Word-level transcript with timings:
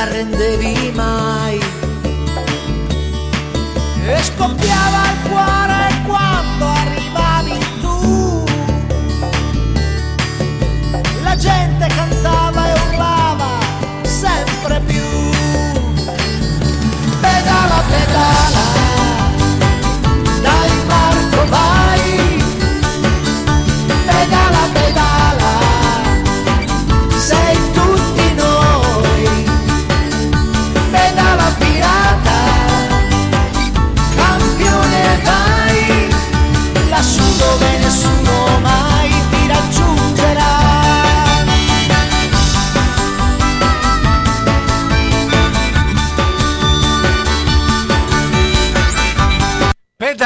arrendevi 0.00 0.92
mai. 0.94 1.58
E 4.06 4.22
scoppiava 4.22 5.10
il 5.10 5.29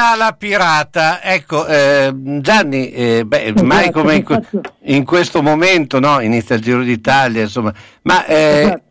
Pedala 0.05 0.33
pirata, 0.33 1.23
ecco 1.23 1.65
eh, 1.65 2.13
Gianni, 2.13 2.91
eh, 2.91 3.25
beh, 3.25 3.55
mai 3.63 3.89
come 3.91 4.17
in, 4.17 4.41
in 4.81 5.03
questo 5.03 5.41
momento 5.41 5.99
no? 5.99 6.19
inizia 6.19 6.53
il 6.55 6.61
Giro 6.61 6.83
d'Italia, 6.83 7.41
insomma, 7.41 7.73
ma 8.03 8.23
eh, 8.27 8.81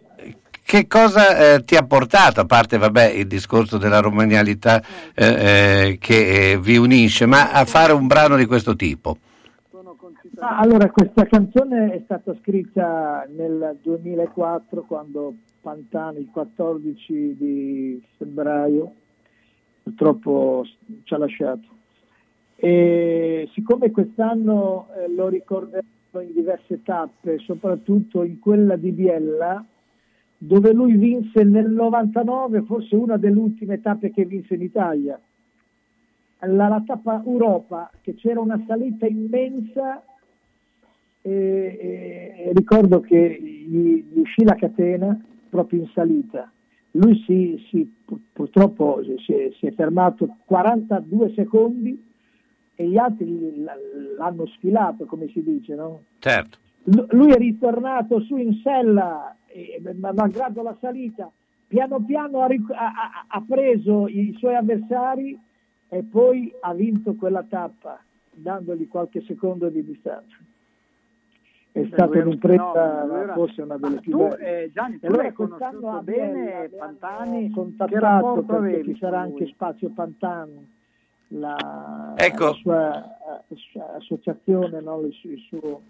che 0.64 0.88
cosa 0.88 1.55
eh, 1.55 1.62
ti 1.62 1.77
ha 1.77 1.84
portato, 1.84 2.41
a 2.41 2.47
parte 2.47 2.78
vabbè, 2.78 3.11
il 3.11 3.28
discorso 3.28 3.78
della 3.78 4.00
romanialità 4.00 4.83
eh, 5.14 5.27
eh, 5.27 5.98
che 6.00 6.58
vi 6.61 6.78
unisce, 6.78 7.27
ma 7.27 7.53
a 7.53 7.64
fare 7.64 7.92
un 7.92 8.08
brano 8.08 8.34
di 8.34 8.47
questo 8.47 8.75
tipo? 8.75 9.16
Ah, 10.41 10.58
allora, 10.58 10.91
questa 10.91 11.27
canzone 11.27 11.92
è 11.92 12.00
stata 12.03 12.34
scritta 12.42 13.25
nel 13.36 13.78
2004 13.81 14.83
quando 14.83 15.34
Pantani, 15.60 16.19
il 16.19 16.28
14 16.33 17.36
di 17.38 18.03
febbraio, 18.19 18.94
purtroppo 19.84 20.64
ci 21.04 21.14
ha 21.14 21.18
lasciato. 21.18 21.68
E 22.56 23.48
siccome 23.52 23.91
quest'anno 23.91 24.88
eh, 24.96 25.12
lo 25.14 25.28
ricorderò 25.28 25.82
in 26.20 26.32
diverse 26.32 26.82
tappe, 26.82 27.38
soprattutto 27.38 28.22
in 28.22 28.38
quella 28.38 28.76
di 28.76 28.91
Biella, 28.91 29.64
dove 30.38 30.72
lui 30.72 30.96
vinse 30.96 31.42
nel 31.44 31.70
99, 31.70 32.62
forse 32.62 32.96
una 32.96 33.16
delle 33.16 33.38
ultime 33.38 33.80
tappe 33.80 34.10
che 34.10 34.24
vinse 34.24 34.54
in 34.54 34.62
Italia. 34.62 35.20
La, 36.41 36.69
la 36.69 36.82
tappa 36.84 37.22
Europa, 37.24 37.91
che 38.02 38.14
c'era 38.14 38.41
una 38.41 38.62
salita 38.66 39.06
immensa 39.06 40.02
e, 41.22 41.30
e- 41.30 42.34
e 42.48 42.52
ricordo 42.52 43.00
che 43.00 43.38
gli, 43.41 44.04
gli 44.10 44.19
uscì 44.19 44.44
la 44.44 44.54
catena 44.54 45.19
proprio 45.48 45.80
in 45.80 45.88
salita. 45.92 46.50
Lui 46.97 47.20
si, 47.27 47.64
si- 47.70 47.92
pur- 48.05 48.20
purtroppo 48.33 49.00
si 49.27 49.33
è, 49.33 49.50
si 49.59 49.67
è 49.67 49.73
fermato 49.73 50.37
42 50.45 51.33
secondi 51.34 52.12
e 52.77 52.89
gli 52.89 52.97
altri 52.97 53.64
l'hanno 54.17 54.47
sfilato, 54.47 55.05
come 55.05 55.28
si 55.28 55.42
dice, 55.42 55.75
no? 55.75 56.03
Certo. 56.20 56.59
L- 56.84 57.06
lui 57.11 57.33
è 57.33 57.37
ritornato 57.37 58.20
su 58.20 58.37
in 58.37 58.61
sella, 58.62 59.34
ma- 59.97 60.12
malgrado 60.12 60.62
la 60.62 60.77
salita, 60.81 61.31
piano 61.67 62.00
piano 62.05 62.41
ha, 62.42 62.47
ric- 62.47 62.70
ha- 62.70 63.25
ha 63.27 63.45
preso 63.47 64.06
i 64.06 64.33
suoi 64.39 64.55
avversari 64.55 65.37
e 65.88 66.03
poi 66.04 66.53
ha 66.60 66.72
vinto 66.75 67.15
quella 67.16 67.43
tappa, 67.43 68.00
dandogli 68.33 68.87
qualche 68.87 69.21
secondo 69.22 69.69
di 69.69 69.84
distanza. 69.84 70.37
È 71.76 71.84
stata 71.86 72.18
un'impresa, 72.20 73.04
lui 73.04 73.16
era- 73.18 73.32
forse 73.32 73.62
una 73.62 73.76
delle 73.76 73.94
Ma 73.96 74.00
più 74.00 74.12
tu, 74.12 74.28
belle. 74.28 74.62
eh, 74.62 74.70
Gianni, 74.72 74.98
tu 75.00 75.06
allora 75.06 75.32
conosciuto 75.32 76.00
bene, 76.04 76.68
Pantani, 76.68 77.50
contattato 77.50 77.98
rapporto 77.98 78.42
perché 78.44 78.64
avevi 78.66 78.92
ci 78.92 78.98
sarà 79.00 79.20
anche? 79.20 79.46
Spazio 79.46 79.90
Pantani, 79.90 80.72
la, 81.28 82.14
Ecco. 82.16 82.44
la 82.44 82.52
sua, 82.52 83.16
eh, 83.48 83.80
associazione, 83.96 84.80
no? 84.80 85.00
il, 85.00 85.16
il 85.22 85.38
suo, 85.48 85.80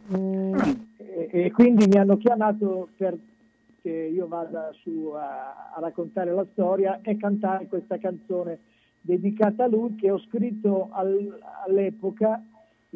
e, 0.97 1.29
e 1.31 1.51
quindi 1.53 1.87
mi 1.87 1.99
hanno 1.99 2.17
chiamato 2.17 2.89
perché 2.97 3.91
io 3.91 4.27
vada 4.27 4.71
su 4.81 5.13
a, 5.15 5.73
a 5.75 5.81
raccontare 5.81 6.33
la 6.33 6.47
storia 6.53 7.01
e 7.03 7.19
cantare 7.19 7.67
questa 7.67 7.99
canzone 7.99 8.59
dedicata 9.03 9.65
a 9.65 9.69
lui 9.69 9.97
che 9.97 10.11
ho 10.11 10.19
scritto 10.19 10.89
al- 10.93 11.39
all'epoca 11.67 12.43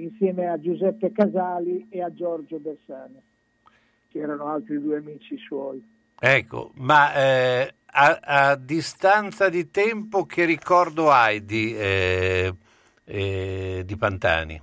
insieme 0.02 0.46
a 0.46 0.58
Giuseppe 0.58 1.12
Casali 1.12 1.86
e 1.90 2.02
a 2.02 2.12
Giorgio 2.12 2.58
Bersani, 2.58 3.20
che 4.08 4.18
erano 4.18 4.46
altri 4.46 4.80
due 4.80 4.98
amici 4.98 5.36
suoi. 5.38 5.82
Ecco, 6.18 6.72
ma 6.76 7.14
eh, 7.14 7.74
a, 7.86 8.18
a 8.22 8.56
distanza 8.56 9.48
di 9.48 9.70
tempo 9.70 10.24
che 10.24 10.44
ricordo 10.44 11.10
hai 11.10 11.44
di, 11.44 11.76
eh, 11.76 12.54
eh, 13.04 13.82
di 13.84 13.96
Pantani? 13.96 14.60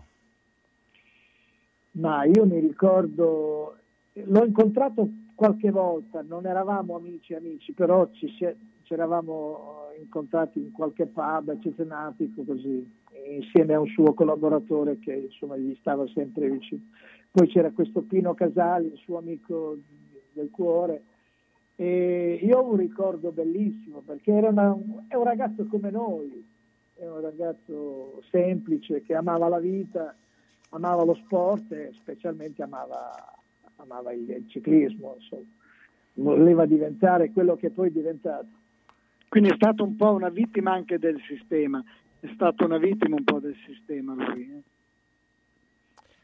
Ma 1.91 2.25
io 2.25 2.45
mi 2.45 2.59
ricordo, 2.59 3.77
l'ho 4.11 4.45
incontrato 4.45 5.07
qualche 5.33 5.71
volta, 5.71 6.21
non 6.21 6.45
eravamo 6.45 6.95
amici 6.95 7.33
amici, 7.33 7.71
però 7.71 8.09
ci, 8.11 8.33
ci 8.35 8.93
eravamo 8.93 9.84
incontrati 9.99 10.59
in 10.59 10.71
qualche 10.71 11.05
pub 11.05 11.59
cesenatico 11.59 12.43
così, 12.43 12.87
insieme 13.27 13.73
a 13.73 13.79
un 13.79 13.87
suo 13.87 14.13
collaboratore 14.13 14.99
che 14.99 15.13
insomma 15.13 15.57
gli 15.57 15.75
stava 15.79 16.07
sempre 16.13 16.49
vicino. 16.49 16.81
Poi 17.31 17.47
c'era 17.47 17.71
questo 17.71 18.01
Pino 18.01 18.33
Casali, 18.33 18.87
il 18.87 18.97
suo 18.97 19.17
amico 19.17 19.77
del 20.33 20.49
cuore, 20.49 21.03
e 21.75 22.39
io 22.41 22.59
ho 22.59 22.71
un 22.71 22.77
ricordo 22.77 23.31
bellissimo 23.31 24.01
perché 24.05 24.31
una- 24.31 24.77
è 25.07 25.15
un 25.15 25.23
ragazzo 25.23 25.65
come 25.65 25.91
noi, 25.91 26.45
è 26.95 27.05
un 27.05 27.19
ragazzo 27.19 28.21
semplice 28.29 29.01
che 29.01 29.13
amava 29.13 29.49
la 29.49 29.59
vita, 29.59 30.15
amava 30.69 31.03
lo 31.03 31.15
sport 31.15 31.71
e 31.73 31.91
specialmente 31.95 32.63
amava, 32.63 33.37
amava 33.77 34.13
il, 34.13 34.29
il 34.29 34.47
ciclismo, 34.47 35.15
insomma. 35.19 35.43
voleva 36.17 36.65
diventare 36.65 37.31
quello 37.31 37.57
che 37.57 37.71
poi 37.71 37.89
è 37.89 37.91
diventato. 37.91 38.47
Quindi 39.35 39.51
è 39.51 39.55
stato 39.57 39.83
un 39.83 39.97
po' 39.97 40.13
una 40.13 40.29
vittima 40.29 40.71
anche 40.71 40.97
del 40.97 41.19
sistema, 41.27 41.83
è 42.21 42.29
stato 42.35 42.63
una 42.63 42.77
vittima 42.77 43.17
un 43.17 43.25
po' 43.25 43.39
del 43.39 43.53
sistema 43.65 44.13
lui. 44.13 44.49
eh. 44.49 44.61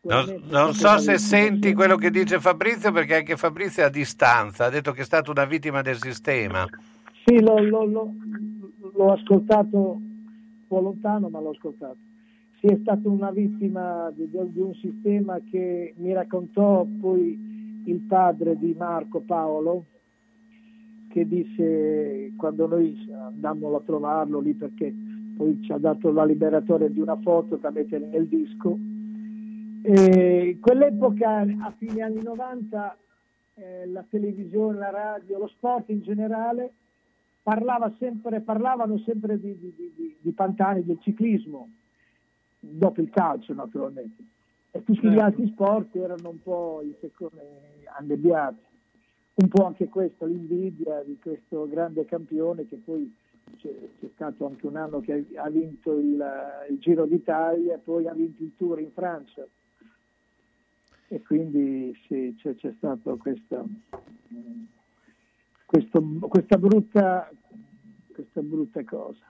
Non, 0.03 0.41
non 0.49 0.73
so 0.73 0.97
se 0.97 1.17
senti 1.17 1.73
quello 1.73 1.97
che 1.97 2.09
dice 2.09 2.39
Fabrizio, 2.39 2.93
perché 2.93 3.15
anche 3.17 3.35
Fabrizio 3.35 3.83
è 3.83 3.87
a 3.87 3.89
distanza, 3.89 4.63
ha 4.63 4.69
detto 4.69 4.93
che 4.93 5.01
è 5.01 5.03
stata 5.03 5.29
una 5.29 5.43
vittima 5.43 5.81
del 5.81 5.97
sistema. 5.97 6.65
Sì, 7.25 7.41
l'ho, 7.41 7.61
l'ho- 7.61 7.83
l'ho- 7.83 8.13
l'ho 8.95 9.11
ascoltato 9.11 9.77
un 9.77 10.67
po' 10.69 10.79
lontano, 10.79 11.27
ma 11.27 11.41
l'ho 11.41 11.49
ascoltato. 11.49 11.97
Sì, 12.61 12.67
è 12.67 12.77
stata 12.79 13.09
una 13.09 13.31
vittima 13.31 14.09
di, 14.15 14.29
di 14.29 14.59
un 14.61 14.73
sistema 14.75 15.37
che 15.51 15.93
mi 15.97 16.13
raccontò 16.13 16.85
poi 17.01 17.83
il 17.87 17.99
padre 18.07 18.57
di 18.57 18.73
Marco 18.73 19.19
Paolo, 19.19 19.83
che 21.11 21.27
disse 21.27 22.31
quando 22.37 22.67
noi 22.67 22.97
andammo 23.11 23.75
a 23.75 23.81
trovarlo 23.81 24.39
lì 24.39 24.53
perché 24.53 24.93
poi 25.35 25.59
ci 25.61 25.71
ha 25.71 25.77
dato 25.77 26.11
la 26.11 26.23
liberatoria 26.23 26.87
di 26.87 26.99
una 26.99 27.17
foto 27.17 27.57
da 27.57 27.69
mettere 27.71 28.05
nel 28.07 28.27
disco. 28.27 28.77
E 29.83 30.57
quell'epoca, 30.61 31.39
a 31.39 31.73
fine 31.77 32.01
anni 32.01 32.21
90, 32.21 32.97
eh, 33.55 33.87
la 33.87 34.05
televisione, 34.09 34.77
la 34.77 34.89
radio, 34.91 35.39
lo 35.39 35.47
sport 35.47 35.89
in 35.89 36.01
generale 36.01 36.71
parlava 37.43 37.91
sempre, 37.97 38.41
parlavano 38.41 38.99
sempre 38.99 39.39
di, 39.39 39.57
di- 39.57 39.73
di- 39.75 40.15
di- 40.21 40.31
Pantani, 40.31 40.83
del 40.85 40.99
ciclismo, 41.01 41.69
dopo 42.59 43.01
il 43.01 43.09
calcio 43.09 43.53
naturalmente. 43.53 44.23
E 44.71 44.83
tutti 44.83 44.99
gli 45.07 45.11
Certo. 45.11 45.23
altri 45.23 45.47
sport 45.47 45.95
erano 45.95 46.29
un 46.29 46.41
po' 46.41 46.81
in 46.83 46.93
secondo, 47.01 47.41
annebbiati. 47.97 48.69
Un 49.41 49.47
po' 49.47 49.65
anche 49.65 49.89
questo, 49.89 50.27
l'invidia 50.27 51.01
di 51.01 51.17
questo 51.19 51.67
grande 51.67 52.05
campione 52.05 52.67
che 52.67 52.75
poi 52.75 53.11
c'è, 53.57 53.73
c'è 53.99 54.07
stato 54.13 54.45
anche 54.45 54.67
un 54.67 54.75
anno 54.75 54.99
che 54.99 55.25
ha 55.33 55.49
vinto 55.49 55.97
il, 55.97 56.23
il 56.69 56.77
Giro 56.77 57.07
d'Italia 57.07 57.79
poi 57.83 58.07
ha 58.07 58.13
vinto 58.13 58.43
il 58.43 58.51
Tour 58.55 58.79
in 58.79 58.91
Francia. 58.91 59.43
E 61.07 61.21
quindi 61.23 61.91
sì, 62.07 62.35
c'è, 62.37 62.53
c'è 62.53 62.71
stata 62.77 63.15
questa, 63.15 63.65
questo- 65.65 66.03
questa, 66.29 66.57
brutta, 66.59 67.27
questa 68.13 68.41
brutta 68.41 68.83
cosa. 68.83 69.25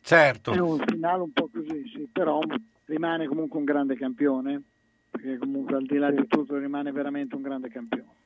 Certo. 0.00 0.50
È 0.50 0.58
un 0.58 0.82
finale 0.84 1.22
un 1.22 1.30
po' 1.30 1.48
così, 1.52 1.88
sì, 1.94 2.08
però 2.12 2.40
rimane 2.86 3.28
comunque 3.28 3.60
un 3.60 3.64
grande 3.64 3.94
campione, 3.94 4.60
perché 5.08 5.38
comunque 5.38 5.76
al 5.76 5.86
di 5.86 5.98
là 5.98 6.10
di 6.10 6.26
tutto 6.26 6.58
rimane 6.58 6.90
veramente 6.90 7.36
un 7.36 7.42
grande 7.42 7.68
campione. 7.68 8.24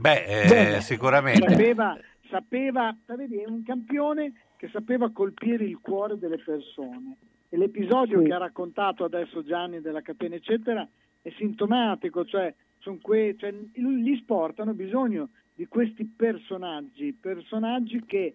Beh, 0.00 0.24
eh, 0.24 0.48
Beh 0.48 0.80
sicuramente. 0.80 1.46
Sapeva, 1.46 1.98
sapeva, 2.30 2.96
vedi, 3.08 3.36
è 3.36 3.46
un 3.46 3.62
campione 3.62 4.32
che 4.56 4.70
sapeva 4.72 5.10
colpire 5.10 5.64
il 5.64 5.78
cuore 5.78 6.18
delle 6.18 6.38
persone. 6.38 7.16
E 7.50 7.58
l'episodio 7.58 8.20
sì. 8.20 8.24
che 8.24 8.32
ha 8.32 8.38
raccontato 8.38 9.04
adesso 9.04 9.44
Gianni 9.44 9.82
della 9.82 10.00
catena, 10.00 10.36
eccetera, 10.36 10.88
è 11.20 11.30
sintomatico, 11.36 12.24
cioè, 12.24 12.54
que- 13.02 13.36
cioè 13.36 13.52
gli 13.52 14.16
sport 14.16 14.60
hanno 14.60 14.72
bisogno 14.72 15.28
di 15.54 15.66
questi 15.66 16.06
personaggi, 16.06 17.12
personaggi 17.12 18.02
che 18.06 18.32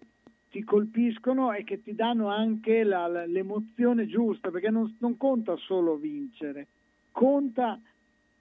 ti 0.50 0.62
colpiscono 0.62 1.52
e 1.52 1.64
che 1.64 1.82
ti 1.82 1.96
danno 1.96 2.28
anche 2.28 2.84
la, 2.84 3.08
la, 3.08 3.26
l'emozione 3.26 4.06
giusta, 4.06 4.52
perché 4.52 4.70
non, 4.70 4.94
non 5.00 5.16
conta 5.16 5.56
solo 5.56 5.96
vincere, 5.96 6.68
conta 7.10 7.80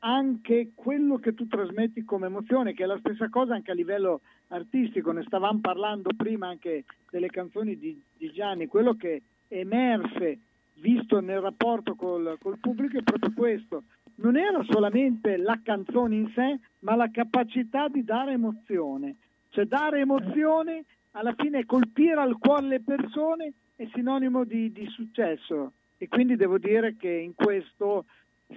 anche 0.06 0.72
quello 0.76 1.18
che 1.18 1.34
tu 1.34 1.48
trasmetti 1.48 2.04
come 2.04 2.28
emozione, 2.28 2.74
che 2.74 2.84
è 2.84 2.86
la 2.86 3.00
stessa 3.00 3.28
cosa 3.30 3.56
anche 3.56 3.72
a 3.72 3.76
livello 3.76 4.22
artistico. 4.50 5.12
Ne 5.12 5.24
stavamo 5.24 5.60
parlando 5.60 6.12
prima 6.16 6.48
anche 6.48 6.86
delle 7.10 7.28
canzoni 7.28 7.78
di, 7.78 8.00
di 8.16 8.32
Gianni, 8.32 8.68
quello 8.68 8.94
che 8.94 9.24
emerse 9.48 10.40
visto 10.76 11.20
nel 11.22 11.42
rapporto 11.42 11.96
col, 11.96 12.38
col 12.40 12.60
pubblico 12.60 13.00
è 13.00 13.02
proprio 13.02 13.34
questo. 13.36 13.84
Non 14.18 14.38
era 14.38 14.64
solamente 14.70 15.38
la 15.38 15.60
canzone 15.64 16.16
in 16.16 16.32
sé, 16.36 16.60
ma 16.80 16.96
la 16.96 17.10
capacità 17.10 17.88
di 17.88 18.04
dare 18.04 18.34
emozione. 18.34 19.16
Cioè 19.50 19.66
dare 19.66 20.02
emozione, 20.02 20.86
alla 21.12 21.34
fine 21.36 21.66
colpire 21.66 22.22
al 22.22 22.38
cuore 22.38 22.68
le 22.68 22.82
persone 22.82 23.54
è 23.76 23.88
sinonimo 23.92 24.44
di, 24.44 24.72
di 24.72 24.86
successo. 24.88 25.72
E 25.98 26.08
quindi 26.08 26.36
devo 26.36 26.60
dire 26.60 26.96
che 26.96 27.10
in 27.10 27.34
questo 27.34 28.06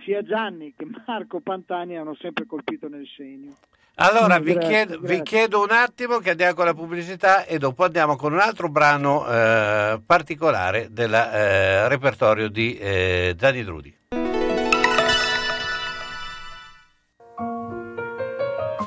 sia 0.04 0.22
Gianni 0.22 0.74
che 0.76 0.86
Marco 1.06 1.40
Pantani 1.40 1.96
hanno 1.96 2.14
sempre 2.20 2.46
colpito 2.46 2.88
nel 2.88 3.06
segno. 3.16 3.54
Allora 4.00 4.38
vi, 4.38 4.52
grazie, 4.52 4.68
chiedo, 4.68 4.98
grazie. 5.00 5.16
vi, 5.16 5.22
chiedo, 5.22 5.62
un 5.62 5.70
attimo 5.70 6.18
che 6.18 6.30
andiamo 6.30 6.54
con 6.54 6.64
la 6.66 6.74
pubblicità 6.74 7.44
e 7.44 7.58
dopo 7.58 7.84
andiamo 7.84 8.14
con 8.14 8.32
un 8.32 8.38
altro 8.38 8.68
brano 8.68 9.26
eh, 9.26 10.00
particolare 10.06 10.88
del 10.92 11.12
eh, 11.12 11.88
repertorio 11.88 12.48
di 12.48 12.78
eh, 12.78 13.34
Gianni 13.36 13.64
Drudi. 13.64 13.96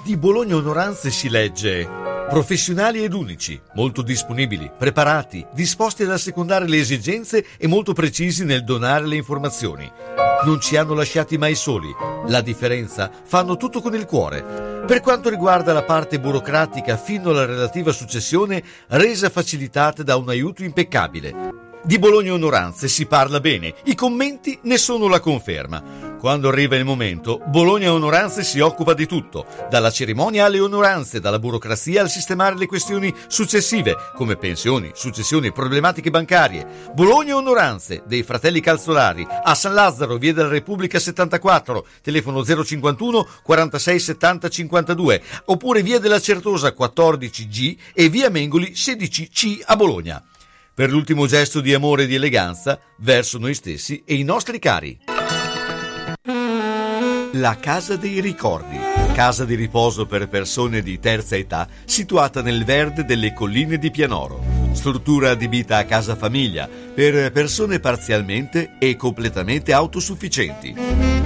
Di 0.06 0.18
Bologna 0.18 0.56
Onoranze 0.56 1.09
si 1.09 1.30
legge 1.30 2.00
Professionali 2.31 3.04
ed 3.04 3.12
unici, 3.12 3.59
molto 3.74 4.01
disponibili, 4.01 4.71
preparati, 4.77 5.45
disposti 5.51 6.04
ad 6.04 6.12
assecondare 6.12 6.65
le 6.65 6.77
esigenze 6.77 7.45
e 7.57 7.68
molto 7.68 7.92
precisi 7.92 8.45
nel 8.45 8.63
donare 8.63 9.06
le 9.06 9.18
informazioni. 9.18 9.92
Non 10.44 10.60
ci 10.60 10.76
hanno 10.76 10.96
lasciati 10.96 11.38
mai 11.38 11.54
soli. 11.54 11.94
La 12.28 12.42
differenza 12.42 13.12
fanno 13.24 13.58
tutto 13.58 13.80
con 13.80 13.94
il 13.94 14.06
cuore. 14.06 14.84
Per 14.88 15.00
quanto 15.00 15.30
riguarda 15.30 15.72
la 15.72 15.84
parte 15.84 16.20
burocratica 16.20 16.98
fino 16.98 17.30
alla 17.30 17.46
relativa 17.46 17.92
successione, 17.92 18.64
resa 18.88 19.30
facilitata 19.30 20.02
da 20.02 20.16
un 20.16 20.30
aiuto 20.30 20.64
impeccabile. 20.64 21.70
Di 21.83 21.98
Bologna 21.98 22.33
Onoranze 22.33 22.88
si 22.88 23.07
parla 23.07 23.39
bene, 23.39 23.74
i 23.86 23.95
commenti 23.95 24.60
ne 24.63 24.78
sono 24.78 25.07
la 25.07 25.19
conferma. 25.19 26.10
Quando 26.19 26.50
arriva 26.50 26.75
il 26.75 26.86
momento, 26.86 27.42
Bologna 27.48 27.92
Onoranze 27.92 28.44
si 28.44 28.60
occupa 28.60 28.94
di 28.94 29.07
tutto, 29.07 29.48
dalla 29.68 29.89
cerimonia 29.89 30.45
alle 30.45 30.60
onoranze, 30.60 31.19
dalla 31.19 31.39
burocrazia 31.39 32.01
al 32.01 32.10
sistemare 32.12 32.56
le 32.56 32.68
questioni 32.68 33.12
successive, 33.25 33.95
come 34.13 34.36
pensioni, 34.36 34.92
successioni 34.94 35.48
e 35.48 35.51
problematiche 35.51 36.12
bancarie. 36.12 36.92
Bologna 36.94 37.36
Onoranze, 37.36 38.04
dei 38.06 38.22
fratelli 38.22 38.60
Calzolari, 38.60 39.25
a 39.44 39.56
San 39.56 39.74
Lazzaro, 39.74 40.18
via 40.18 40.33
della 40.33 40.50
Repubblica 40.50 41.00
74, 41.00 41.88
telefono 42.04 42.45
051 42.45 43.28
46 43.42 44.00
70 44.00 44.50
52, 44.50 45.24
oppure 45.45 45.81
via 45.81 45.98
della 45.98 46.19
Certosa 46.19 46.75
14G 46.78 47.75
e 47.95 48.07
via 48.10 48.30
Mengoli 48.30 48.74
16C 48.74 49.62
a 49.66 49.75
Bologna 49.75 50.24
per 50.73 50.89
l'ultimo 50.89 51.27
gesto 51.27 51.62
di 51.62 51.73
amore 51.73 52.03
e 52.03 52.07
di 52.07 52.15
eleganza 52.15 52.79
verso 53.00 53.38
noi 53.38 53.53
stessi 53.53 54.03
e 54.06 54.15
i 54.15 54.23
nostri 54.23 54.59
cari. 54.59 55.00
La 57.33 57.57
Casa 57.57 57.95
dei 57.95 58.19
Ricordi, 58.19 58.77
casa 59.13 59.45
di 59.45 59.56
riposo 59.56 60.06
per 60.06 60.27
persone 60.27 60.81
di 60.81 61.00
terza 61.00 61.35
età, 61.35 61.68
situata 61.85 62.41
nel 62.41 62.65
verde 62.65 63.06
delle 63.06 63.33
colline 63.33 63.77
di 63.77 63.91
Pianoro. 63.91 64.44
Struttura 64.73 65.31
adibita 65.31 65.77
a 65.77 65.85
casa 65.85 66.15
famiglia 66.15 66.68
per 66.68 67.31
persone 67.31 67.79
parzialmente 67.79 68.75
e 68.79 68.95
completamente 68.95 69.73
autosufficienti. 69.73 70.75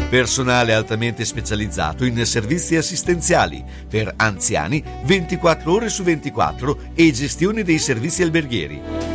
Personale 0.09 0.73
altamente 0.73 1.25
specializzato 1.25 2.05
in 2.05 2.23
servizi 2.25 2.75
assistenziali 2.75 3.63
per 3.87 4.13
anziani 4.15 4.83
24 5.03 5.71
ore 5.71 5.89
su 5.89 6.03
24 6.03 6.77
e 6.93 7.11
gestione 7.11 7.63
dei 7.63 7.79
servizi 7.79 8.21
alberghieri 8.21 9.14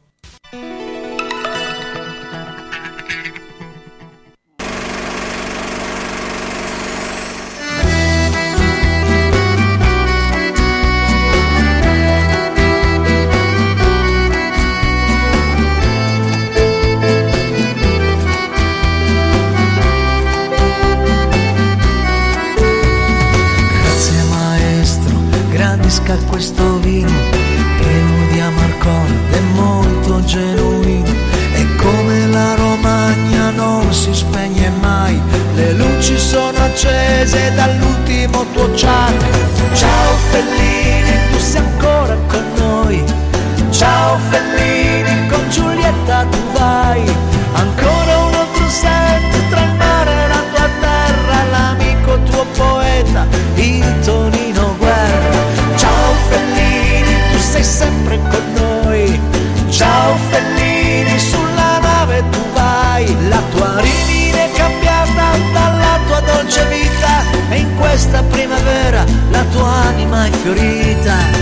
margarita 70.21 71.40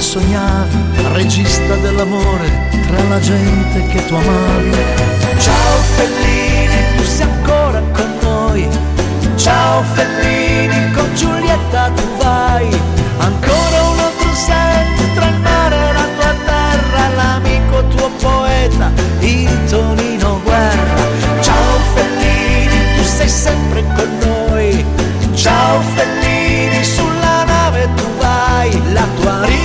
sognavi, 0.00 0.76
regista 1.12 1.74
dell'amore 1.76 2.68
tra 2.86 3.02
la 3.08 3.18
gente 3.18 3.86
che 3.86 4.06
tu 4.06 4.14
amavi. 4.14 4.70
Ciao 5.38 5.76
Fellini, 5.96 6.96
tu 6.96 7.02
sei 7.02 7.26
ancora 7.26 7.82
con 7.92 8.18
noi. 8.20 8.68
Ciao 9.36 9.82
Fellini, 9.94 10.92
con 10.92 11.14
Giulietta 11.14 11.90
tu 11.94 12.02
vai. 12.18 12.68
Ancora 13.18 13.82
un 13.82 13.98
altro 13.98 14.34
set 14.34 15.14
tra 15.14 15.28
il 15.28 15.40
mare 15.40 15.76
e 15.76 15.92
la 15.92 16.08
tua 16.18 16.34
terra, 16.44 17.08
l'amico 17.14 17.86
tuo 17.88 18.10
poeta, 18.20 18.92
il 19.20 19.64
Tonino 19.68 20.40
Guerra. 20.42 21.04
Ciao 21.40 21.78
Fellini, 21.94 22.96
tu 22.96 23.02
sei 23.02 23.28
sempre 23.28 23.84
con 23.94 24.18
noi. 24.18 24.84
Ciao 25.34 25.80
Fellini, 25.94 26.84
sulla 26.84 27.44
nave 27.44 27.88
tu 27.94 28.04
vai. 28.18 28.92
La 28.92 29.06
tua 29.20 29.26
dalla 29.26 29.55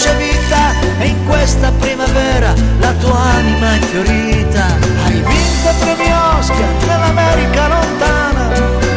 dolce 0.00 0.14
vita 0.16 0.72
e 0.98 1.06
in 1.08 1.26
questa 1.26 1.70
primavera 1.72 2.54
la 2.78 2.92
tua 2.92 3.18
anima 3.18 3.74
è 3.74 3.78
fiorita. 3.80 4.64
Hai 5.04 5.20
vinto 5.20 5.70
premi 5.78 6.10
Oscar 6.38 6.68
nell'America 6.86 7.68
lontana, 7.68 8.48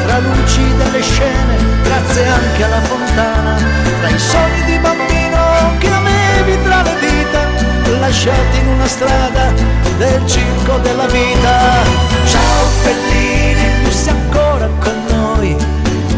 tra 0.05 0.19
luci 0.19 0.63
delle 0.77 1.01
scene, 1.01 1.55
grazie 1.83 2.27
anche 2.27 2.63
alla 2.63 2.81
fontana, 2.81 3.57
tra 4.00 4.10
i 4.10 4.17
sogni 4.19 4.63
di 4.63 4.77
bambino 4.77 5.75
che 5.79 5.89
avevi 5.91 6.63
tra 6.63 6.81
le 6.83 6.95
dita, 7.00 8.00
lasciati 8.00 8.57
in 8.60 8.67
una 8.67 8.88
strada 8.88 9.51
del 9.98 10.25
circo 10.25 10.77
della 10.77 11.07
vita. 11.07 11.83
Ciao 12.25 12.65
Fellini, 12.81 13.83
tu 13.83 13.91
sei 13.91 14.13
ancora 14.13 14.69
con 14.79 15.03
noi. 15.10 15.55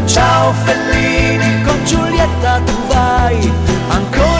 Ciao 0.04 0.52
Fellini, 0.64 1.62
con 1.64 1.84
Giulietta 1.84 2.60
tu 2.64 2.86
vai. 2.86 3.52
Ancora 3.88 4.35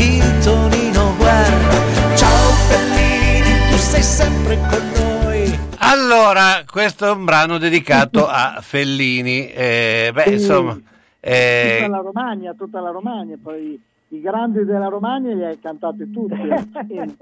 il 0.00 0.42
Tonino 0.42 1.14
Guerra. 1.16 2.16
Ciao 2.16 2.50
Fellini, 2.68 3.70
tu 3.70 3.76
sei 3.76 4.02
sempre 4.02 4.56
con 4.56 4.80
noi. 4.94 5.58
Allora, 5.78 6.64
questo 6.70 7.06
è 7.06 7.10
un 7.10 7.24
brano 7.24 7.58
dedicato 7.58 8.26
a 8.26 8.58
Fellini. 8.62 9.50
Eh, 9.50 10.10
beh, 10.12 10.30
insomma, 10.30 10.78
eh, 11.20 11.78
Tutta 11.80 11.96
la 11.96 12.02
Romagna, 12.02 12.54
tutta 12.54 12.80
la 12.80 12.90
Romagna, 12.90 13.36
poi 13.40 13.80
i 14.08 14.20
grandi 14.20 14.64
della 14.64 14.88
Romagna 14.88 15.34
li 15.34 15.44
hai 15.44 15.58
cantati 15.60 16.10
tutti. 16.10 16.48
eh. 16.88 17.16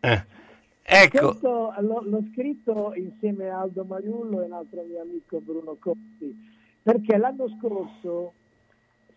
eh, 0.00 0.24
ecco, 0.82 1.28
Questo 1.28 1.74
l'ho, 1.78 2.02
l'ho 2.04 2.22
scritto 2.30 2.92
insieme 2.94 3.48
a 3.48 3.60
Aldo 3.60 3.84
Mariullo 3.84 4.42
e 4.42 4.46
un 4.46 4.52
altro 4.52 4.84
mio 4.86 5.00
amico 5.00 5.40
Bruno 5.40 5.76
Cotti, 5.80 6.36
perché 6.82 7.16
l'anno 7.16 7.48
scorso 7.58 8.32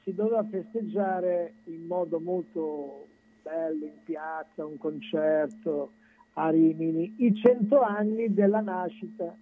si 0.04 0.14
doveva 0.14 0.44
festeggiare 0.44 1.54
in 1.66 1.86
modo 1.86 2.20
molto 2.20 3.08
bello 3.44 3.86
in 3.86 4.04
piazza, 4.04 4.66
un 4.66 4.78
concerto 4.78 5.92
a 6.34 6.50
Rimini, 6.50 7.14
i 7.18 7.36
cento 7.36 7.82
anni 7.82 8.34
della 8.34 8.62
nascita 8.62 9.36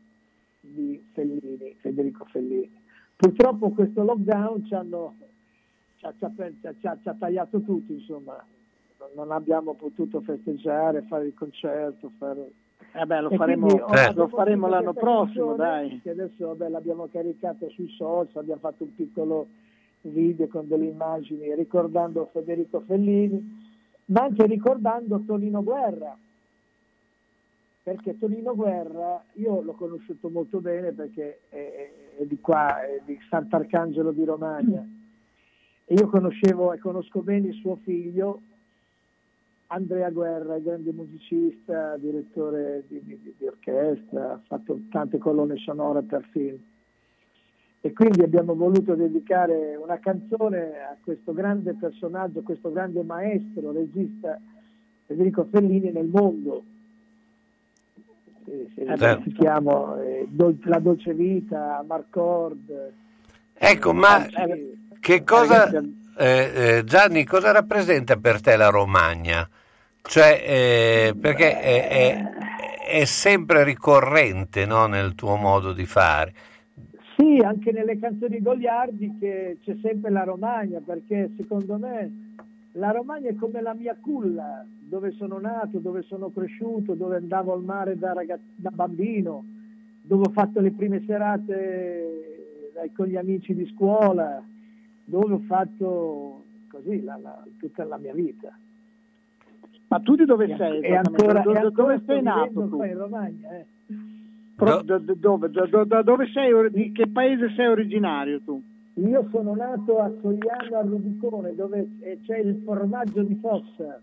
di 0.62 1.02
Fellini, 1.14 1.76
Federico 1.80 2.26
Fellini. 2.26 2.78
Purtroppo 3.16 3.70
questo 3.72 4.04
lockdown 4.04 4.66
ci, 4.66 4.74
hanno, 4.74 5.16
ci, 5.98 6.06
ha, 6.06 6.14
ci 6.18 6.26
ha- 6.26 6.32
ci 6.80 6.88
ha- 6.88 6.98
ci 7.02 7.10
ha 7.10 7.16
tagliato 7.18 7.62
tutti, 7.62 7.94
insomma, 7.94 8.44
non- 9.16 9.32
abbiamo 9.32 9.74
potuto 9.74 10.22
festeggiare, 10.22 11.04
fare 11.04 11.28
il 11.28 11.34
concerto, 11.34 12.12
fare... 12.18 12.52
Eh 12.94 13.06
beh, 13.06 13.22
lo 13.22 13.30
faremo, 13.32 13.68
Eh. 13.94 14.14
lo 14.14 14.28
faremo 14.30 14.68
l'anno 14.68 14.94
prossimo, 14.94 15.54
dai. 15.56 16.00
Che 16.02 16.10
adesso 16.10 16.48
vabbè, 16.48 16.70
l'abbiamo 16.70 17.08
caricata 17.12 17.68
sui 17.70 17.90
social, 17.90 18.42
abbiamo 18.42 18.62
fatto 18.62 18.84
un 18.84 18.96
piccolo 18.96 19.48
video 20.02 20.48
con 20.48 20.68
delle 20.68 20.86
immagini 20.86 21.54
ricordando 21.56 22.30
Federico 22.32 22.82
Fellini, 22.82 23.68
ma 24.06 24.24
anche 24.24 24.46
ricordando 24.46 25.24
Tonino 25.26 25.64
Guerra. 25.64 26.18
Perché 27.82 28.18
Tonino 28.18 28.56
Guerra 28.56 29.24
io 29.34 29.62
l'ho 29.62 29.74
conosciuto 29.74 30.30
molto 30.30 30.60
bene 30.60 30.92
perché 30.92 31.42
è, 31.50 31.92
è 32.18 32.26
di 32.26 32.40
qua, 32.40 32.82
è 32.82 33.02
di 33.06 33.18
Sant'Arcangelo 33.30 34.12
di 34.12 34.24
Romagna. 34.24 34.88
E 35.86 35.94
io 35.94 36.08
conoscevo 36.08 36.72
e 36.74 36.78
conosco 36.78 37.22
bene 37.22 37.52
suo 37.54 37.78
figlio, 37.78 38.42
Andrea 39.72 40.10
Guerra, 40.10 40.60
grande 40.60 40.92
musicista, 40.92 41.96
direttore 41.98 42.84
di, 42.88 43.02
di- 43.04 43.36
di 43.38 43.46
orchestra, 43.46 44.34
ha 44.34 44.42
fatto 44.46 44.80
tante 44.90 45.18
colonne 45.18 45.58
sonore 45.58 46.04
per 46.04 46.28
film. 46.32 46.60
E 47.82 47.94
quindi 47.94 48.24
abbiamo 48.24 48.56
voluto 48.56 48.94
dedicare 48.94 49.78
una 49.78 50.00
canzone 50.00 50.80
a 50.82 50.98
questo 51.02 51.34
grande 51.34 51.76
personaggio, 51.80 52.42
questo 52.42 52.72
grande 52.74 53.04
maestro, 53.04 53.72
regista 53.72 54.38
Federico 55.06 55.48
Fellini 55.50 55.92
nel 55.92 56.08
mondo. 56.08 56.64
Eh, 58.46 58.68
Certo. 58.98 59.22
citiamo 59.24 60.02
eh, 60.02 60.26
Dol- 60.30 60.58
La 60.64 60.80
dolce 60.80 61.14
vita, 61.14 61.84
Marcord. 61.88 62.92
ecco, 63.54 63.94
ma 63.94 64.26
eh, 64.28 64.74
che 65.00 65.24
cosa, 65.24 65.70
eh, 66.18 66.52
eh, 66.78 66.84
Gianni, 66.84 67.24
cosa 67.24 67.52
rappresenta 67.52 68.18
per 68.18 68.42
te 68.42 68.58
la 68.58 68.70
Romagna? 68.70 69.48
Cioè, 70.02 70.44
eh, 70.46 71.16
perché 71.20 71.60
è, 71.60 71.88
è- 71.88 72.30
è 73.02 73.06
sempre 73.06 73.64
ricorrente 73.64 74.66
no, 74.66 74.88
nel 74.88 75.14
tuo 75.16 75.36
modo 75.36 75.72
di 75.72 75.86
fare. 75.86 76.34
Sì, 77.22 77.38
anche 77.44 77.74
nelle 77.74 78.00
canzoni 78.00 78.40
goliardi 78.42 79.18
che 79.20 79.58
c'è 79.62 79.76
sempre 79.82 80.10
la 80.10 80.24
Romagna, 80.24 80.80
perché 80.80 81.30
secondo 81.36 81.78
me 81.78 82.36
la 82.74 82.92
Romagna 82.92 83.28
è 83.28 83.36
come 83.36 83.62
la 83.62 83.74
mia 83.74 83.98
culla, 84.00 84.66
dove 84.80 85.12
sono 85.12 85.38
nato, 85.38 85.80
dove 85.80 86.02
sono 86.04 86.30
cresciuto, 86.32 86.94
dove 86.94 87.18
andavo 87.18 87.52
al 87.52 87.62
mare 87.62 87.98
da, 87.98 88.14
ragaz- 88.14 88.40
da 88.56 88.70
bambino, 88.70 89.44
dove 90.02 90.28
ho 90.28 90.32
fatto 90.32 90.62
le 90.62 90.72
prime 90.72 91.04
serate 91.06 92.70
dai- 92.74 92.94
con 92.94 93.08
gli 93.08 93.18
amici 93.18 93.54
di 93.54 93.66
scuola, 93.66 94.42
dove 95.04 95.34
ho 95.34 95.40
fatto 95.40 96.46
così 96.70 97.04
la- 97.04 97.20
la- 97.22 97.44
tutta 97.60 97.84
la 97.84 97.98
mia 97.98 98.14
vita. 98.14 98.58
Ma 99.90 100.00
tu 100.00 100.16
di 100.16 100.24
dove 100.24 100.46
E, 100.46 100.56
sei? 100.56 100.82
e 100.84 100.96
ancora, 100.96 101.42
Do- 101.42 101.52
e 101.52 101.58
ancora 101.58 101.70
dove 101.98 102.02
sei 102.06 102.22
nato 102.22 102.70
tu? 102.70 102.82
in 102.82 102.98
Romagna. 102.98 103.50
eh. 103.58 103.66
Pro- 104.60 104.82
Do- 104.84 104.98
do- 105.00 105.14
do- 105.14 105.16
dove, 105.16 105.50
do- 105.50 105.86
da 105.86 106.02
dove 106.02 106.28
sei, 106.34 106.52
or- 106.52 106.70
di 106.70 106.92
che 106.92 107.08
paese 107.08 107.50
sei 107.56 107.68
originario 107.68 108.42
tu? 108.44 108.62
Io 108.96 109.28
sono 109.32 109.56
nato 109.56 110.00
a 110.00 110.12
Sogliano 110.22 110.78
a 110.78 110.82
Rubicone 110.82 111.56
dove 111.56 111.88
eh, 112.02 112.20
c'è 112.26 112.40
il 112.40 112.62
formaggio 112.66 113.24
di 113.24 113.36
Fossa. 113.42 114.02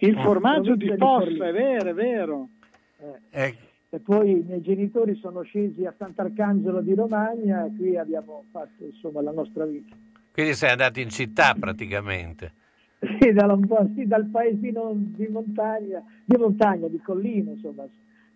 Il 0.00 0.18
formaggio 0.18 0.74
di 0.74 0.90
di 0.90 0.96
Fossa, 0.96 1.20
Forlì. 1.26 1.38
è 1.38 1.52
vero, 1.52 1.90
è 1.90 1.94
vero. 1.94 2.48
Eh, 2.98 3.18
Ecco, 3.30 3.58
E 3.90 3.98
poi 4.00 4.30
i 4.32 4.44
miei 4.44 4.60
genitori 4.62 5.14
sono 5.14 5.42
scesi 5.42 5.84
a 5.86 5.94
Sant'Arcangelo 5.96 6.80
di 6.80 6.94
Romagna 6.94 7.64
e 7.64 7.76
qui 7.76 7.96
abbiamo 7.96 8.44
fatto 8.50 8.84
insomma 8.84 9.22
la 9.22 9.30
nostra 9.30 9.64
vita. 9.66 9.94
quindi 10.32 10.54
sei 10.54 10.70
andato 10.70 10.98
in 10.98 11.10
città 11.10 11.54
praticamente. 11.56 12.52
Sì, 13.20 13.32
da 13.32 13.46
un 13.52 13.64
po', 13.66 13.86
sì, 13.94 14.06
dal 14.06 14.26
paesino 14.26 14.90
di 14.96 15.28
montagna, 15.28 16.02
di 16.24 16.36
montagna, 16.36 16.88
di 16.88 16.98
collina, 17.00 17.50
insomma, 17.52 17.84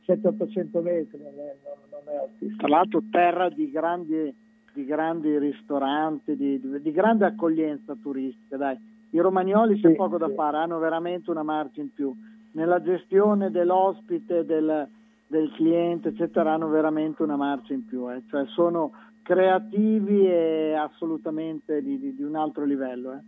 700-800 0.08 0.80
metri, 0.82 1.18
non 1.22 1.32
è, 1.38 1.54
non- 1.62 1.88
non 1.90 2.14
è 2.14 2.16
altissimo. 2.16 2.56
Tra 2.56 2.68
l'altro 2.68 3.02
terra 3.10 3.48
di 3.50 3.70
grandi, 3.70 4.34
di 4.72 4.84
grandi 4.86 5.38
ristoranti, 5.38 6.34
di, 6.36 6.58
di- 6.80 6.92
grande 6.92 7.26
accoglienza 7.26 7.94
turistica, 8.00 8.56
dai. 8.56 8.78
I 9.10 9.18
romagnoli 9.20 9.78
c'è 9.80 9.90
Sì, 9.90 9.94
poco 9.96 10.16
da 10.18 10.28
sì. 10.28 10.34
fare, 10.34 10.56
hanno 10.58 10.78
veramente 10.78 11.30
una 11.30 11.42
marcia 11.42 11.80
in 11.80 11.92
più. 11.92 12.14
Nella 12.52 12.80
gestione 12.82 13.50
dell'ospite, 13.50 14.44
del, 14.44 14.86
del 15.26 15.50
cliente, 15.52 16.08
eccetera, 16.08 16.52
hanno 16.54 16.68
veramente 16.68 17.22
una 17.22 17.36
marcia 17.36 17.72
in 17.74 17.84
più. 17.86 18.10
eh. 18.10 18.22
Cioè 18.28 18.46
sono 18.46 18.92
creativi 19.22 20.26
e 20.26 20.74
assolutamente 20.74 21.82
di, 21.82 21.98
di- 21.98 22.14
di 22.14 22.22
un 22.22 22.34
altro 22.36 22.64
livello. 22.64 23.12
eh. 23.12 23.18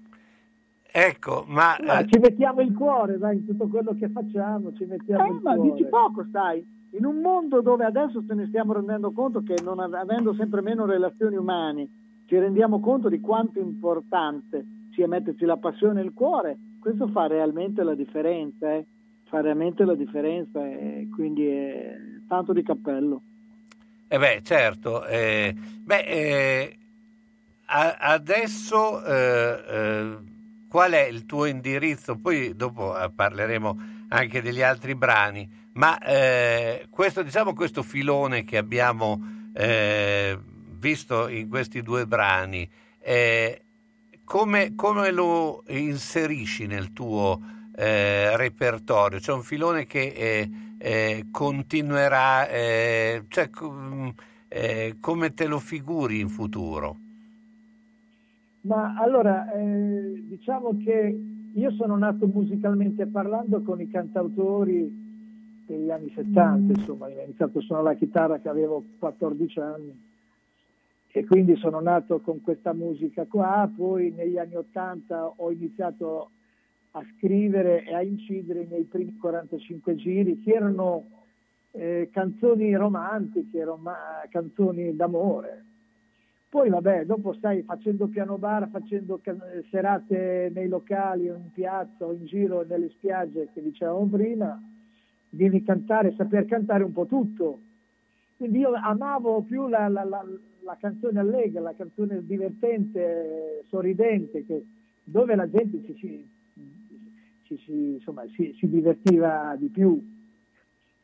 Ecco, 0.93 1.45
ma 1.47 1.77
Ma 1.85 2.01
eh, 2.01 2.07
ci 2.11 2.19
mettiamo 2.19 2.61
il 2.63 2.73
cuore, 2.75 3.17
dai, 3.19 3.37
in 3.37 3.47
tutto 3.47 3.69
quello 3.69 3.95
che 3.99 4.09
facciamo, 4.09 4.73
ci 4.75 4.85
mettiamo 4.85 5.25
Eh, 5.25 5.29
il 5.35 5.41
ma 5.43 5.55
cuore. 5.55 5.71
dici 5.73 5.85
poco, 5.89 6.25
stai. 6.29 6.65
In 6.93 7.05
un 7.05 7.21
mondo 7.21 7.61
dove 7.61 7.85
adesso 7.85 8.25
ce 8.27 8.35
ne 8.35 8.47
stiamo 8.49 8.73
rendendo 8.73 9.13
conto 9.13 9.43
che 9.43 9.55
non 9.63 9.79
av- 9.79 9.95
avendo 9.95 10.35
sempre 10.35 10.61
meno 10.63 10.87
relazioni 10.87 11.37
umane, 11.37 11.89
ci 12.27 12.37
rendiamo 12.39 12.81
conto 12.81 13.09
di 13.09 13.21
quanto 13.21 13.61
importante 13.61 14.65
sia 14.93 15.07
metterci 15.07 15.45
la 15.45 15.57
passione 15.57 16.01
e 16.01 16.05
il 16.05 16.13
cuore, 16.13 16.59
questo 16.81 17.07
fa 17.09 17.27
realmente 17.29 17.83
la 17.85 17.95
differenza, 17.95 18.73
eh. 18.75 18.85
fa 19.29 19.41
realmente 19.41 19.85
la 19.85 19.95
differenza 19.95 20.67
e 20.67 21.09
quindi 21.15 21.47
è 21.47 21.97
tanto 22.27 22.53
di 22.53 22.63
cappello. 22.65 23.23
eh 24.09 24.19
beh, 24.19 24.41
certo. 24.43 25.07
eh, 25.07 25.55
beh, 25.85 26.05
eh, 26.05 26.77
a- 27.67 27.97
adesso 28.01 29.05
eh, 29.05 29.61
eh, 29.71 30.17
qual 30.71 30.93
è 30.93 31.03
il 31.03 31.27
tuo 31.27 31.47
indirizzo? 31.47 32.15
Poi 32.15 32.55
dopo 32.55 32.97
eh, 32.97 33.11
parleremo 33.11 34.05
anche 34.11 34.41
degli 34.41 34.63
altri 34.63 34.95
brani, 34.95 35.69
ma 35.73 35.99
eh, 35.99 36.87
questo, 36.89 37.25
diciamo, 37.25 37.55
questo 37.55 37.83
filone 37.83 38.45
che 38.45 38.57
abbiamo 38.57 39.21
eh, 39.53 40.39
visto 40.79 41.27
in 41.27 41.49
questi 41.49 41.83
due 41.83 42.07
brani, 42.07 42.71
eh, 43.01 43.63
come, 44.23 44.77
come, 44.77 45.11
lo 45.11 45.65
inserisci 45.67 46.67
nel 46.67 46.93
tuo 46.93 47.41
eh, 47.75 48.37
repertorio? 48.37 49.19
C'è 49.19 49.33
un 49.33 49.43
filone 49.43 49.87
che 49.87 50.49
eh, 50.79 51.27
continuerà, 51.33 52.47
cioè, 53.27 53.51
come 55.01 55.35
te 55.35 55.47
lo 55.47 55.59
figuri 55.59 56.21
in 56.21 56.29
futuro? 56.29 56.97
Ma 58.63 58.95
allora, 58.97 59.47
diciamo 59.55 60.77
che 60.85 61.19
io 61.53 61.71
sono 61.73 61.97
nato 61.97 62.27
musicalmente 62.27 63.07
parlando 63.07 63.63
con 63.63 63.81
i 63.81 63.89
cantautori 63.89 65.09
degli 65.67 65.91
anni 65.91 66.11
70, 66.15 66.79
insomma, 66.79 67.07
ho 67.07 67.23
iniziato 67.25 67.59
a 67.59 67.63
suonare 67.63 67.89
la 67.89 67.95
chitarra 67.95 68.39
che 68.39 68.49
avevo 68.49 68.85
14 68.99 69.61
anni 69.61 70.09
e 71.13 71.25
quindi 71.27 71.57
sono 71.57 71.81
nato 71.81 72.21
con 72.21 72.41
questa 72.41 72.73
musica 72.73 73.25
qua, 73.27 73.69
poi 73.75 74.11
negli 74.11 74.39
anni 74.39 74.55
80 74.55 75.33
ho 75.37 75.51
iniziato 75.51 76.31
a 76.93 77.03
scrivere 77.17 77.85
e 77.85 77.95
a 77.95 78.03
incidere 78.03 78.63
i 78.63 78.67
miei 78.67 78.85
primi 78.85 79.17
45 79.17 79.95
giri 79.97 80.41
che 80.41 80.53
erano 80.53 81.05
eh, 81.73 82.09
canzoni 82.13 82.75
romantiche, 82.75 83.65
rom- 83.65 83.91
canzoni 84.29 84.95
d'amore. 84.95 85.65
Poi 86.51 86.69
vabbè, 86.69 87.05
dopo 87.05 87.33
stai 87.35 87.63
facendo 87.63 88.09
piano 88.09 88.37
bar, 88.37 88.69
facendo 88.71 89.21
serate 89.71 90.51
nei 90.53 90.67
locali 90.67 91.31
o 91.31 91.37
in 91.37 91.53
piazza 91.53 92.05
o 92.05 92.13
in 92.13 92.27
giro 92.27 92.65
nelle 92.69 92.89
spiagge 92.89 93.51
che 93.55 93.63
dicevamo 93.63 94.05
prima, 94.07 94.61
devi 95.29 95.63
cantare, 95.63 96.13
saper 96.17 96.47
cantare 96.47 96.83
un 96.83 96.93
po' 96.93 97.07
tutto. 97.07 97.61
Quindi 98.37 98.59
io 98.59 98.73
amavo 98.73 99.43
più 99.43 99.69
la, 99.69 99.87
la, 99.87 100.03
la, 100.03 100.27
la 100.63 100.77
canzone 100.81 101.21
allegra, 101.21 101.61
la 101.61 101.75
canzone 101.77 102.27
divertente, 102.27 103.63
sorridente, 103.69 104.45
che, 104.45 104.65
dove 105.05 105.37
la 105.37 105.49
gente 105.49 105.85
ci, 105.85 105.95
ci, 107.45 107.59
ci 107.59 107.73
insomma, 107.73 108.25
si, 108.35 108.57
si, 108.59 108.69
divertiva 108.69 109.55
di 109.57 109.69
più. 109.69 110.05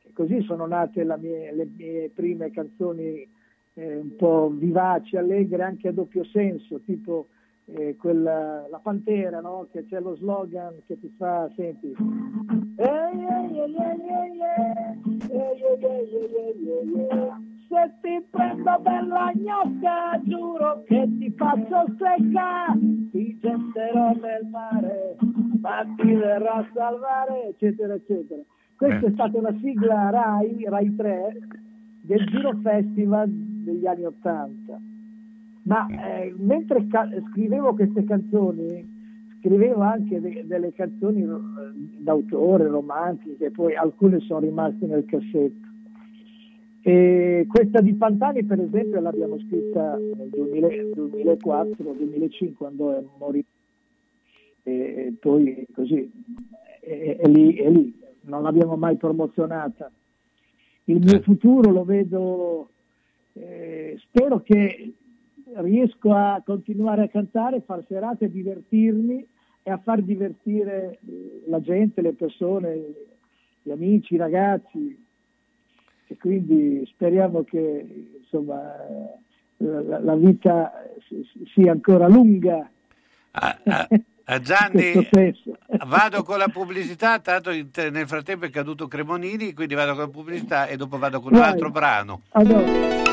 E 0.03 0.13
così 0.13 0.43
sono 0.43 0.67
nate 0.67 1.05
mie, 1.05 1.55
le 1.55 1.69
mie 1.77 2.11
prime 2.13 2.51
canzoni 2.51 3.36
eh, 3.77 3.97
un 3.99 4.17
po' 4.17 4.51
vivaci, 4.53 5.17
allegre, 5.17 5.63
anche 5.63 5.89
a 5.89 5.93
doppio 5.93 6.25
senso, 6.25 6.81
tipo 6.81 7.29
eh, 7.67 7.97
quella, 7.97 8.67
la 8.71 8.79
pantera, 8.79 9.41
no? 9.41 9.69
che 9.71 9.85
c'è 9.85 10.01
lo 10.01 10.17
slogan 10.17 10.77
che 10.87 10.99
ti 10.99 11.13
fa, 11.17 11.51
senti, 11.55 11.95
se 17.69 17.93
ti 18.01 18.25
prendo 18.31 18.79
bella 18.81 19.33
gnocca, 19.35 20.21
giuro 20.23 20.83
che 20.87 21.07
ti 21.19 21.31
faccio 21.37 21.85
secca, 21.99 22.73
ti 23.11 23.39
getterò 23.39 24.13
nel 24.15 24.47
mare, 24.51 25.17
ma 25.61 25.85
ti 25.97 26.15
verrò 26.15 26.53
a 26.53 26.69
salvare, 26.73 27.49
eccetera, 27.49 27.93
eccetera. 27.95 28.41
Questa 28.77 29.07
è 29.07 29.11
stata 29.13 29.39
una 29.39 29.55
sigla 29.61 30.11
RAI, 30.11 30.65
RAI 30.67 30.95
3, 30.97 31.39
del 32.03 32.25
Giro 32.27 32.53
Festival 32.63 33.55
degli 33.67 33.87
anni 33.87 34.05
Ottanta. 34.05 34.81
Ma 35.63 35.87
eh, 35.89 36.33
mentre 36.39 36.87
ca- 36.87 37.11
scrivevo 37.31 37.75
queste 37.75 38.05
canzoni, 38.05 38.95
scrivevo 39.41 39.83
anche 39.83 40.21
de- 40.21 40.45
delle 40.47 40.73
canzoni 40.73 41.23
eh, 41.23 41.27
d'autore, 41.99 42.69
romantiche, 42.69 43.51
poi 43.51 43.75
alcune 43.75 44.21
sono 44.21 44.39
rimaste 44.41 44.87
nel 44.87 45.05
cassetto. 45.05 45.65
E 46.83 47.47
questa 47.49 47.81
di 47.81 47.95
Pantani, 47.95 48.45
per 48.45 48.61
esempio, 48.61 49.01
l'abbiamo 49.01 49.41
scritta 49.41 49.97
nel 49.97 50.31
2004-2005, 50.31 52.55
quando 52.55 53.17
morì. 53.19 53.45
E 54.63 55.13
poi 55.19 55.67
così, 55.75 56.09
è, 56.81 57.17
è, 57.21 57.29
lì, 57.29 57.55
è 57.55 57.69
lì, 57.71 57.93
non 58.23 58.43
l'abbiamo 58.43 58.77
mai 58.77 58.97
promozionata. 58.97 59.91
Il 60.85 61.01
mio 61.01 61.21
futuro 61.23 61.73
lo 61.73 61.85
vedo, 61.85 62.69
eh, 63.39 63.99
spero 64.09 64.41
che 64.41 64.95
riesco 65.57 66.13
a 66.13 66.43
continuare 66.45 67.03
a 67.03 67.09
cantare, 67.09 67.63
far 67.63 67.85
serate, 67.87 68.31
divertirmi 68.31 69.27
e 69.63 69.71
a 69.71 69.79
far 69.79 70.03
divertire 70.03 70.99
eh, 71.07 71.43
la 71.47 71.61
gente, 71.61 72.01
le 72.01 72.13
persone, 72.15 72.81
gli 73.63 73.71
amici, 73.71 74.15
i 74.15 74.19
ragazzi. 74.19 75.05
E 76.09 76.17
quindi 76.19 76.87
speriamo 76.87 77.43
che 77.43 78.07
insomma, 78.21 78.75
la, 79.57 80.01
la 80.01 80.15
vita 80.15 80.73
sia 81.53 81.73
ancora 81.73 82.07
lunga. 82.09 82.71
Ah, 83.33 83.59
ah, 83.65 83.89
ah 84.25 84.39
Gianni, 84.41 85.09
vado 85.87 86.23
con 86.23 86.39
la 86.39 86.49
pubblicità, 86.53 87.19
tanto 87.19 87.51
nel 87.51 88.07
frattempo 88.07 88.45
è 88.45 88.51
caduto 88.51 88.87
Cremonini, 88.87 89.53
quindi 89.53 89.75
vado 89.75 89.93
con 89.93 90.03
la 90.03 90.09
pubblicità 90.09 90.67
e 90.67 90.77
dopo 90.77 90.97
vado 90.99 91.21
con 91.21 91.33
Vai. 91.33 91.41
un 91.41 91.47
altro 91.47 91.71
brano. 91.71 92.23
Allora. 92.31 93.06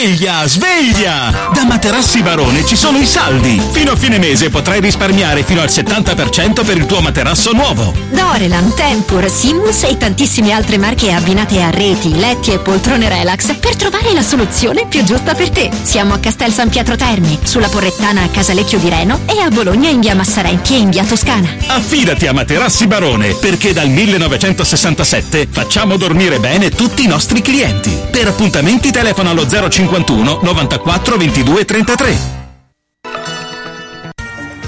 Sveglia, 0.00 0.46
sveglia! 0.46 1.50
Da 1.52 1.66
Materassi 1.66 2.22
Barone 2.22 2.64
ci 2.64 2.74
sono 2.74 2.96
i 2.96 3.04
saldi. 3.04 3.60
Fino 3.70 3.92
a 3.92 3.96
fine 3.96 4.18
mese 4.18 4.48
potrai 4.48 4.80
risparmiare 4.80 5.42
fino 5.42 5.60
al 5.60 5.68
70% 5.68 6.64
per 6.64 6.78
il 6.78 6.86
tuo 6.86 7.02
materasso 7.02 7.52
nuovo. 7.52 7.92
Dorelan, 8.10 8.72
Tempur, 8.74 9.28
Simus 9.28 9.82
e 9.82 9.98
tantissime 9.98 10.52
altre 10.52 10.78
marche 10.78 11.12
abbinate 11.12 11.62
a 11.62 11.68
reti, 11.68 12.18
letti 12.18 12.50
e 12.50 12.60
poltrone 12.60 13.10
relax 13.10 13.54
per 13.56 13.76
trovare 13.76 14.14
la 14.14 14.22
soluzione 14.22 14.86
più 14.88 15.04
giusta 15.04 15.34
per 15.34 15.50
te. 15.50 15.68
Siamo 15.82 16.14
a 16.14 16.18
Castel 16.18 16.50
San 16.50 16.70
Pietro 16.70 16.96
Termi, 16.96 17.38
sulla 17.42 17.68
Porrettana 17.68 18.22
a 18.22 18.28
Casalecchio 18.28 18.78
di 18.78 18.88
Reno 18.88 19.20
e 19.26 19.38
a 19.38 19.50
Bologna 19.50 19.90
in 19.90 20.00
via 20.00 20.14
Massarenti 20.14 20.76
e 20.76 20.78
in 20.78 20.88
via 20.88 21.04
Toscana. 21.04 21.56
Affidati 21.66 22.26
a 22.26 22.32
Materassi 22.32 22.86
Barone 22.86 23.34
perché 23.34 23.74
dal 23.74 23.90
1967 23.90 25.46
facciamo 25.50 25.98
dormire 25.98 26.38
bene 26.38 26.70
tutti 26.70 27.04
i 27.04 27.06
nostri 27.06 27.42
clienti. 27.42 27.94
Per 28.10 28.28
appuntamenti 28.28 28.90
telefono 28.90 29.28
allo 29.28 29.46
0 29.46 29.68
051 29.90 30.38
94 30.40 31.16
22 31.16 31.64
33. 31.64 32.38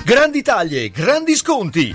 Grandi 0.04 0.42
taglie, 0.42 0.90
grandi 0.90 1.37
sconti. 1.37 1.94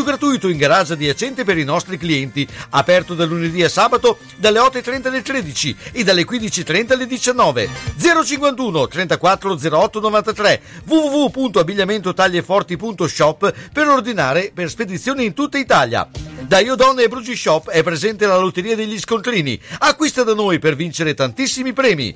gratuito 0.00 0.48
in 0.48 0.56
garage 0.56 0.94
adiacente 0.94 1.44
per 1.44 1.58
i 1.58 1.64
nostri 1.64 1.98
clienti. 1.98 2.48
Aperto 2.70 3.14
da 3.14 3.26
lunedì 3.26 3.62
a 3.62 3.68
sabato 3.68 4.16
dalle 4.36 4.58
8.30 4.58 5.08
alle 5.08 5.20
13 5.20 5.76
e 5.92 6.04
dalle 6.04 6.24
15.30 6.24 6.92
alle 6.92 7.06
19. 7.06 7.68
051 8.24 8.88
34 8.88 9.58
08 9.70 10.00
93 10.00 10.62
www.abbigliamentotaglieforti.shop 10.86 13.54
per 13.70 13.88
ordinare 13.88 14.50
per 14.54 14.70
spedizioni 14.70 15.26
in 15.26 15.34
tutta 15.34 15.58
Italia. 15.58 16.08
Da 16.40 16.60
Iodonna 16.60 17.02
e 17.02 17.08
Brugi 17.08 17.36
Shop 17.36 17.68
è 17.68 17.82
presente 17.82 18.24
la 18.26 18.38
lotteria 18.38 18.74
degli 18.74 18.98
scontrini. 18.98 19.60
Acquista 19.78 20.22
da 20.22 20.32
noi 20.34 20.58
per 20.58 20.76
vincere 20.76 21.12
tantissimi 21.14 21.74
premi 21.74 22.14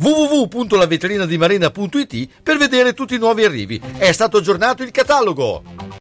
www.lavetrinadimarina.it 0.00 2.28
per 2.42 2.56
vedere 2.56 2.94
tutti 2.94 3.14
i 3.14 3.18
nuovi 3.18 3.44
arrivi. 3.44 3.78
È 3.98 4.10
stato 4.12 4.38
aggiornato 4.38 4.82
il 4.82 4.90
catalogo. 4.90 5.99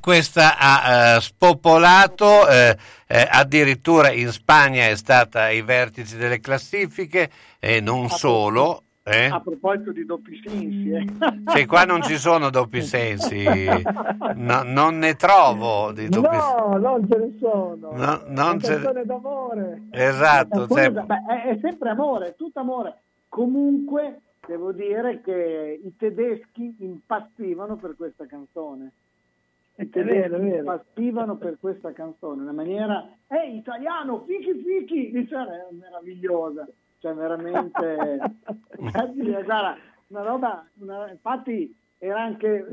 Questa 0.00 0.56
ha 0.58 1.16
uh, 1.16 1.20
spopolato, 1.20 2.48
eh, 2.48 2.76
eh, 3.06 3.28
addirittura 3.30 4.10
in 4.10 4.28
Spagna 4.28 4.86
è 4.88 4.96
stata 4.96 5.42
ai 5.42 5.62
vertici 5.62 6.16
delle 6.16 6.40
classifiche 6.40 7.30
e 7.58 7.80
non 7.80 8.08
solo. 8.08 8.82
Eh? 9.06 9.26
A 9.26 9.40
proposito 9.40 9.92
di 9.92 10.06
doppi 10.06 10.40
sensi, 10.42 10.90
eh. 10.90 11.04
Sì, 11.54 11.66
qua 11.66 11.84
non 11.84 12.02
ci 12.02 12.16
sono 12.16 12.48
doppi 12.48 12.80
sensi, 12.80 13.44
no, 13.44 14.62
non 14.62 14.96
ne 14.96 15.14
trovo 15.14 15.92
di 15.92 16.08
doppi 16.08 16.34
No, 16.34 16.78
non 16.78 17.06
ce 17.06 17.18
ne 17.18 17.36
sono. 17.38 17.90
No, 17.92 18.22
non 18.28 18.60
ce... 18.60 18.80
d'amore. 19.04 19.82
Esatto. 19.90 20.64
È, 20.64 20.68
cioè... 20.68 20.90
è, 20.92 21.42
è 21.50 21.58
sempre 21.60 21.90
amore, 21.90 22.28
è 22.28 22.34
tutto 22.34 22.60
amore. 22.60 23.02
Comunque 23.28 24.20
devo 24.46 24.72
dire 24.72 25.20
che 25.22 25.80
i 25.84 25.96
tedeschi 25.98 26.76
impazzivano 26.78 27.76
per 27.76 27.96
questa 27.96 28.24
canzone. 28.26 28.90
I 29.76 29.90
tedeschi 29.90 30.28
vero, 30.28 30.58
impazzivano 30.58 31.36
per 31.36 31.58
questa 31.58 31.92
canzone, 31.92 32.42
una 32.42 32.52
maniera, 32.52 33.08
ehi 33.26 33.56
italiano, 33.56 34.24
fichi 34.24 34.62
fichi, 34.62 35.10
è 35.10 35.72
meravigliosa, 35.72 36.68
cioè 36.98 37.12
veramente, 37.14 38.18
guarda, 38.76 39.76
una 40.08 40.22
roba, 40.22 40.64
una, 40.78 41.10
infatti 41.10 41.74
era 41.98 42.22
anche 42.22 42.66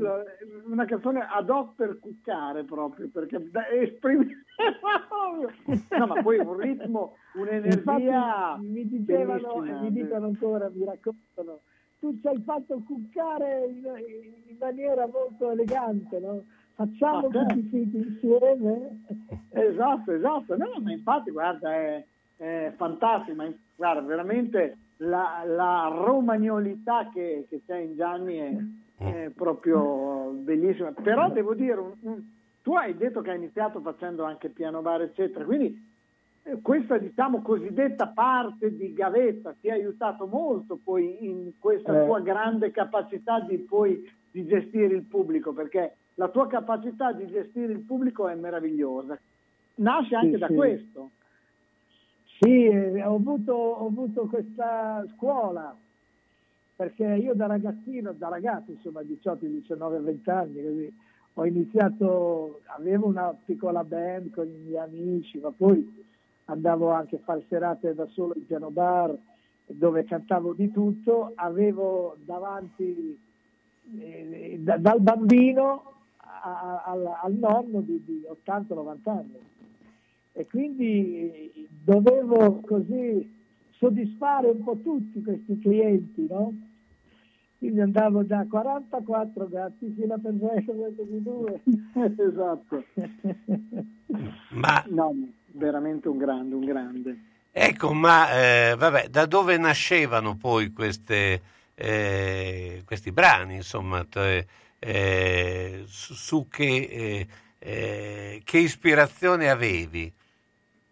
una 0.66 0.84
canzone 0.84 1.26
ad 1.28 1.50
hoc 1.50 1.74
per 1.74 1.98
cuccare 1.98 2.64
proprio, 2.64 3.08
perché 3.08 3.50
esprime... 3.80 4.44
no, 5.98 6.06
ma 6.06 6.22
poi 6.22 6.38
un 6.38 6.56
ritmo, 6.56 7.16
un'energia... 7.34 8.56
Infatti, 8.56 8.66
mi 8.66 8.86
dicevano 8.86 9.64
e 9.64 9.72
mi 9.80 9.90
dicono 9.90 10.26
ancora, 10.26 10.70
mi 10.72 10.84
raccontano, 10.84 11.60
tu 11.98 12.16
ci 12.20 12.26
hai 12.28 12.40
fatto 12.44 12.80
cuccare 12.86 13.64
in, 13.66 13.84
in 14.48 14.56
maniera 14.58 15.06
molto 15.06 15.50
elegante, 15.50 16.20
no? 16.20 16.44
Facciamo 16.74 17.26
ah, 17.26 17.30
tutti 17.30 17.68
certo. 17.70 17.96
insieme? 17.96 19.04
Esatto, 19.50 20.12
esatto. 20.12 20.56
No, 20.56 20.80
ma 20.82 20.92
infatti, 20.92 21.30
guarda, 21.30 21.74
è, 21.74 22.04
è 22.36 22.72
fantastico, 22.76 23.36
ma 23.36 23.52
guarda, 23.74 24.00
veramente 24.02 24.76
la, 24.98 25.42
la 25.46 25.90
romagnolità 25.92 27.10
che, 27.12 27.46
che 27.48 27.62
c'è 27.66 27.78
in 27.78 27.96
Gianni 27.96 28.36
è 28.36 28.56
è 29.02 29.30
proprio 29.34 30.30
bellissima. 30.34 30.92
Però 30.92 31.30
devo 31.30 31.54
dire, 31.54 31.80
un, 31.80 31.92
un, 32.00 32.22
tu 32.62 32.74
hai 32.74 32.96
detto 32.96 33.20
che 33.20 33.30
hai 33.30 33.36
iniziato 33.36 33.80
facendo 33.80 34.24
anche 34.24 34.48
piano 34.48 34.80
bar, 34.80 35.02
eccetera, 35.02 35.44
quindi 35.44 35.90
eh, 36.44 36.60
questa 36.60 36.98
diciamo 36.98 37.42
cosiddetta 37.42 38.08
parte 38.08 38.76
di 38.76 38.92
gavetta 38.92 39.54
ti 39.60 39.70
ha 39.70 39.74
aiutato 39.74 40.26
molto 40.26 40.78
poi 40.82 41.24
in 41.26 41.52
questa 41.58 42.02
eh. 42.02 42.06
tua 42.06 42.20
grande 42.20 42.70
capacità 42.70 43.40
di 43.40 43.58
poi 43.58 44.08
di 44.30 44.46
gestire 44.46 44.94
il 44.94 45.02
pubblico, 45.02 45.52
perché 45.52 45.96
la 46.14 46.28
tua 46.28 46.46
capacità 46.46 47.12
di 47.12 47.26
gestire 47.26 47.72
il 47.72 47.80
pubblico 47.80 48.28
è 48.28 48.34
meravigliosa. 48.34 49.18
Nasce 49.76 50.14
anche 50.14 50.34
sì, 50.34 50.38
da 50.38 50.46
sì. 50.46 50.54
questo. 50.54 51.10
Sì, 52.40 52.64
eh, 52.64 53.02
ho 53.02 53.14
avuto, 53.14 53.52
ho 53.52 53.86
avuto 53.86 54.26
questa 54.26 55.04
scuola 55.14 55.76
perché 56.74 57.04
io 57.04 57.34
da 57.34 57.46
ragazzino, 57.46 58.12
da 58.12 58.28
ragazzo, 58.28 58.72
insomma 58.72 59.02
18, 59.02 59.46
19, 59.46 60.00
20 60.00 60.30
anni, 60.30 60.62
così, 60.62 60.94
ho 61.34 61.46
iniziato, 61.46 62.60
avevo 62.76 63.06
una 63.06 63.34
piccola 63.44 63.84
band 63.84 64.32
con 64.32 64.48
i 64.48 64.58
miei 64.64 64.78
amici, 64.78 65.38
ma 65.38 65.52
poi 65.56 66.04
andavo 66.46 66.90
anche 66.90 67.16
a 67.16 67.20
fare 67.22 67.44
serate 67.48 67.94
da 67.94 68.06
solo 68.06 68.34
in 68.34 68.46
piano 68.46 68.70
bar 68.70 69.16
dove 69.64 70.04
cantavo 70.04 70.54
di 70.54 70.70
tutto, 70.70 71.32
avevo 71.36 72.16
davanti 72.24 73.18
eh, 73.98 74.58
da, 74.60 74.76
dal 74.76 75.00
bambino 75.00 75.92
a, 76.42 76.82
a, 76.84 76.90
al, 76.90 77.06
al, 77.22 77.32
nonno 77.34 77.80
di, 77.80 78.02
di 78.04 78.22
80-90 78.46 78.96
anni 79.04 79.38
e 80.32 80.46
quindi 80.46 81.68
dovevo 81.68 82.60
così 82.60 83.40
soddisfare 83.70 84.48
un 84.48 84.62
po' 84.62 84.78
tutti 84.78 85.22
questi 85.22 85.58
clienti, 85.58 86.26
no? 86.28 86.54
quindi 87.62 87.80
andavo 87.80 88.24
da 88.24 88.44
44 88.50 89.48
gatti 89.48 89.94
fino 89.96 90.14
a 90.14 90.18
pensare 90.18 90.64
di 90.64 91.22
due. 91.22 91.60
esatto. 92.18 92.84
ma... 94.50 94.84
No, 94.88 95.14
veramente 95.52 96.08
un 96.08 96.18
grande, 96.18 96.56
un 96.56 96.64
grande. 96.64 97.18
Ecco, 97.52 97.92
ma 97.92 98.32
eh, 98.32 98.74
vabbè, 98.76 99.06
da 99.10 99.26
dove 99.26 99.56
nascevano 99.58 100.36
poi 100.36 100.72
queste, 100.72 101.40
eh, 101.76 102.82
questi 102.84 103.12
brani, 103.12 103.54
insomma, 103.54 104.04
te, 104.06 104.44
eh, 104.84 105.84
su, 105.86 106.48
che, 106.48 106.64
eh, 106.64 107.26
eh, 107.58 108.42
che 108.44 108.58
ispirazione 108.58 109.48
avevi? 109.48 110.12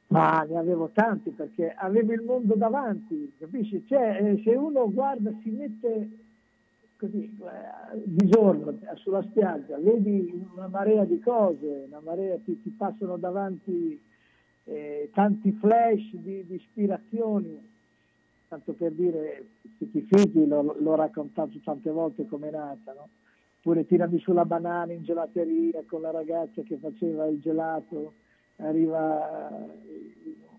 Ma 0.09 0.43
ne 0.49 0.59
avevo 0.59 0.91
tanti 0.93 1.31
perché 1.31 1.75
avevo 1.77 2.13
il 2.13 2.23
mondo 2.23 2.55
davanti, 2.55 3.33
capisci? 3.39 3.85
Cioè, 3.87 4.23
eh, 4.23 4.43
se 4.45 4.51
uno 4.51 4.91
guarda, 4.93 5.33
si 5.43 5.51
mette 5.51 6.09
così 6.97 7.25
eh, 7.25 8.03
di 8.05 8.29
giorno 8.29 8.79
sulla 8.95 9.23
spiaggia, 9.23 9.77
vedi 9.79 10.33
una 10.55 10.69
marea 10.69 11.05
di 11.05 11.19
cose, 11.19 11.87
una 11.89 12.01
marea, 12.01 12.37
ti, 12.45 12.61
ti 12.63 12.71
passano 12.71 13.17
davanti 13.17 14.01
eh, 14.65 15.11
tanti 15.13 15.51
flash 15.53 16.13
di, 16.13 16.47
di, 16.47 16.55
ispirazioni, 16.55 17.69
tanto 18.49 18.73
per 18.73 18.93
dire, 18.93 19.47
Fichi 19.79 20.07
Fichi 20.09 20.47
l'ho, 20.47 20.77
l'ho 20.79 20.95
raccontato 20.95 21.59
tante 21.65 21.91
volte 21.91 22.27
come 22.27 22.49
è 22.49 22.53
nata, 22.53 22.93
no? 22.93 23.09
Oppure 23.61 23.85
tirami 23.85 24.19
sulla 24.21 24.47
banana 24.47 24.95
in 24.95 25.03
gelateria 25.03 25.85
con 25.87 26.01
la 26.01 26.11
ragazza 26.11 26.63
che 26.63 26.79
faceva 26.79 27.27
il 27.27 27.41
gelato, 27.41 28.15
arriva 28.57 29.69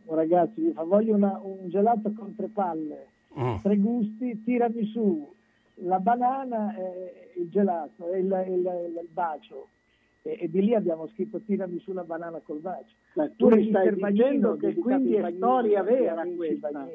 un 0.06 0.16
ragazzo 0.16 0.60
e 0.60 0.64
gli 0.66 0.72
fa 0.72 0.84
voglio 0.84 1.16
una, 1.16 1.40
un 1.42 1.68
gelato 1.70 2.14
con 2.14 2.36
tre 2.36 2.48
palle, 2.50 3.08
mm. 3.40 3.56
tre 3.64 3.78
gusti, 3.78 4.44
tirami 4.44 4.86
su, 4.86 5.34
la 5.84 6.00
banana 6.00 6.76
e 6.76 7.32
il 7.38 7.50
gelato 7.50 8.12
e 8.12 8.20
il, 8.20 8.46
il, 8.48 8.54
il, 8.54 9.00
il 9.02 9.10
bacio. 9.12 9.70
E, 10.22 10.38
e, 10.40 10.48
di 10.48 10.62
lì 10.62 10.76
abbiamo 10.76 11.08
scritto 11.08 11.40
tirami 11.40 11.80
sulla 11.80 12.04
banana 12.04 12.40
col 12.44 12.60
bacio. 12.60 12.94
Ma 13.16 13.28
tu 13.36 13.50
mi 13.50 13.68
stai 13.68 13.96
dicendo 13.96 14.58
che 14.58 14.76
quindi 14.76 15.16
è 15.16 15.32
storia 15.32 15.82
vera 15.82 16.24
questa. 16.36 16.88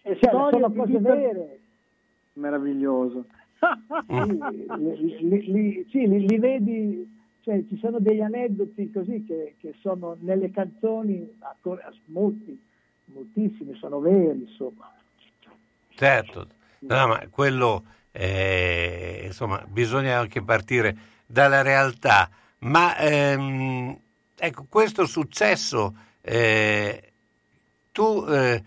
È 0.00 0.16
cioè, 0.16 0.30
sono 0.30 0.72
cose 0.72 0.98
vere. 0.98 1.60
Meraviglioso. 2.32 3.26
Sì, 4.06 5.18
li, 5.20 5.52
li, 5.52 5.86
sì 5.90 6.06
li, 6.06 6.26
li, 6.26 6.38
vedi, 6.38 7.18
cioè, 7.40 7.64
ci 7.68 7.76
sono 7.78 7.98
degli 7.98 8.20
aneddoti 8.20 8.90
così 8.90 9.24
che, 9.26 9.54
che 9.60 9.74
sono 9.80 10.16
nelle 10.20 10.50
canzoni, 10.50 11.28
molti, 12.06 12.60
moltissimi, 13.06 13.74
sono 13.74 14.00
veri, 14.00 14.46
insomma. 14.48 14.92
Certo, 15.94 16.46
no, 16.80 17.06
ma 17.08 17.26
quello 17.30 17.82
eh, 18.12 19.22
insomma, 19.24 19.64
bisogna 19.66 20.18
anche 20.18 20.42
partire 20.42 20.96
dalla 21.26 21.62
realtà. 21.62 22.30
Ma 22.60 22.96
ehm, 22.96 23.96
ecco, 24.36 24.66
questo 24.68 25.06
successo 25.06 25.94
eh, 26.20 27.12
tu 27.92 28.24
eh, 28.28 28.62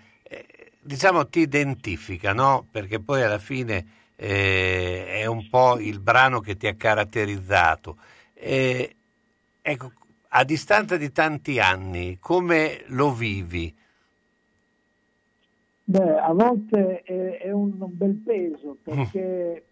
diciamo 0.81 1.27
ti 1.27 1.39
identifica, 1.39 2.33
no? 2.33 2.65
Perché 2.69 2.99
poi 2.99 3.23
alla 3.23 3.37
fine 3.37 3.85
eh, 4.23 5.07
è 5.07 5.25
un 5.25 5.49
po' 5.49 5.79
il 5.79 5.99
brano 5.99 6.41
che 6.41 6.55
ti 6.55 6.67
ha 6.67 6.75
caratterizzato. 6.75 7.97
Eh, 8.35 8.95
ecco, 9.59 9.91
a 10.29 10.43
distanza 10.43 10.95
di 10.95 11.11
tanti 11.11 11.59
anni, 11.59 12.19
come 12.19 12.83
lo 12.89 13.11
vivi? 13.11 13.73
Beh, 15.85 16.19
a 16.19 16.31
volte 16.33 17.01
è, 17.01 17.39
è 17.39 17.51
un, 17.51 17.73
bel 17.79 18.13
peso 18.23 18.77
perché, 18.83 19.65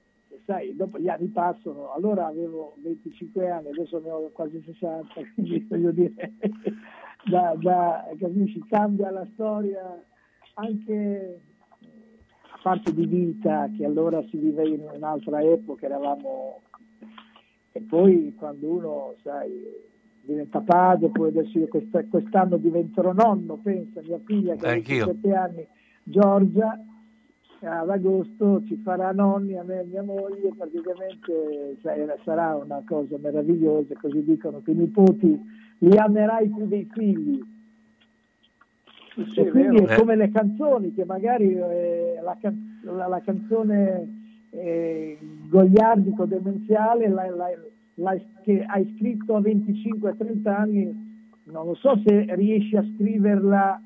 sai, 0.47 0.75
dopo 0.75 0.97
gli 0.97 1.09
anni 1.09 1.27
passano, 1.27 1.93
allora 1.93 2.25
avevo 2.25 2.73
25 2.77 3.51
anni, 3.51 3.67
adesso 3.69 3.99
ne 3.99 4.09
ho 4.09 4.31
quasi 4.31 4.63
60, 4.65 5.13
quindi 5.35 5.63
voglio 5.69 5.91
dire, 5.91 6.33
da, 7.29 7.53
da, 7.55 8.03
capisci, 8.19 8.65
cambia 8.67 9.11
la 9.11 9.27
storia 9.33 10.03
anche 10.55 11.39
parte 12.61 12.93
di 12.93 13.05
vita, 13.05 13.69
che 13.75 13.85
allora 13.85 14.21
si 14.29 14.37
vive 14.37 14.67
in 14.67 14.87
un'altra 14.93 15.41
epoca, 15.41 15.85
eravamo... 15.85 16.61
E 17.71 17.81
poi 17.81 18.33
quando 18.37 18.67
uno, 18.67 19.15
sai, 19.21 19.51
diventa 20.21 20.59
padre, 20.59 21.09
poi 21.09 21.29
adesso 21.29 21.59
io 21.59 21.67
quest'anno 21.67 22.57
diventerò 22.57 23.13
nonno, 23.13 23.59
pensa, 23.61 24.01
mia 24.01 24.19
figlia 24.25 24.55
che 24.55 24.67
ha 24.67 24.73
17 24.73 25.33
anni 25.33 25.67
Giorgia 26.03 26.83
ad 27.61 27.89
agosto 27.89 28.63
ci 28.65 28.77
farà 28.77 29.11
nonni 29.11 29.57
a 29.57 29.63
me 29.63 29.81
e 29.81 29.85
mia 29.85 30.01
moglie, 30.01 30.53
praticamente 30.57 31.77
sarà 32.23 32.55
una 32.55 32.81
cosa 32.87 33.17
meravigliosa, 33.17 33.95
così 33.99 34.23
dicono 34.23 34.61
che 34.61 34.71
i 34.71 34.75
nipoti 34.75 35.39
li 35.79 35.97
amerai 35.97 36.49
più 36.49 36.67
dei 36.67 36.87
figli. 36.91 37.57
Sì, 39.33 39.49
quindi 39.49 39.83
è 39.83 39.95
come 39.95 40.15
le 40.15 40.31
canzoni, 40.31 40.93
che 40.93 41.05
magari 41.05 41.53
eh, 41.53 42.19
la, 42.21 42.37
la, 42.83 43.07
la, 43.07 43.21
canzone 43.21 44.45
eh, 44.51 45.17
gogliardico 45.49 46.25
demenziale 46.25 47.09
la, 47.09 47.27
la, 47.95 48.15
che 48.43 48.63
hai 48.65 48.93
scritto 48.95 49.35
a 49.35 49.41
25-30 49.41 50.47
anni, 50.47 51.07
non 51.45 51.65
lo 51.65 51.75
so 51.75 51.99
se 52.05 52.25
riesci 52.35 52.75
a 52.75 52.85
scriverla 52.95 53.81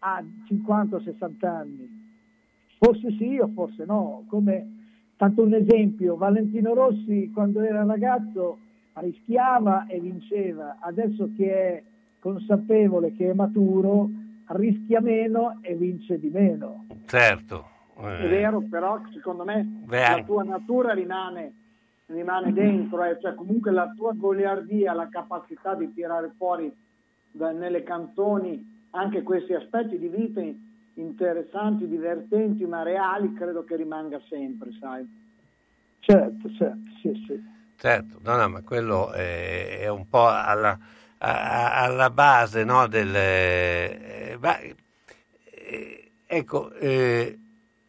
a 0.00 0.24
50-60 0.50 1.46
anni. 1.46 1.96
Forse 2.78 3.10
sì 3.12 3.38
o 3.38 3.48
forse 3.48 3.84
no. 3.84 4.24
Come 4.28 4.76
tanto 5.16 5.42
un 5.42 5.54
esempio, 5.54 6.16
Valentino 6.16 6.74
Rossi 6.74 7.30
quando 7.32 7.60
era 7.60 7.84
ragazzo 7.84 8.58
rischiava 8.94 9.86
e 9.86 10.00
vinceva, 10.00 10.76
adesso 10.80 11.30
che 11.36 11.52
è 11.52 11.82
consapevole, 12.20 13.14
che 13.14 13.30
è 13.30 13.34
maturo, 13.34 14.10
rischia 14.48 15.00
meno 15.00 15.58
e 15.60 15.74
vince 15.74 16.18
di 16.18 16.30
meno. 16.30 16.86
Certo. 17.06 17.68
Eh. 18.00 18.18
È 18.18 18.28
vero, 18.28 18.62
però 18.68 19.00
secondo 19.12 19.44
me 19.44 19.62
Beh, 19.64 20.16
la 20.16 20.22
tua 20.24 20.44
natura 20.44 20.92
rimane, 20.92 21.52
rimane 22.06 22.52
dentro, 22.52 23.02
eh. 23.04 23.18
cioè 23.20 23.34
comunque 23.34 23.72
la 23.72 23.92
tua 23.96 24.12
goliardia, 24.14 24.92
la 24.92 25.08
capacità 25.08 25.74
di 25.74 25.92
tirare 25.92 26.32
fuori 26.36 26.72
da, 27.30 27.50
nelle 27.50 27.82
canzoni 27.82 28.76
anche 28.90 29.22
questi 29.22 29.52
aspetti 29.52 29.98
di 29.98 30.08
vita 30.08 30.40
interessanti, 30.94 31.86
divertenti, 31.86 32.64
ma 32.64 32.82
reali, 32.82 33.32
credo 33.32 33.64
che 33.64 33.76
rimanga 33.76 34.20
sempre, 34.28 34.70
sai. 34.78 35.06
Certo, 36.00 36.50
certo, 36.52 36.90
sì, 37.00 37.24
sì. 37.26 37.56
Certo, 37.76 38.18
no, 38.22 38.36
no, 38.36 38.48
ma 38.48 38.62
quello 38.62 39.12
è, 39.12 39.80
è 39.80 39.88
un 39.88 40.08
po' 40.08 40.26
alla, 40.26 40.76
a, 41.18 41.82
alla 41.82 42.10
base 42.10 42.64
no, 42.64 42.86
del... 42.86 43.14
Eh, 43.14 44.36
ma, 44.40 44.58
eh, 44.60 46.10
ecco, 46.26 46.72
eh, 46.74 47.38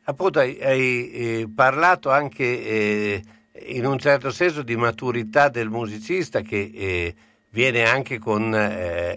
appunto 0.03 0.39
hai, 0.39 0.59
hai 0.61 1.11
eh, 1.11 1.49
parlato 1.53 2.09
anche 2.09 2.43
eh, 2.43 3.23
in 3.67 3.85
un 3.85 3.99
certo 3.99 4.31
senso 4.31 4.63
di 4.63 4.75
maturità 4.75 5.49
del 5.49 5.69
musicista 5.69 6.41
che 6.41 6.71
eh, 6.73 7.15
viene 7.51 7.83
anche 7.83 8.19
con 8.19 8.53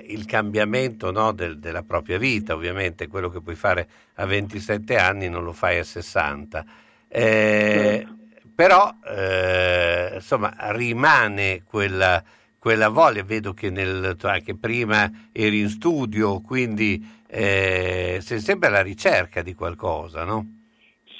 il 0.06 0.24
cambiamento 0.24 1.12
no, 1.12 1.32
del, 1.32 1.58
della 1.58 1.82
propria 1.82 2.16
vita, 2.16 2.54
ovviamente 2.54 3.06
quello 3.06 3.28
che 3.28 3.42
puoi 3.42 3.54
fare 3.54 3.86
a 4.14 4.24
27 4.24 4.96
anni 4.96 5.28
non 5.28 5.44
lo 5.44 5.52
fai 5.52 5.78
a 5.78 5.84
60. 5.84 6.64
Eh, 7.08 8.06
però 8.54 8.90
insomma 10.14 10.54
rimane 10.70 11.62
quella, 11.62 12.24
quella, 12.62 12.90
voglia, 12.90 13.24
vedo 13.24 13.54
che 13.54 13.70
nel, 13.70 14.16
anche 14.22 14.54
prima 14.54 15.10
eri 15.32 15.62
in 15.62 15.68
studio, 15.68 16.40
quindi 16.40 17.04
eh, 17.26 18.18
sei 18.20 18.38
sempre 18.38 18.68
alla 18.68 18.82
ricerca 18.82 19.42
di 19.42 19.52
qualcosa, 19.52 20.22
no? 20.22 20.46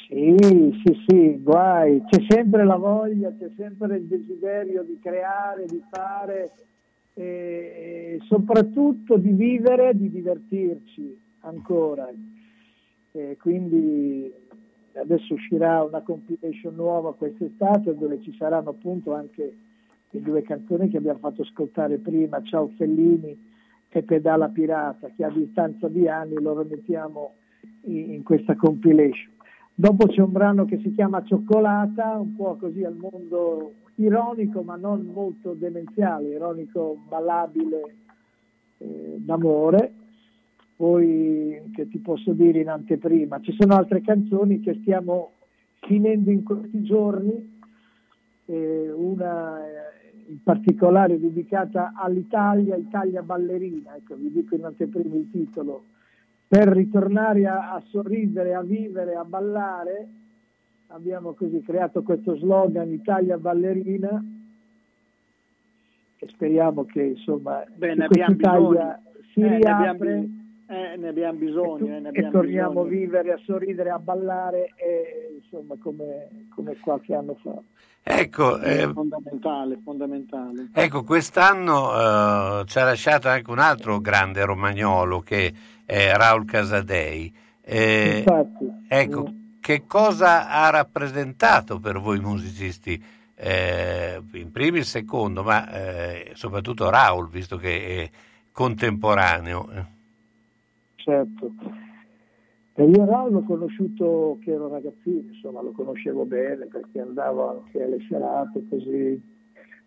Sì, 0.06 0.36
sì, 0.84 1.04
sì, 1.04 1.42
guai, 1.42 2.00
c'è 2.08 2.24
sempre 2.28 2.64
la 2.64 2.76
voglia, 2.76 3.34
c'è 3.36 3.50
sempre 3.56 3.96
il 3.96 4.04
desiderio 4.04 4.84
di 4.84 5.00
creare, 5.02 5.64
di 5.66 5.82
fare 5.90 6.52
e 7.14 8.20
soprattutto 8.28 9.16
di 9.16 9.32
vivere, 9.32 9.96
di 9.96 10.10
divertirci 10.12 11.20
ancora. 11.40 12.08
E 13.10 13.36
quindi 13.40 14.32
adesso 14.92 15.34
uscirà 15.34 15.82
una 15.82 16.02
compilation 16.02 16.76
nuova 16.76 17.16
quest'estate 17.16 17.96
dove 17.96 18.22
ci 18.22 18.32
saranno 18.38 18.70
appunto 18.70 19.12
anche 19.12 19.56
le 20.12 20.20
due 20.20 20.42
canzoni 20.42 20.88
che 20.88 20.98
abbiamo 20.98 21.18
fatto 21.18 21.42
ascoltare 21.42 21.96
prima, 21.96 22.42
Ciao 22.42 22.68
Fellini 22.76 23.50
e 23.88 24.02
Pedala 24.02 24.48
Pirata, 24.48 25.10
che 25.16 25.24
a 25.24 25.30
distanza 25.30 25.88
di 25.88 26.06
anni 26.06 26.34
lo 26.40 26.60
rimettiamo 26.60 27.34
in, 27.84 28.22
questa 28.22 28.54
compilation. 28.54 29.30
Dopo 29.74 30.06
c'è 30.06 30.20
un 30.20 30.32
brano 30.32 30.66
che 30.66 30.78
si 30.82 30.92
chiama 30.92 31.24
Cioccolata, 31.24 32.18
un 32.18 32.36
po' 32.36 32.56
così 32.56 32.84
al 32.84 32.94
mondo 32.94 33.72
ironico 33.96 34.62
ma 34.62 34.76
non 34.76 35.10
molto 35.12 35.54
demenziale, 35.54 36.28
ironico 36.28 36.98
ballabile 37.08 37.94
eh, 38.78 39.16
d'amore. 39.16 39.94
Poi 40.76 41.70
che 41.74 41.88
ti 41.88 41.98
posso 41.98 42.32
dire 42.32 42.60
in 42.60 42.68
anteprima, 42.68 43.40
ci 43.40 43.54
sono 43.58 43.76
altre 43.76 44.02
canzoni 44.02 44.60
che 44.60 44.78
stiamo 44.80 45.32
finendo 45.80 46.30
in 46.30 46.42
questi 46.42 46.82
giorni, 46.82 47.60
eh, 48.46 48.90
una 48.90 49.60
in 50.32 50.42
particolare 50.42 51.20
dedicata 51.20 51.92
all'Italia, 51.94 52.76
Italia 52.76 53.22
ballerina, 53.22 53.94
ecco 53.96 54.14
vi 54.16 54.32
dico 54.32 54.54
in 54.54 54.64
anteprima 54.64 55.16
il 55.16 55.30
titolo, 55.30 55.84
per 56.48 56.68
ritornare 56.68 57.46
a, 57.46 57.72
a 57.72 57.82
sorridere, 57.88 58.54
a 58.54 58.62
vivere, 58.62 59.14
a 59.14 59.24
ballare 59.24 60.08
abbiamo 60.88 61.32
così 61.32 61.60
creato 61.62 62.02
questo 62.02 62.36
slogan 62.36 62.90
Italia 62.90 63.38
ballerina 63.38 64.22
e 66.18 66.26
speriamo 66.28 66.84
che 66.84 67.02
insomma 67.02 67.64
Beh, 67.74 67.94
ne 67.94 68.04
abbiamo 68.04 68.34
Italia 68.34 69.02
si 69.32 69.40
eh, 69.40 69.56
riapre 69.56 70.28
eh, 70.66 70.96
ne 70.96 71.08
abbiamo 71.08 71.38
bisogno, 71.38 71.86
e, 71.86 71.96
eh, 71.96 72.00
ne 72.00 72.08
abbiamo 72.08 72.28
e 72.28 72.30
torniamo 72.30 72.82
bisogno. 72.84 72.86
a 72.86 72.88
vivere, 72.88 73.32
a 73.32 73.38
sorridere, 73.44 73.90
a 73.90 73.98
ballare 73.98 74.70
e, 74.76 75.31
insomma 75.52 75.74
come, 75.80 76.46
come 76.54 76.76
qualche 76.78 77.14
anno 77.14 77.36
fa. 77.42 77.54
Ecco, 78.02 78.58
eh, 78.60 78.90
fondamentale, 78.92 79.78
fondamentale. 79.84 80.68
Ecco, 80.72 81.04
quest'anno 81.04 82.60
uh, 82.60 82.64
ci 82.64 82.78
ha 82.78 82.84
lasciato 82.84 83.28
anche 83.28 83.50
un 83.50 83.58
altro 83.58 84.00
grande 84.00 84.44
romagnolo 84.44 85.20
che 85.20 85.52
è 85.84 86.12
Raul 86.16 86.44
Casadei. 86.44 87.32
Eh, 87.60 88.18
Infatti, 88.18 88.66
ecco, 88.88 89.26
eh 89.26 89.40
che 89.60 89.84
cosa 89.86 90.48
ha 90.48 90.70
rappresentato 90.70 91.78
per 91.78 92.00
voi 92.00 92.18
musicisti? 92.18 93.00
Eh, 93.36 94.20
in 94.32 94.50
primo 94.50 94.78
il 94.78 94.84
secondo, 94.84 95.44
ma 95.44 95.70
eh, 95.70 96.32
soprattutto 96.34 96.90
Raul, 96.90 97.28
visto 97.28 97.56
che 97.56 98.02
è 98.02 98.10
contemporaneo. 98.50 99.68
Certo. 100.96 101.52
E 102.74 102.84
io 102.84 103.04
Raul 103.04 103.32
l'ho 103.32 103.42
conosciuto 103.42 104.38
che 104.40 104.52
ero 104.52 104.68
ragazzino, 104.68 105.30
insomma 105.30 105.60
lo 105.60 105.72
conoscevo 105.72 106.24
bene 106.24 106.66
perché 106.66 107.00
andavo 107.00 107.50
anche 107.50 107.82
alle 107.82 107.98
serate 108.08 108.64
così. 108.68 109.20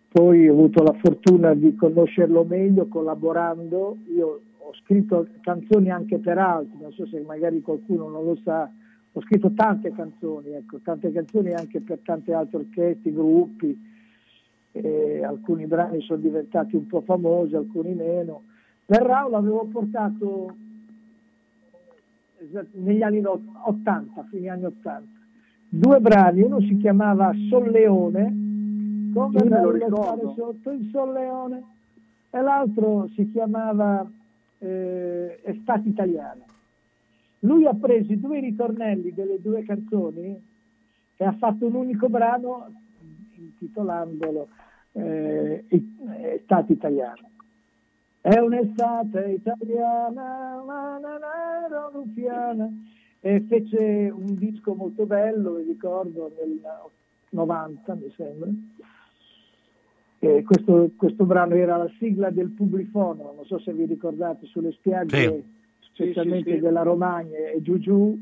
Poi 0.08 0.48
ho 0.48 0.52
avuto 0.52 0.84
la 0.84 0.94
fortuna 1.02 1.52
di 1.54 1.74
conoscerlo 1.74 2.44
meglio 2.44 2.86
collaborando. 2.86 3.98
Io 4.14 4.40
ho 4.56 4.74
scritto 4.84 5.26
canzoni 5.40 5.90
anche 5.90 6.18
per 6.18 6.38
altri, 6.38 6.78
non 6.80 6.92
so 6.92 7.06
se 7.06 7.20
magari 7.20 7.60
qualcuno 7.60 8.08
non 8.08 8.24
lo 8.24 8.38
sa, 8.44 8.70
ho 9.12 9.20
scritto 9.22 9.52
tante 9.52 9.90
canzoni, 9.92 10.52
ecco, 10.52 10.78
tante 10.78 11.10
canzoni 11.10 11.52
anche 11.52 11.80
per 11.80 11.98
tante 12.04 12.32
altre 12.32 12.58
orchestre, 12.58 13.12
gruppi, 13.12 13.78
eh, 14.72 15.24
alcuni 15.24 15.66
brani 15.66 16.00
sono 16.02 16.20
diventati 16.20 16.76
un 16.76 16.86
po' 16.86 17.00
famosi, 17.00 17.56
alcuni 17.56 17.94
meno. 17.94 18.44
Per 18.84 19.02
Raul 19.02 19.34
avevo 19.34 19.66
portato 19.66 20.54
negli 22.72 23.02
anni 23.02 23.22
80, 23.24 24.26
fine 24.30 24.48
anni 24.48 24.64
80, 24.64 25.08
due 25.68 26.00
brani, 26.00 26.42
uno 26.42 26.60
si 26.60 26.76
chiamava 26.76 27.32
Solleone, 27.48 28.44
come 29.12 29.38
sì, 29.38 29.48
lo 29.48 29.70
ricordo 29.70 30.34
sotto 30.36 30.70
il 30.70 30.88
Solleone, 30.90 31.64
e 32.30 32.40
l'altro 32.40 33.08
si 33.14 33.30
chiamava 33.30 34.08
eh, 34.58 35.40
Estate 35.42 35.88
Italiana. 35.88 36.44
Lui 37.40 37.66
ha 37.66 37.74
preso 37.74 38.12
i 38.12 38.20
due 38.20 38.40
ritornelli 38.40 39.12
delle 39.12 39.40
due 39.40 39.62
canzoni 39.64 40.42
e 41.16 41.24
ha 41.24 41.32
fatto 41.32 41.66
un 41.66 41.74
unico 41.74 42.08
brano 42.08 42.68
intitolandolo 43.34 44.48
eh, 44.92 45.64
Estate 45.68 46.72
italiana. 46.72 47.28
È 48.26 48.40
un'estate 48.40 49.38
italiana, 49.38 50.60
na, 50.66 50.98
na, 50.98 51.16
na, 51.16 51.90
ruffiana, 51.92 52.68
e 53.20 53.44
fece 53.46 54.12
un 54.12 54.34
disco 54.34 54.74
molto 54.74 55.06
bello, 55.06 55.52
mi 55.52 55.62
ricordo, 55.62 56.32
nel 56.36 56.60
90 57.30 57.94
mi 57.94 58.12
sembra. 58.16 58.48
E 60.18 60.42
questo, 60.42 60.90
questo 60.96 61.24
brano 61.24 61.54
era 61.54 61.76
la 61.76 61.88
sigla 62.00 62.30
del 62.30 62.48
Publifono, 62.48 63.32
non 63.36 63.44
so 63.44 63.60
se 63.60 63.72
vi 63.72 63.84
ricordate, 63.84 64.46
sulle 64.46 64.72
spiagge 64.72 65.16
sì 65.16 65.54
specialmente 65.96 66.50
sì, 66.50 66.56
sì, 66.56 66.62
della 66.62 66.82
Romagna 66.82 67.38
e 67.38 67.62
giù 67.62 67.78
giù, 67.78 68.18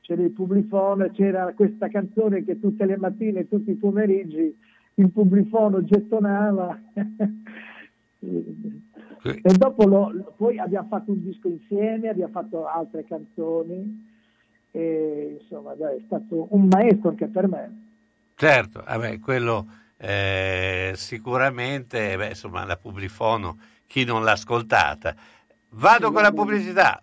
c'era 0.00 0.22
il 0.22 0.30
Publifono 0.30 1.10
c'era 1.10 1.52
questa 1.54 1.88
canzone 1.88 2.44
che 2.44 2.58
tutte 2.58 2.86
le 2.86 2.96
mattine 2.96 3.46
tutti 3.46 3.70
i 3.70 3.76
pomeriggi 3.76 4.56
il 4.94 5.10
Publifono 5.10 5.84
gettonava. 5.84 6.80
e 9.32 9.52
dopo 9.56 9.86
lo, 9.86 10.34
poi 10.36 10.58
abbiamo 10.58 10.88
fatto 10.88 11.12
un 11.12 11.22
disco 11.22 11.48
insieme, 11.48 12.08
abbiamo 12.08 12.32
fatto 12.32 12.66
altre 12.66 13.04
canzoni 13.04 14.12
e 14.70 15.38
insomma 15.40 15.74
dai, 15.74 15.98
è 15.98 16.02
stato 16.04 16.48
un 16.50 16.68
maestro 16.70 17.10
anche 17.10 17.26
per 17.26 17.48
me. 17.48 17.82
Certo, 18.36 18.82
vabbè, 18.84 19.20
quello 19.20 19.66
eh, 19.96 20.92
sicuramente, 20.96 22.16
beh, 22.16 22.28
insomma, 22.28 22.64
la 22.64 22.76
Publifono, 22.76 23.58
chi 23.86 24.04
non 24.04 24.24
l'ha 24.24 24.32
ascoltata. 24.32 25.14
Vado 25.70 26.12
con 26.12 26.22
la 26.22 26.32
pubblicità. 26.32 27.02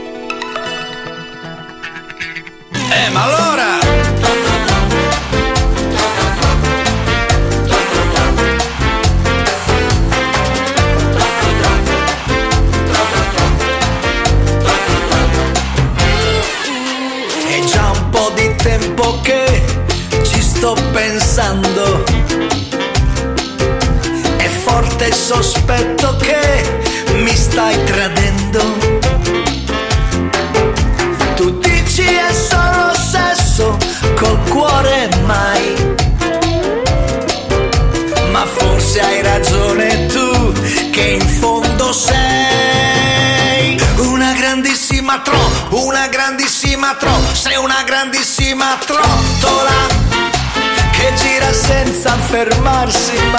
see. 52.91 53.30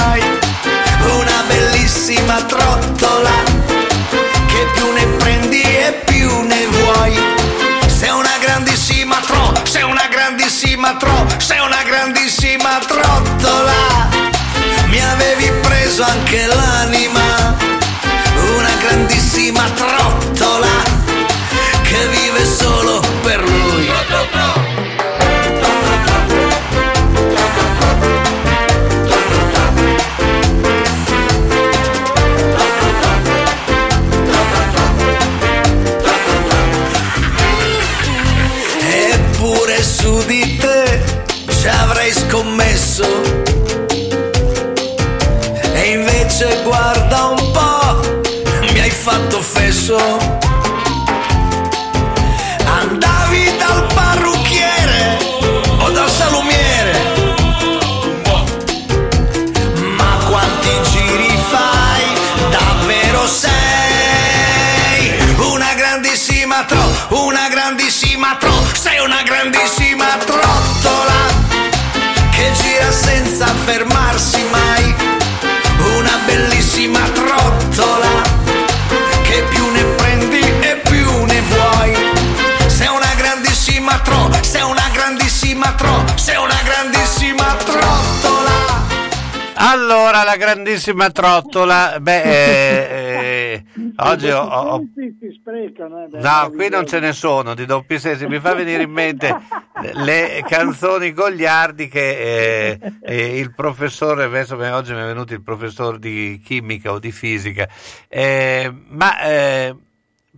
Fatto 49.83 50.32
Allora, 89.93 90.23
la 90.25 90.37
grandissima 90.37 91.11
trottola, 91.11 91.99
beh, 92.01 92.23
eh, 92.23 93.53
eh, 93.53 93.65
oggi 93.97 94.31
ho, 94.31 94.41
ho- 94.41 94.83
sprecano. 95.39 96.05
eh, 96.05 96.09
beh, 96.09 96.19
No, 96.19 96.51
qui 96.51 96.71
non 96.71 96.87
ce 96.87 96.99
ne 96.99 97.13
sono 97.13 97.53
di 97.55 97.67
doppi 97.67 97.99
sensi, 97.99 98.27
mi 98.27 98.41
fa 98.41 98.55
venire 98.55 98.85
in 98.85 98.91
mente 98.91 99.37
le 99.93 100.43
canzoni 100.49 101.13
gogliardi 101.13 101.89
che 101.89 102.71
eh, 102.71 102.79
eh, 103.03 103.39
il 103.39 103.53
professore, 103.55 104.25
adesso 104.25 104.57
mi- 104.57 104.71
oggi 104.71 104.95
mi 104.95 105.01
è 105.01 105.05
venuto 105.05 105.35
il 105.35 105.43
professore 105.43 105.99
di 105.99 106.41
chimica 106.43 106.91
o 106.93 106.99
di 106.99 107.13
fisica, 107.13 107.69
eh, 108.09 108.73
ma 108.89 109.11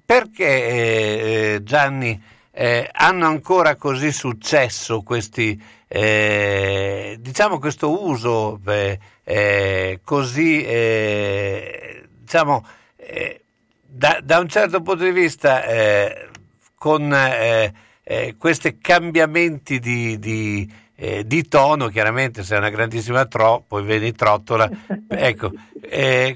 perché 0.05 1.61
Gianni 1.63 2.21
eh, 2.57 2.89
hanno 2.93 3.27
ancora 3.27 3.75
così 3.75 4.13
successo 4.13 5.03
questi, 5.03 5.61
eh, 5.89 7.17
diciamo 7.19 7.59
questo 7.59 8.05
uso 8.05 8.61
eh, 8.67 8.99
eh 9.25 10.01
così, 10.05 10.63
eh, 10.63 12.07
diciamo, 12.21 12.65
eh, 12.97 13.41
da, 13.83 14.21
da, 14.23 14.39
un 14.39 14.49
certo 14.49 14.83
punto 14.83 15.03
di 15.03 15.11
vista 15.11 15.63
con 16.77 17.73
questi 18.37 18.79
cambiamenti 18.79 19.79
di, 19.79 20.19
di, 20.19 20.71
di, 21.25 21.49
tono, 21.49 21.89
chiaramente 21.89 22.43
se 22.43 22.55
è 22.55 22.59
una 22.59 22.71
grandissima 22.71 23.25
tro, 23.27 23.65
poi 23.67 23.83
vedi 23.85 24.13
trottola, 24.13 24.69
ecco, 25.09 25.53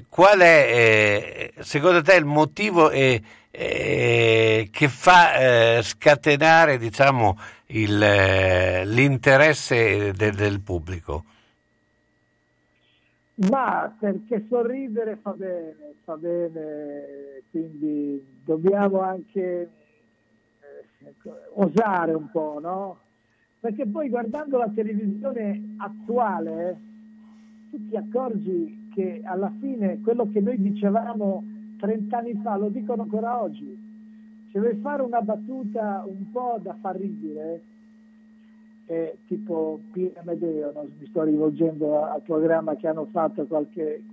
qual 0.07 0.39
è 0.39 1.51
secondo 1.59 2.01
te 2.01 2.15
il 2.15 2.25
motivo 2.25 2.89
e 2.89 3.21
eh, 3.51 4.69
che 4.71 4.87
fa 4.87 5.77
eh, 5.77 5.81
scatenare 5.81 6.77
diciamo, 6.77 7.37
il, 7.67 8.01
eh, 8.01 8.85
l'interesse 8.85 10.13
de, 10.13 10.31
del 10.31 10.61
pubblico? 10.61 11.23
Ma 13.49 13.95
perché 13.97 14.45
sorridere 14.49 15.17
fa 15.21 15.31
bene, 15.31 15.93
fa 16.03 16.17
bene, 16.17 17.41
quindi 17.49 18.21
dobbiamo 18.43 18.99
anche 18.99 19.69
eh, 20.59 21.13
osare 21.53 22.13
un 22.13 22.29
po', 22.31 22.59
no? 22.61 22.99
Perché 23.61 23.87
poi 23.87 24.09
guardando 24.09 24.57
la 24.57 24.69
televisione 24.73 25.75
attuale, 25.77 26.79
tu 27.71 27.87
ti 27.87 27.95
accorgi 27.95 28.89
che 28.93 29.21
alla 29.23 29.51
fine 29.59 30.01
quello 30.01 30.29
che 30.31 30.41
noi 30.41 30.61
dicevamo 30.61 31.43
30 31.79 32.17
anni 32.17 32.39
fa, 32.43 32.57
lo 32.57 32.69
dicono 32.69 33.03
ancora 33.03 33.41
oggi. 33.41 33.87
Se 34.51 34.59
vuoi 34.59 34.75
fare 34.77 35.01
una 35.01 35.21
battuta 35.21 36.03
un 36.05 36.29
po' 36.31 36.59
da 36.61 36.75
far 36.81 36.97
ridere, 36.97 37.63
eh, 38.85 39.17
tipo 39.27 39.79
Pino 39.91 40.21
Medeo, 40.23 40.71
no? 40.73 40.87
mi 40.97 41.05
sto 41.07 41.23
rivolgendo 41.23 42.03
al 42.03 42.21
programma 42.23 42.75
che 42.75 42.87
hanno 42.87 43.05
fatto 43.05 43.45
qualche, 43.45 44.03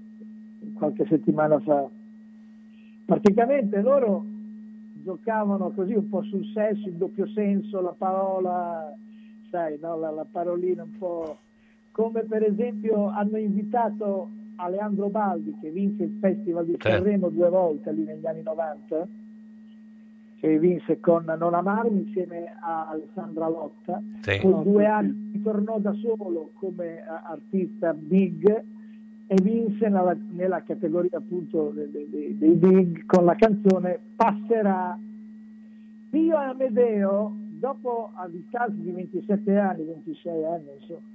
qualche 0.75 1.07
settimana 1.07 1.59
fa. 1.61 1.89
Praticamente 3.07 3.81
loro 3.81 4.25
giocavano 5.03 5.71
così 5.71 5.95
un 5.95 6.09
po' 6.09 6.23
sul 6.23 6.45
sesso, 6.53 6.89
il 6.89 6.97
doppio 6.97 7.27
senso, 7.29 7.81
la 7.81 7.95
parola, 7.97 8.95
sai, 9.51 9.79
no? 9.81 9.97
la, 9.97 10.11
la 10.11 10.27
parolina 10.31 10.83
un 10.83 10.99
po' 10.99 11.39
come 11.97 12.25
per 12.25 12.43
esempio 12.43 13.07
hanno 13.07 13.39
invitato 13.39 14.29
Aleandro 14.57 15.09
Baldi 15.09 15.55
che 15.61 15.71
vinse 15.71 16.05
il 16.05 16.19
Festival 16.21 16.67
di 16.67 16.77
Sanremo 16.79 17.29
due 17.29 17.49
volte 17.49 17.93
lì 17.93 18.05
negli 18.05 18.27
anni 18.27 18.43
90 18.43 19.09
che 20.39 20.59
vinse 20.59 21.01
con 21.01 21.25
Non 21.39 21.55
amarmi 21.55 22.07
insieme 22.07 22.55
a 22.61 22.89
Alessandra 22.89 23.49
Lotta 23.49 24.03
sì. 24.21 24.39
poi 24.41 24.63
due 24.63 24.87
anni 24.87 25.41
tornò 25.43 25.79
da 25.79 25.93
solo 25.95 26.51
come 26.55 27.03
artista 27.07 27.93
big 27.95 28.65
e 29.29 29.35
vinse 29.43 29.89
nella, 29.89 30.17
nella 30.31 30.63
categoria 30.63 31.19
appunto 31.19 31.73
dei, 31.75 32.09
dei, 32.09 32.39
dei, 32.39 32.55
big 32.55 33.07
con 33.07 33.25
la 33.25 33.35
canzone 33.35 33.99
Passerà 34.15 34.99
Pio 36.11 36.37
Amedeo 36.37 37.35
dopo 37.59 38.11
a 38.15 38.29
distanza 38.29 38.77
di 38.77 38.91
27 38.91 39.59
anni 39.59 39.85
26 39.85 40.45
anni 40.45 40.69
insomma 40.79 41.15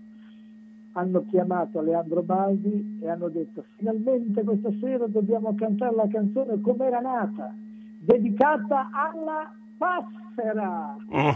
hanno 0.94 1.26
chiamato 1.30 1.82
Leandro 1.82 2.22
Baldi 2.22 3.00
e 3.02 3.10
hanno 3.10 3.30
detto 3.30 3.64
finalmente 3.78 4.44
questa 4.44 4.72
sera 4.80 5.08
dobbiamo 5.08 5.56
cantare 5.56 5.96
la 5.96 6.08
canzone 6.08 6.60
come 6.62 6.86
era 6.86 7.00
nata, 7.00 7.54
dedicata 8.00 8.89
alla 8.92 9.54
passera. 9.78 10.96
Mm. 11.14 11.30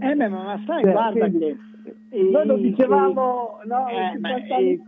eh, 0.00 0.14
ma, 0.14 0.28
ma 0.28 0.62
sai, 0.66 0.82
cioè, 0.82 0.92
guarda 0.92 1.28
quindi, 1.28 1.38
che... 1.38 1.58
Noi 2.30 2.46
lo 2.46 2.56
dicevamo 2.56 3.58
i, 3.64 3.68
no, 3.68 3.88
eh, 3.88 4.60
i, 4.60 4.80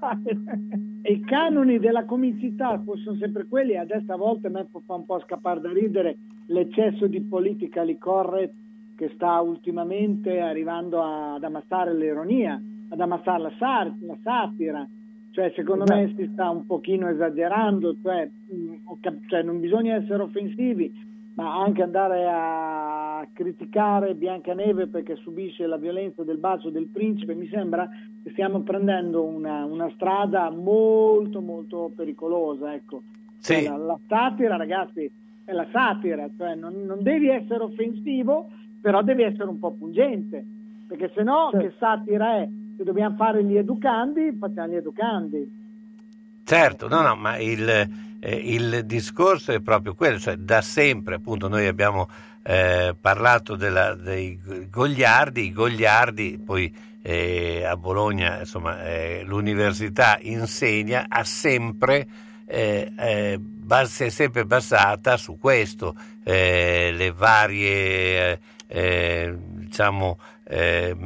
i, 1.12 1.20
canoni 1.20 1.78
della 1.78 2.04
comicità 2.04 2.82
sono 2.84 3.16
sempre 3.16 3.46
quelli, 3.46 3.76
adesso 3.76 4.12
a 4.12 4.16
volte 4.16 4.50
mi 4.50 4.62
fa 4.84 4.94
un 4.94 5.06
po' 5.06 5.20
scappare 5.20 5.60
da 5.60 5.72
ridere 5.72 6.18
l'eccesso 6.48 7.06
di 7.06 7.22
politically 7.22 7.96
correct 7.96 8.54
che 8.94 9.10
sta 9.14 9.40
ultimamente 9.40 10.38
arrivando 10.38 11.02
ad 11.02 11.42
ammassare 11.42 11.94
l'ironia 11.94 12.60
ad 12.88 13.00
ammazzare 13.00 13.42
la, 13.42 13.52
sar- 13.58 13.94
la 14.00 14.16
satira, 14.22 14.86
cioè 15.30 15.52
secondo 15.56 15.84
me 15.86 16.12
si 16.16 16.28
sta 16.32 16.48
un 16.48 16.64
pochino 16.64 17.08
esagerando, 17.08 17.96
cioè, 18.02 18.30
mh, 18.50 18.56
mm, 18.56 19.16
cioè, 19.26 19.42
non 19.42 19.58
bisogna 19.58 19.96
essere 19.96 20.22
offensivi, 20.22 20.92
ma 21.34 21.60
anche 21.60 21.82
andare 21.82 22.28
a 22.30 23.26
criticare 23.32 24.14
Biancaneve 24.14 24.86
perché 24.86 25.16
subisce 25.16 25.66
la 25.66 25.76
violenza 25.76 26.22
del 26.22 26.38
bacio 26.38 26.70
del 26.70 26.86
principe, 26.86 27.34
mi 27.34 27.48
sembra 27.48 27.88
che 28.22 28.30
stiamo 28.30 28.60
prendendo 28.60 29.24
una, 29.24 29.64
una 29.64 29.90
strada 29.94 30.50
molto 30.50 31.40
molto 31.40 31.90
pericolosa. 31.94 32.72
Ecco. 32.72 33.02
Sì. 33.38 33.54
Cioè, 33.54 33.62
la, 33.64 33.76
la, 33.76 33.98
satira, 34.06 34.56
ragazzi, 34.56 35.10
è 35.44 35.52
la 35.52 35.66
satira, 35.72 36.28
cioè 36.36 36.54
non, 36.54 36.84
non, 36.86 37.02
devi 37.02 37.28
essere 37.28 37.64
offensivo, 37.64 38.50
però 38.80 39.02
devi 39.02 39.22
essere 39.22 39.48
un 39.48 39.58
po' 39.58 39.72
pungente, 39.72 40.44
perché 40.86 41.10
se 41.12 41.24
no 41.24 41.50
sì. 41.52 41.58
che 41.58 41.72
satira 41.78 42.36
è? 42.36 42.48
Se 42.76 42.84
dobbiamo 42.84 43.16
fare 43.16 43.44
gli 43.44 43.56
educandi, 43.56 44.36
facciamo 44.38 44.68
gli 44.68 44.76
educandi. 44.76 45.62
Certo, 46.44 46.88
no, 46.88 47.00
no, 47.00 47.16
ma 47.16 47.38
il, 47.38 47.68
eh, 47.68 48.34
il 48.34 48.84
discorso 48.84 49.52
è 49.52 49.60
proprio 49.60 49.94
quello, 49.94 50.18
cioè 50.18 50.36
da 50.36 50.60
sempre 50.60 51.14
appunto 51.14 51.48
noi 51.48 51.66
abbiamo 51.66 52.08
eh, 52.42 52.94
parlato 53.00 53.56
della, 53.56 53.94
dei 53.94 54.38
gogliardi, 54.70 55.46
i 55.46 55.52
gogliardi 55.52 56.40
poi 56.44 56.74
eh, 57.00 57.64
a 57.64 57.76
Bologna 57.76 58.40
insomma 58.40 58.84
eh, 58.84 59.22
l'università 59.24 60.18
insegna, 60.20 61.06
ha 61.08 61.24
sempre, 61.24 62.06
eh, 62.44 62.92
eh, 62.96 63.40
si 63.84 64.04
è 64.04 64.08
sempre 64.10 64.44
basata 64.44 65.16
su 65.16 65.38
questo, 65.38 65.94
le 66.22 67.12
varie 67.14 68.40
diciamo 68.66 70.18
eh, 70.44 70.96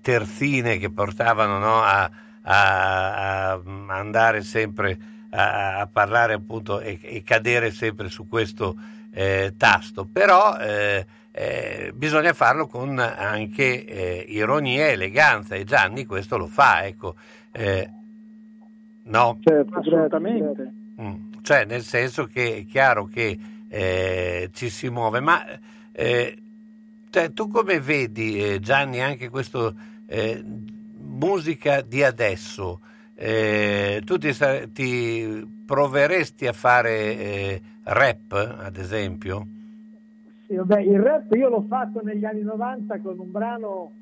terzine 0.00 0.78
che 0.78 0.90
portavano 0.90 1.58
no, 1.58 1.82
a, 1.82 2.10
a, 2.42 3.52
a, 3.52 3.60
andare 3.88 4.42
sempre 4.42 4.98
a, 5.30 5.80
a 5.80 5.86
parlare 5.86 6.34
appunto 6.34 6.80
e, 6.80 6.98
e, 7.00 7.22
cadere 7.22 7.70
sempre 7.70 8.08
su 8.08 8.28
questo 8.28 8.76
eh, 9.10 9.54
tasto, 9.56 10.04
però 10.04 10.56
eh, 10.58 11.06
eh, 11.30 11.92
bisogna 11.94 12.32
farlo 12.32 12.66
con 12.66 12.98
anche 12.98 13.84
eh, 13.84 14.24
ironia 14.28 14.86
e 14.86 14.92
eleganza 14.92 15.54
e 15.54 15.64
Gianni 15.64 16.04
questo 16.04 16.36
lo 16.36 16.46
fa, 16.46 16.84
ecco. 16.84 17.14
Eh, 17.52 17.90
no? 19.04 19.38
Certo, 19.42 19.74
assolutamente. 19.78 20.72
Mm, 21.00 21.14
cioè 21.42 21.64
nel 21.64 21.82
senso 21.82 22.24
che 22.26 22.56
è 22.56 22.64
chiaro 22.64 23.06
che 23.06 23.38
eh, 23.68 24.50
ci 24.52 24.70
si 24.70 24.88
muove, 24.88 25.20
ma 25.20 25.44
cioè, 27.16 27.32
tu 27.32 27.48
come 27.48 27.80
vedi, 27.80 28.38
eh, 28.38 28.60
Gianni, 28.60 29.00
anche 29.00 29.30
questa 29.30 29.72
eh, 30.04 30.44
musica 30.98 31.80
di 31.80 32.02
adesso? 32.02 32.80
Eh, 33.14 34.02
tu 34.04 34.18
ti, 34.18 34.34
ti, 34.74 35.62
proveresti 35.64 36.46
a 36.46 36.52
fare 36.52 36.90
eh, 37.16 37.62
rap, 37.84 38.32
ad 38.32 38.76
esempio? 38.76 39.46
Sì, 40.46 40.56
vabbè, 40.56 40.80
il 40.80 41.00
rap 41.00 41.32
io 41.32 41.48
l'ho 41.48 41.64
fatto 41.66 42.02
negli 42.04 42.26
anni 42.26 42.42
90 42.42 43.00
con 43.00 43.18
un 43.18 43.30
brano 43.32 43.92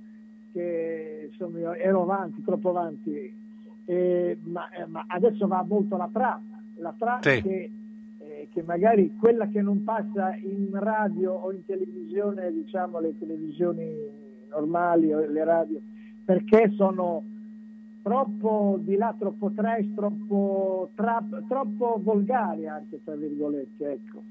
che 0.53 1.29
insomma, 1.31 1.77
ero 1.77 2.03
avanti, 2.03 2.43
troppo 2.43 2.71
avanti, 2.71 3.33
ma, 4.43 4.69
eh, 4.71 4.87
ma, 4.87 5.05
adesso 5.07 5.47
va 5.47 5.63
molto 5.63 5.97
la 5.97 6.11
trap, 6.13 6.41
la 6.79 6.95
trap 6.99 7.23
sì. 7.23 7.43
che 7.43 7.71
che 8.53 8.63
magari 8.63 9.15
quella 9.17 9.49
che 9.49 9.61
non 9.61 9.85
passa 9.85 10.35
in 10.37 10.71
radio 10.73 11.33
o 11.33 11.53
in 11.53 11.65
televisione, 11.65 12.53
diciamo 12.53 13.01
le 13.01 13.19
televisioni 13.19 13.93
normali 14.49 15.13
o 15.13 15.27
le 15.27 15.45
radio, 15.45 15.81
perché 16.25 16.73
sono 16.77 17.25
troppo 18.03 18.77
di 18.81 18.97
là, 18.97 19.15
troppo 19.19 19.51
trash, 19.55 19.87
troppo, 19.95 20.91
trap, 20.95 21.47
troppo 21.49 21.99
volgari 22.03 22.69
anche 22.69 23.01
tra 23.03 23.15
virgolette, 23.15 23.91
ecco. 23.91 24.23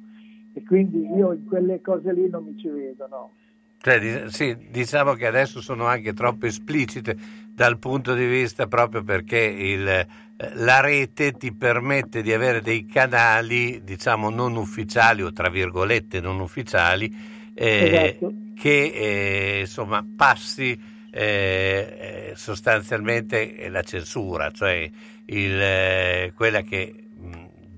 E 0.53 0.63
quindi 0.63 1.07
io 1.15 1.33
in 1.33 1.45
quelle 1.45 1.81
cose 1.81 2.13
lì 2.13 2.29
non 2.29 2.43
mi 2.43 2.57
ci 2.57 2.69
vedo, 2.69 3.07
no. 3.09 3.31
Cioè, 3.79 4.29
sì, 4.29 4.55
diciamo 4.69 5.13
che 5.13 5.27
adesso 5.27 5.59
sono 5.59 5.85
anche 5.85 6.13
troppo 6.13 6.45
esplicite 6.45 7.17
dal 7.53 7.77
punto 7.79 8.13
di 8.13 8.25
vista 8.25 8.67
proprio 8.67 9.03
perché 9.03 9.39
il, 9.39 10.07
la 10.37 10.79
rete 10.79 11.33
ti 11.33 11.53
permette 11.53 12.21
di 12.21 12.33
avere 12.33 12.61
dei 12.61 12.85
canali, 12.85 13.83
diciamo, 13.83 14.29
non 14.29 14.55
ufficiali 14.55 15.21
o 15.21 15.31
tra 15.31 15.49
virgolette 15.49 16.19
non 16.19 16.39
ufficiali, 16.39 17.51
eh, 17.53 18.15
esatto. 18.15 18.33
che 18.55 18.91
eh, 18.93 19.59
insomma 19.61 20.05
passi 20.15 20.91
eh, 21.11 22.31
eh 22.31 22.33
sostanzialmente 22.35 23.69
la 23.69 23.83
censura, 23.83 24.49
cioè 24.51 24.89
il, 25.25 25.61
eh, 25.61 26.33
quella 26.35 26.61
che 26.61 27.03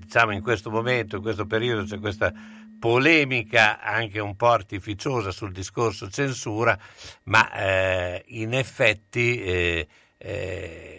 diciamo 0.06 0.32
in 0.32 0.40
questo 0.40 0.70
momento, 0.70 1.16
in 1.16 1.22
questo 1.22 1.46
periodo 1.46 1.84
c'è 1.84 1.98
questa 1.98 2.32
polemica 2.78 3.80
anche 3.80 4.18
un 4.20 4.36
po' 4.36 4.48
artificiosa 4.48 5.30
sul 5.30 5.52
discorso 5.52 6.08
censura, 6.08 6.78
ma 7.24 7.52
eh, 7.52 8.24
in 8.28 8.54
effetti 8.54 9.40
eh, 9.42 9.88
eh, 10.18 10.95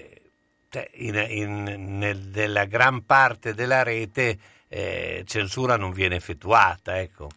in, 0.94 1.16
in, 1.30 1.98
nel, 1.98 2.30
nella 2.34 2.66
gran 2.66 3.06
parte 3.06 3.54
della 3.54 3.84
rete 3.84 4.38
eh, 4.68 5.24
censura 5.26 5.78
non 5.78 5.92
viene 5.92 6.16
effettuata. 6.16 7.00
Ecco. 7.00 7.30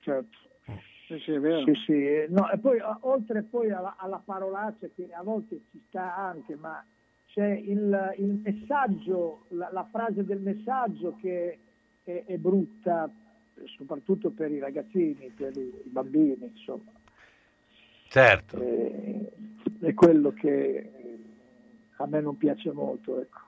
Certo. 0.00 0.38
Sì, 1.06 1.18
sì, 1.18 1.32
è 1.32 1.38
vero. 1.38 1.64
Sì, 1.64 1.72
sì. 1.84 2.24
No, 2.28 2.50
e 2.50 2.58
poi, 2.58 2.78
oltre 3.00 3.42
poi 3.42 3.70
alla, 3.70 3.96
alla, 3.98 4.20
parolaccia 4.24 4.88
che 4.94 5.08
a 5.12 5.22
volte 5.22 5.60
ci 5.70 5.82
sta 5.88 6.16
anche, 6.16 6.56
ma 6.56 6.84
c'è 7.26 7.46
il, 7.46 8.14
il 8.18 8.40
messaggio, 8.42 9.44
la, 9.48 9.68
la, 9.70 9.86
frase 9.90 10.24
del 10.24 10.40
messaggio 10.40 11.16
che 11.20 11.58
è, 12.04 12.24
è, 12.26 12.36
brutta, 12.36 13.10
soprattutto 13.76 14.30
per 14.30 14.50
i 14.50 14.58
ragazzini, 14.58 15.30
per 15.30 15.54
i, 15.56 15.82
i 15.84 15.88
bambini, 15.88 16.46
insomma. 16.54 16.92
Certo. 18.08 18.58
E, 18.60 19.32
è 19.80 19.92
quello 19.92 20.30
che 20.32 21.03
a 21.96 22.06
me 22.06 22.20
non 22.20 22.36
piace 22.36 22.72
molto, 22.72 23.20
ecco. 23.20 23.40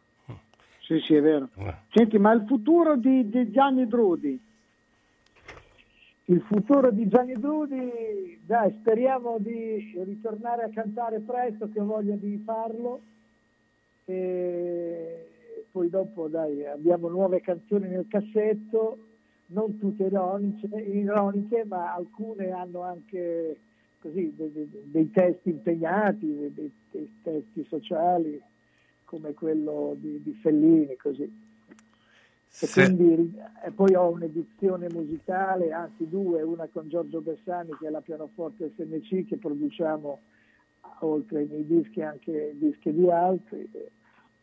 Sì, 0.80 1.00
sì, 1.00 1.14
è 1.14 1.20
vero. 1.20 1.48
Eh. 1.56 1.74
Senti, 1.92 2.16
ma 2.18 2.32
il 2.32 2.44
futuro 2.46 2.96
di, 2.96 3.28
di 3.28 3.50
Gianni 3.50 3.88
Drudi? 3.88 4.40
Il 6.26 6.40
futuro 6.42 6.90
di 6.90 7.08
Gianni 7.08 7.34
Drudi, 7.34 8.40
dai, 8.44 8.72
speriamo 8.80 9.38
di 9.38 9.92
ritornare 10.04 10.64
a 10.64 10.70
cantare 10.70 11.20
presto, 11.20 11.68
che 11.70 11.80
ho 11.80 11.84
voglia 11.84 12.14
di 12.14 12.40
farlo. 12.44 13.00
E 14.04 15.26
poi 15.72 15.88
dopo, 15.88 16.28
dai, 16.28 16.64
abbiamo 16.66 17.08
nuove 17.08 17.40
canzoni 17.40 17.88
nel 17.88 18.06
cassetto, 18.08 18.98
non 19.46 19.78
tutte 19.78 20.04
ironiche, 20.04 20.66
ironiche 20.66 21.64
ma 21.64 21.94
alcune 21.94 22.50
hanno 22.50 22.82
anche 22.82 23.58
così, 24.06 24.32
dei, 24.36 24.70
dei, 24.84 25.10
testi 25.10 25.50
impegnati, 25.50 26.52
dei, 26.54 26.72
dei 26.90 27.12
testi 27.22 27.64
sociali 27.68 28.40
come 29.04 29.34
quello 29.34 29.96
di, 29.98 30.22
di 30.22 30.32
Fellini, 30.34 30.96
così. 30.96 31.44
E, 32.58 32.68
quindi, 32.72 33.34
e 33.64 33.70
poi 33.72 33.94
ho 33.94 34.08
un'edizione 34.08 34.88
musicale, 34.90 35.72
anzi 35.72 36.08
due, 36.08 36.42
una 36.42 36.68
con 36.72 36.88
Giorgio 36.88 37.20
Bessani 37.20 37.70
che 37.78 37.88
è 37.88 37.90
la 37.90 38.00
pianoforte 38.00 38.72
SNC 38.76 39.26
che 39.26 39.36
produciamo 39.36 40.20
oltre 41.00 41.40
ai 41.40 41.46
miei 41.46 41.66
dischi 41.66 42.00
anche 42.00 42.54
dischi 42.56 42.94
di 42.94 43.10
altri, 43.10 43.68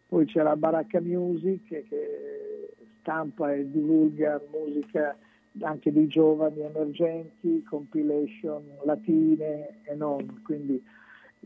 poi 0.07 0.25
c'è 0.25 0.43
la 0.43 0.55
Baracca 0.55 0.99
Music 0.99 1.63
che, 1.67 1.85
che 1.87 2.69
stampa 2.99 3.53
e 3.53 3.69
divulga 3.71 4.39
musica 4.51 5.17
anche 5.61 5.91
di 5.91 6.07
giovani 6.07 6.61
emergenti, 6.61 7.63
compilation 7.63 8.63
latine 8.83 9.81
e 9.83 9.95
non, 9.95 10.41
quindi 10.43 10.81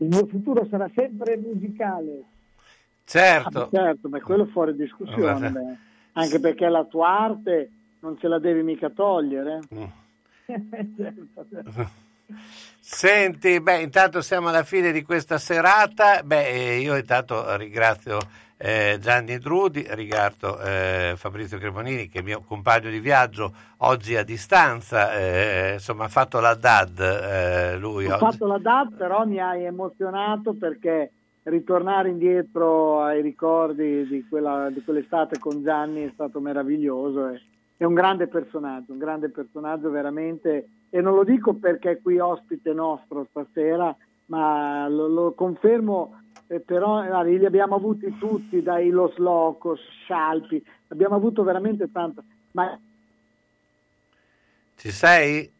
il 0.00 0.08
mio 0.08 0.26
futuro 0.26 0.66
sarà 0.68 0.90
sempre 0.94 1.36
musicale. 1.36 2.22
Certo. 3.04 3.62
Ah, 3.62 3.68
certo, 3.70 4.08
ma 4.08 4.20
quello 4.20 4.46
fuori 4.46 4.74
discussione, 4.74 5.50
beh. 5.50 5.76
anche 6.12 6.40
perché 6.40 6.68
la 6.68 6.84
tua 6.84 7.08
arte 7.08 7.70
non 8.00 8.18
ce 8.18 8.28
la 8.28 8.38
devi 8.38 8.62
mica 8.62 8.90
togliere. 8.90 9.60
Certo. 10.96 11.46
Senti, 12.80 13.60
beh, 13.60 13.80
intanto 13.80 14.20
siamo 14.20 14.48
alla 14.48 14.62
fine 14.62 14.92
di 14.92 15.02
questa 15.02 15.38
serata. 15.38 16.22
Beh, 16.22 16.76
io 16.76 16.96
intanto 16.96 17.56
ringrazio 17.56 18.18
eh, 18.60 18.98
Gianni 19.00 19.38
Drudi, 19.38 19.86
ringrazio 19.88 20.60
eh, 20.60 21.14
Fabrizio 21.16 21.58
Cremonini, 21.58 22.08
che 22.08 22.18
è 22.18 22.22
mio 22.22 22.42
compagno 22.44 22.90
di 22.90 22.98
viaggio 22.98 23.52
oggi 23.78 24.16
a 24.16 24.24
distanza. 24.24 25.16
Eh, 25.16 25.72
insomma, 25.74 26.04
ha 26.04 26.08
fatto 26.08 26.40
la 26.40 26.54
DAD. 26.54 26.98
Eh, 26.98 27.78
lui 27.78 28.06
Ho 28.06 28.14
oggi. 28.14 28.18
fatto 28.18 28.46
la 28.46 28.58
DAD, 28.58 28.96
però 28.96 29.24
mi 29.24 29.38
hai 29.38 29.64
emozionato 29.64 30.54
perché 30.54 31.12
ritornare 31.44 32.08
indietro 32.08 33.02
ai 33.02 33.22
ricordi 33.22 34.06
di, 34.08 34.26
quella, 34.28 34.68
di 34.70 34.82
quell'estate 34.82 35.38
con 35.38 35.62
Gianni 35.62 36.02
è 36.02 36.10
stato 36.12 36.40
meraviglioso. 36.40 37.28
È, 37.28 37.40
è 37.76 37.84
un 37.84 37.94
grande 37.94 38.26
personaggio, 38.26 38.90
un 38.90 38.98
grande 38.98 39.28
personaggio 39.28 39.88
veramente, 39.88 40.68
e 40.90 41.00
non 41.00 41.14
lo 41.14 41.22
dico 41.22 41.54
perché 41.54 41.92
è 41.92 42.02
qui 42.02 42.18
ospite 42.18 42.72
nostro 42.72 43.28
stasera, 43.30 43.94
ma 44.26 44.88
lo, 44.88 45.06
lo 45.06 45.32
confermo, 45.32 46.22
eh, 46.48 46.60
però 46.60 47.22
eh, 47.22 47.38
li 47.38 47.44
abbiamo 47.44 47.76
avuti 47.76 48.16
tutti, 48.18 48.62
dai 48.62 48.90
Los 48.90 49.16
Locos, 49.16 49.80
Scialpi, 50.02 50.62
abbiamo 50.88 51.14
avuto 51.14 51.42
veramente 51.42 51.90
tanto. 51.92 52.22
Ma... 52.52 52.78
Ci 54.76 54.90
sei? 54.90 55.50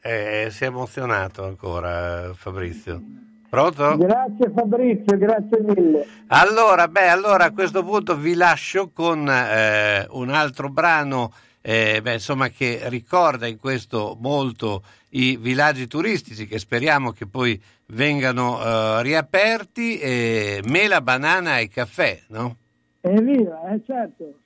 Eh, 0.00 0.48
si 0.50 0.64
è 0.64 0.66
emozionato 0.66 1.44
ancora 1.44 2.32
Fabrizio. 2.34 3.00
Pronto? 3.48 3.96
Grazie 3.96 4.50
Fabrizio, 4.50 5.16
grazie 5.16 5.60
mille. 5.60 6.06
Allora, 6.26 6.88
beh, 6.88 7.08
allora 7.08 7.44
a 7.44 7.52
questo 7.52 7.84
punto 7.84 8.16
vi 8.16 8.34
lascio 8.34 8.90
con 8.90 9.28
eh, 9.28 10.06
un 10.10 10.30
altro 10.30 10.68
brano 10.68 11.32
eh, 11.66 12.02
beh, 12.02 12.12
insomma, 12.12 12.50
che 12.50 12.80
ricorda 12.90 13.46
in 13.46 13.58
questo 13.58 14.18
molto 14.20 14.82
i 15.10 15.38
villaggi 15.38 15.86
turistici 15.86 16.46
che 16.46 16.58
speriamo 16.58 17.12
che 17.12 17.26
poi 17.26 17.58
vengano 17.86 18.60
eh, 18.60 19.02
riaperti, 19.02 19.98
eh, 19.98 20.62
mela, 20.66 21.00
banana 21.00 21.58
e 21.58 21.68
caffè, 21.68 22.20
no? 22.28 22.56
Evviva, 23.00 23.70
eh, 23.70 23.82
certo. 23.84 24.38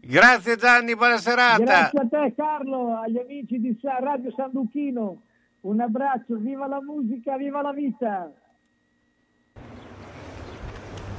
Grazie 0.00 0.56
Gianni, 0.56 0.96
buona 0.96 1.18
serata. 1.18 1.62
Grazie 1.62 2.00
a 2.00 2.06
te 2.08 2.34
Carlo, 2.34 2.98
agli 2.98 3.18
amici 3.18 3.60
di 3.60 3.78
Radio 3.80 4.32
San 4.34 4.50
Lucchino. 4.52 5.22
Un 5.60 5.80
abbraccio, 5.80 6.36
viva 6.38 6.66
la 6.66 6.82
musica, 6.82 7.36
viva 7.36 7.62
la 7.62 7.72
vita. 7.72 8.32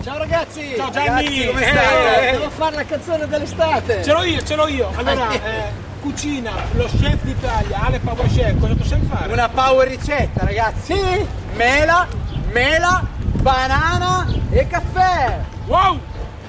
Ciao 0.03 0.17
ragazzi! 0.17 0.73
Ciao 0.75 0.91
Gianni! 0.91 1.07
Ragazzi, 1.07 1.45
come 1.47 1.65
stai? 1.65 2.27
Eh, 2.27 2.31
devo 2.31 2.49
fare 2.49 2.75
la 2.75 2.83
canzone 2.83 3.25
dell'estate! 3.25 4.03
Ce 4.03 4.11
l'ho 4.11 4.23
io, 4.23 4.43
ce 4.43 4.55
l'ho 4.55 4.67
io! 4.67 4.91
Allora, 4.95 5.31
eh, 5.31 5.71
cucina, 6.01 6.51
lo 6.73 6.87
chef 6.87 7.21
d'Italia, 7.21 7.79
Ale 7.83 7.99
Power 7.99 8.27
Chef, 8.27 8.59
cosa 8.59 8.75
sai 8.83 8.99
fare? 9.09 9.31
Una 9.31 9.47
power 9.47 9.87
ricetta 9.87 10.43
ragazzi! 10.43 11.25
Mela, 11.55 12.05
mela, 12.51 13.07
banana 13.41 14.27
e 14.51 14.67
caffè! 14.67 15.39
Wow! 15.67 15.99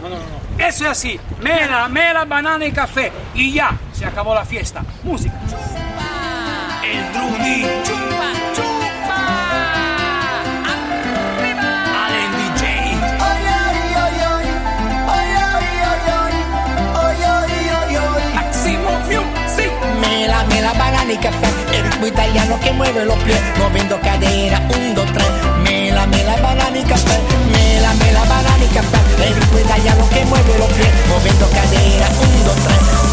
No, 0.01 0.09
no, 0.09 0.17
no. 0.17 0.45
Eso 0.57 0.85
es 0.85 0.91
así. 0.91 1.21
Mela, 1.39 1.89
mela, 1.89 2.25
banana 2.25 2.65
y 2.65 2.73
café. 2.73 3.13
Y 3.35 3.53
ya, 3.53 3.77
se 3.93 4.05
acabó 4.05 4.35
la 4.35 4.45
fiesta. 4.45 4.85
Música. 5.03 5.35
El 6.83 7.13
Drudy. 20.49 20.65
y 21.13 21.17
café, 21.19 21.47
el 21.73 21.83
ritmo 21.85 22.07
italiano 22.07 22.59
que 22.61 22.73
mueve 22.73 23.05
los 23.05 23.17
pies, 23.19 23.39
moviendo 23.59 24.01
cadera, 24.01 24.61
un, 24.75 24.95
dos, 24.95 25.07
tres, 25.13 25.27
mela, 25.63 26.07
mela, 26.07 26.37
banana 26.37 26.79
y 26.79 26.83
café, 26.83 27.21
mela, 27.53 27.93
mela, 27.95 28.25
banana 28.25 28.65
y 28.65 28.75
café, 28.75 28.99
el 29.27 29.35
ritmo 29.35 29.59
italiano 29.59 30.09
que 30.11 30.25
mueve 30.25 30.59
los 30.59 30.69
pies, 30.69 30.89
moviendo 31.09 31.47
cadera, 31.51 32.09
un, 32.21 32.45
dos, 32.45 32.57
tres. 32.57 33.04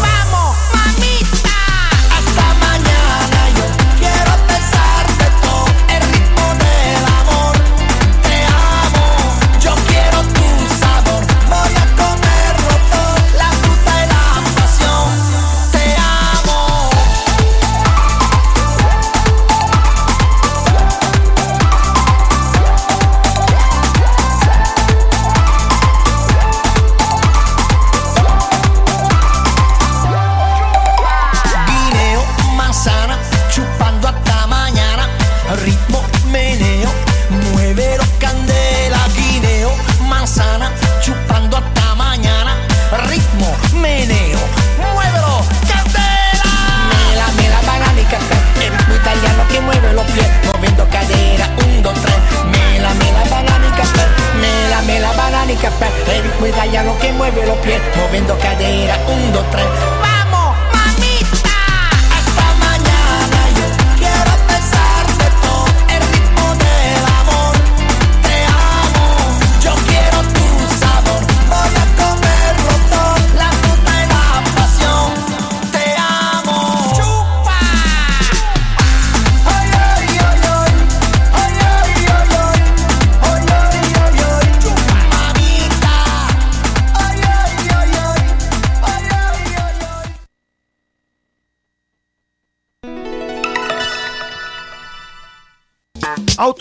Italiano 56.52 56.94
que 57.00 57.12
mueve 57.12 57.46
los 57.46 57.56
pies, 57.58 57.80
moviendo 57.96 58.38
cadera, 58.38 58.98
un, 59.08 59.32
dos, 59.32 59.44
tres. 59.50 60.01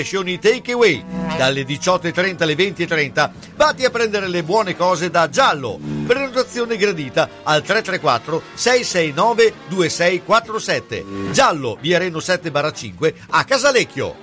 crescioni 0.00 0.38
takeaway. 0.38 1.04
Dalle 1.36 1.62
18.30 1.62 2.42
alle 2.42 2.54
20.30 2.54 3.30
vatti 3.54 3.84
a 3.84 3.90
prendere 3.90 4.28
le 4.28 4.42
buone 4.42 4.74
cose 4.74 5.10
da 5.10 5.28
Giallo. 5.28 5.78
Prenotazione 6.06 6.76
gradita 6.76 7.28
al 7.42 7.62
334 7.62 8.42
669 8.54 9.52
2647. 9.68 11.32
Giallo, 11.32 11.76
via 11.80 11.98
Reno 11.98 12.20
7 12.20 12.50
5 12.72 13.14
a 13.30 13.44
Casalecchio. 13.44 14.16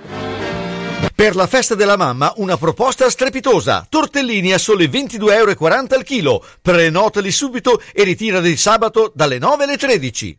Per 1.14 1.34
la 1.34 1.46
festa 1.46 1.74
della 1.74 1.96
mamma 1.96 2.32
una 2.36 2.56
proposta 2.56 3.08
strepitosa. 3.08 3.86
Tortellini 3.88 4.52
a 4.52 4.58
sole 4.58 4.86
22,40 4.86 5.32
euro 5.32 5.54
al 5.94 6.04
chilo. 6.04 6.44
Prenotali 6.60 7.30
subito 7.30 7.80
e 7.92 8.02
ritirali 8.02 8.56
sabato 8.56 9.12
dalle 9.14 9.38
9 9.38 9.64
alle 9.64 9.76
13. 9.76 10.38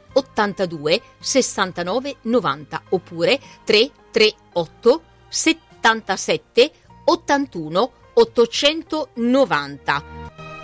82 0.13 1.01
69 1.19 2.15
90 2.21 2.81
oppure 2.89 3.39
338 3.63 5.01
77 5.27 6.71
81 7.05 7.91
890. 8.13 10.03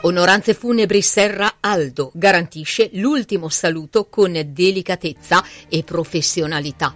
Onoranze 0.01 0.53
Funebri 0.53 1.01
Serra 1.01 1.55
Aldo 1.59 2.11
garantisce 2.13 2.89
l'ultimo 2.93 3.49
saluto 3.49 4.07
con 4.09 4.39
delicatezza 4.45 5.43
e 5.67 5.83
professionalità. 5.83 6.93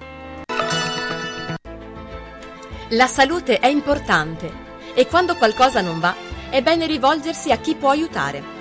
La 2.89 3.07
salute 3.07 3.59
è 3.59 3.67
importante 3.67 4.69
e 4.93 5.07
quando 5.07 5.35
qualcosa 5.35 5.81
non 5.81 5.99
va 5.99 6.13
è 6.49 6.61
bene 6.61 6.85
rivolgersi 6.85 7.51
a 7.51 7.57
chi 7.57 7.75
può 7.75 7.89
aiutare. 7.89 8.60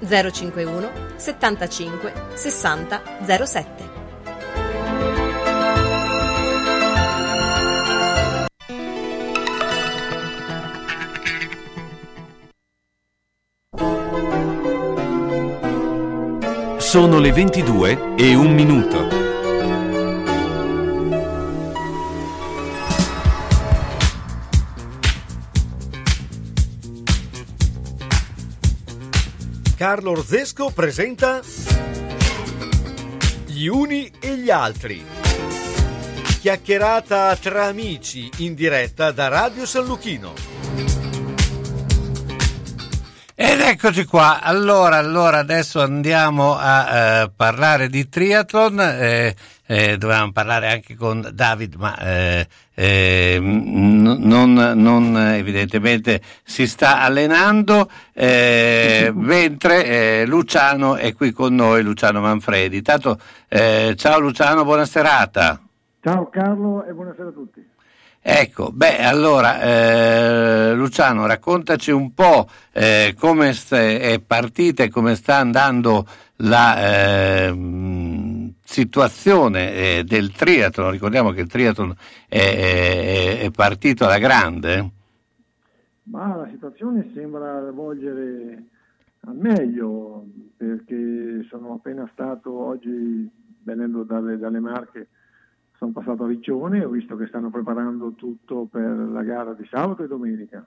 051 0.00 0.90
75 1.16 2.12
60 2.34 3.02
07. 3.44 3.94
Sono 16.78 17.18
le 17.18 17.32
22 17.32 18.14
e 18.16 18.34
un 18.34 18.54
minuto. 18.54 19.25
Carlo 29.76 30.12
Orzesco 30.12 30.70
presenta 30.70 31.42
Gli 33.44 33.66
uni 33.66 34.10
e 34.18 34.38
gli 34.38 34.48
altri. 34.48 35.04
Chiacchierata 36.40 37.36
tra 37.36 37.66
amici 37.66 38.30
in 38.38 38.54
diretta 38.54 39.10
da 39.10 39.28
Radio 39.28 39.66
San 39.66 39.84
Luchino. 39.84 40.32
Ed 43.34 43.60
eccoci 43.60 44.06
qua, 44.06 44.40
allora, 44.40 44.96
allora 44.96 45.36
adesso 45.36 45.82
andiamo 45.82 46.56
a 46.56 47.24
eh, 47.24 47.30
parlare 47.36 47.90
di 47.90 48.08
triathlon, 48.08 48.80
eh, 48.80 49.36
eh, 49.66 49.98
dovevamo 49.98 50.32
parlare 50.32 50.70
anche 50.70 50.94
con 50.94 51.28
David, 51.32 51.74
ma 51.74 51.98
eh, 51.98 52.46
eh, 52.74 53.38
non, 53.40 54.52
non, 54.52 55.18
evidentemente 55.18 56.20
si 56.44 56.66
sta 56.66 57.00
allenando, 57.00 57.90
eh, 58.12 59.10
mentre 59.14 60.24
Luciano 60.26 60.96
è 60.96 61.14
qui 61.14 61.32
con 61.32 61.54
noi, 61.54 61.82
Luciano 61.82 62.20
Manfredi. 62.20 62.80
Tanto, 62.82 63.18
ciao 63.48 64.18
Luciano, 64.20 64.64
buona 64.64 64.86
serata. 64.86 65.60
Ciao 66.00 66.28
Carlo 66.28 66.84
e 66.84 66.92
buonasera 66.92 67.28
a 67.28 67.32
tutti. 67.32 67.74
Ecco, 68.28 68.70
beh, 68.72 69.04
allora 69.04 69.60
eh, 69.60 70.74
Luciano, 70.74 71.26
raccontaci 71.26 71.92
un 71.92 72.12
po' 72.12 72.48
eh, 72.72 73.14
come 73.16 73.56
è 73.68 74.20
partita 74.20 74.82
e 74.82 74.90
come 74.90 75.14
sta 75.14 75.36
andando 75.36 76.04
la 76.38 76.76
eh, 76.76 77.52
situazione 78.66 79.72
eh, 79.72 80.04
del 80.04 80.32
triathlon. 80.32 80.90
Ricordiamo 80.90 81.30
che 81.30 81.40
il 81.40 81.48
triathlon 81.48 81.94
è, 82.28 82.36
è, 82.36 83.40
è 83.40 83.50
partito 83.50 84.04
alla 84.04 84.18
grande. 84.18 84.90
Ma 86.04 86.36
la 86.36 86.48
situazione 86.50 87.10
sembra 87.14 87.70
volgere 87.70 88.64
al 89.20 89.36
meglio 89.36 90.26
perché 90.56 91.44
sono 91.48 91.74
appena 91.74 92.08
stato 92.12 92.52
oggi 92.52 93.28
venendo 93.62 94.02
dalle, 94.04 94.38
dalle 94.38 94.60
Marche, 94.60 95.08
sono 95.76 95.90
passato 95.90 96.24
a 96.24 96.28
Riccione 96.28 96.84
ho 96.84 96.88
visto 96.88 97.16
che 97.16 97.26
stanno 97.26 97.50
preparando 97.50 98.12
tutto 98.12 98.66
per 98.70 98.96
la 98.96 99.22
gara 99.22 99.52
di 99.52 99.66
sabato 99.68 100.04
e 100.04 100.08
domenica. 100.08 100.66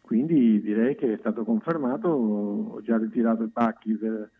Quindi 0.00 0.60
direi 0.60 0.94
che 0.94 1.14
è 1.14 1.18
stato 1.18 1.42
confermato, 1.44 2.08
ho 2.08 2.80
già 2.82 2.96
ritirato 2.96 3.42
i 3.42 3.48
pacchi 3.48 3.94
per, 3.94 4.30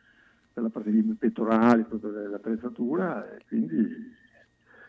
per 0.56 0.64
la 0.64 0.70
parte 0.70 0.90
di 0.90 1.02
pettorali, 1.18 1.86
tutta 1.86 2.08
l'attrezzatura 2.08 3.30
e 3.30 3.44
quindi 3.46 3.86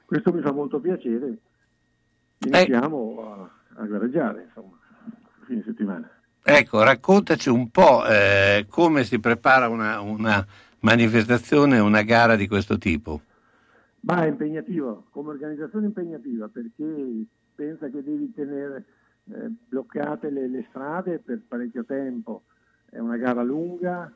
questo 0.05 0.31
mi 0.31 0.39
fa 0.39 0.53
molto 0.53 0.79
piacere. 0.79 1.37
Iniziamo 2.37 3.19
a, 3.19 3.51
a 3.81 3.85
gareggiare, 3.85 4.43
insomma, 4.43 4.79
fine 5.45 5.63
settimana. 5.65 6.09
Ecco, 6.41 6.81
raccontaci 6.81 7.49
un 7.49 7.69
po' 7.69 8.07
eh, 8.07 8.65
come 8.69 9.03
si 9.03 9.19
prepara 9.19 9.67
una, 9.67 9.99
una, 9.99 10.45
manifestazione, 10.79 11.79
una 11.79 12.03
gara 12.03 12.37
di 12.37 12.47
questo 12.47 12.77
tipo. 12.77 13.19
Ma 14.01 14.23
è 14.23 14.27
impegnativa, 14.29 15.03
come 15.09 15.31
organizzazione 15.31 15.87
impegnativa, 15.87 16.47
perché 16.47 17.25
pensa 17.53 17.89
che 17.89 18.01
devi 18.01 18.31
tenere 18.33 18.85
eh, 19.33 19.51
bloccate 19.67 20.29
le, 20.29 20.47
le, 20.47 20.65
strade 20.69 21.19
per 21.19 21.41
parecchio 21.45 21.83
tempo, 21.83 22.43
è 22.89 22.99
una 22.99 23.17
gara 23.17 23.43
lunga, 23.43 24.09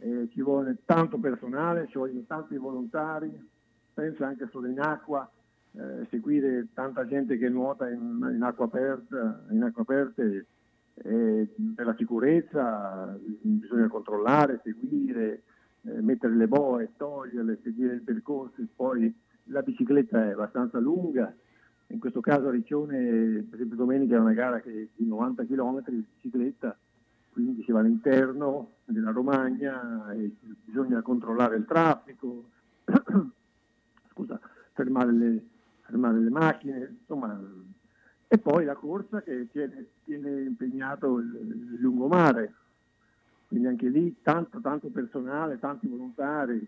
eh, 0.00 0.28
ci 0.32 0.42
vuole 0.42 0.78
tanto 0.84 1.18
personale, 1.18 1.88
ci 1.88 1.98
vogliono 1.98 2.24
tanti 2.26 2.56
volontari, 2.56 3.30
pensa 3.92 4.26
anche 4.26 4.48
solo 4.50 4.68
in 4.68 4.80
acqua, 4.80 5.28
eh, 5.72 6.06
seguire 6.10 6.68
tanta 6.72 7.06
gente 7.06 7.36
che 7.36 7.48
nuota 7.48 7.88
in, 7.88 8.32
in 8.34 8.42
acqua 8.42 8.66
aperta, 8.66 9.44
in 9.50 9.62
acqua 9.62 9.82
aperte 9.82 10.46
eh, 10.94 11.48
per 11.74 11.86
la 11.86 11.94
sicurezza 11.96 13.18
bisogna 13.40 13.88
controllare, 13.88 14.60
seguire, 14.62 15.42
eh, 15.82 16.00
mettere 16.00 16.34
le 16.34 16.48
boe, 16.48 16.92
toglierle, 16.96 17.58
seguire 17.62 17.94
il 17.94 18.02
percorso, 18.02 18.62
poi 18.74 19.12
la 19.44 19.62
bicicletta 19.62 20.26
è 20.26 20.32
abbastanza 20.32 20.78
lunga, 20.78 21.32
in 21.90 21.98
questo 21.98 22.20
caso 22.20 22.48
a 22.48 22.50
Riccione, 22.50 23.46
per 23.48 23.54
esempio 23.54 23.76
domenica 23.76 24.16
è 24.16 24.18
una 24.18 24.34
gara 24.34 24.60
che 24.60 24.90
di 24.94 25.06
90 25.06 25.44
km 25.46 25.82
di 25.86 26.04
bicicletta, 26.14 26.76
quindi 27.30 27.62
si 27.62 27.72
va 27.72 27.80
all'interno 27.80 28.72
della 28.92 29.10
Romagna 29.10 30.12
e 30.12 30.30
bisogna 30.64 31.02
controllare 31.02 31.56
il 31.56 31.64
traffico, 31.64 32.44
scusa, 34.10 34.40
fermare 34.72 35.12
le, 35.12 35.42
fermare 35.82 36.18
le 36.18 36.30
macchine, 36.30 36.96
insomma 37.00 37.38
e 38.30 38.36
poi 38.36 38.66
la 38.66 38.74
corsa 38.74 39.22
che 39.22 39.48
tiene, 39.50 39.86
tiene 40.04 40.42
impegnato 40.42 41.18
il, 41.18 41.34
il, 41.34 41.80
lungomare, 41.80 42.52
quindi 43.48 43.68
anche 43.68 43.88
lì 43.88 44.16
tanto, 44.22 44.60
tanto 44.60 44.88
personale, 44.88 45.58
tanti 45.58 45.86
volontari, 45.86 46.66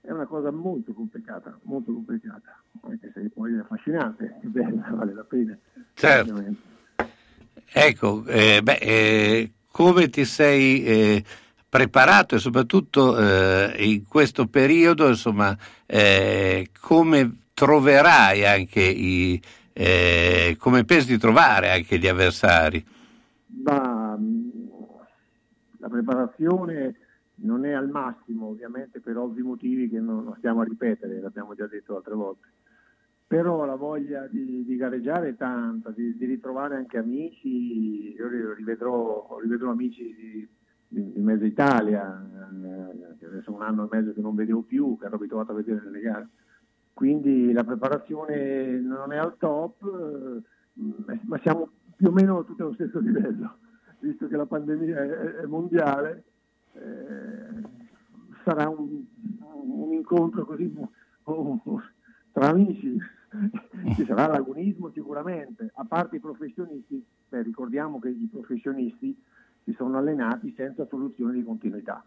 è 0.00 0.10
una 0.10 0.26
cosa 0.26 0.50
molto 0.50 0.92
complicata, 0.92 1.56
molto 1.62 1.92
complicata, 1.92 2.60
anche 2.80 3.12
se 3.14 3.20
poi 3.32 3.54
è 3.54 3.58
affascinante, 3.58 4.38
è 4.40 4.46
bella, 4.46 4.88
vale 4.90 5.14
la 5.14 5.22
pena. 5.22 5.56
Certo. 5.94 6.44
Ecco, 7.72 8.24
eh, 8.26 8.60
beh, 8.60 8.78
eh, 8.80 9.52
come 9.70 10.08
ti 10.08 10.24
sei 10.24 10.84
eh, 10.84 11.24
preparato 11.68 12.34
e 12.34 12.38
soprattutto 12.38 13.16
eh, 13.16 13.74
in 13.78 14.04
questo 14.06 14.46
periodo, 14.46 15.08
insomma, 15.08 15.56
eh, 15.86 16.68
come 16.80 17.38
troverai 17.54 18.46
anche 18.46 18.80
i 18.80 19.40
eh, 19.72 20.56
come 20.58 20.84
pensi 20.84 21.12
di 21.12 21.18
trovare 21.18 21.70
anche 21.70 21.98
gli 21.98 22.06
avversari? 22.06 22.84
Ma, 23.64 24.18
la 25.78 25.88
preparazione 25.88 26.96
non 27.36 27.64
è 27.64 27.72
al 27.72 27.88
massimo, 27.88 28.48
ovviamente 28.48 29.00
per 29.00 29.16
ovvi 29.16 29.40
motivi 29.40 29.88
che 29.88 29.98
non, 29.98 30.24
non 30.24 30.34
stiamo 30.36 30.60
a 30.60 30.64
ripetere, 30.64 31.20
l'abbiamo 31.20 31.54
già 31.54 31.66
detto 31.66 31.96
altre 31.96 32.14
volte. 32.14 32.48
Però 33.30 33.64
la 33.64 33.76
voglia 33.76 34.26
di, 34.26 34.64
di 34.64 34.74
gareggiare 34.74 35.28
è 35.28 35.36
tanta, 35.36 35.90
di, 35.90 36.16
di, 36.16 36.24
ritrovare 36.24 36.74
anche 36.74 36.98
amici, 36.98 38.12
io 38.12 38.28
rivedrò, 38.54 39.38
rivedrò 39.40 39.70
amici 39.70 40.48
di, 40.88 41.12
di, 41.12 41.20
mezza 41.20 41.44
Italia, 41.44 42.28
eh, 42.64 43.24
adesso 43.24 43.52
un 43.54 43.62
anno 43.62 43.84
e 43.84 43.88
mezzo 43.88 44.12
che 44.14 44.20
non 44.20 44.34
vedevo 44.34 44.62
più, 44.62 44.98
che 44.98 45.06
ero 45.06 45.14
abituato 45.14 45.52
a 45.52 45.54
vedere 45.54 45.80
nelle 45.84 46.00
gare. 46.00 46.28
Quindi 46.92 47.52
la 47.52 47.62
preparazione 47.62 48.80
non 48.80 49.12
è 49.12 49.16
al 49.18 49.36
top, 49.38 49.80
eh, 49.84 51.20
ma 51.22 51.38
siamo 51.38 51.70
più 51.94 52.08
o 52.08 52.10
meno 52.10 52.44
tutti 52.44 52.62
allo 52.62 52.74
stesso 52.74 52.98
livello, 52.98 53.58
visto 54.00 54.26
che 54.26 54.34
la 54.34 54.46
pandemia 54.46 55.04
è, 55.04 55.08
è 55.42 55.46
mondiale, 55.46 56.24
eh, 56.72 57.62
sarà 58.42 58.68
un, 58.68 59.04
un, 59.38 59.92
incontro 59.92 60.44
così 60.44 60.74
tra 62.32 62.48
amici, 62.48 62.98
ci 63.94 64.04
sarà 64.04 64.26
l'agonismo 64.26 64.90
sicuramente, 64.90 65.70
a 65.74 65.84
parte 65.84 66.16
i 66.16 66.20
professionisti, 66.20 67.04
beh, 67.28 67.42
ricordiamo 67.42 67.98
che 67.98 68.08
i 68.08 68.28
professionisti 68.30 69.16
si 69.64 69.72
sono 69.72 69.98
allenati 69.98 70.52
senza 70.56 70.86
soluzione 70.86 71.34
di 71.34 71.44
continuità, 71.44 72.04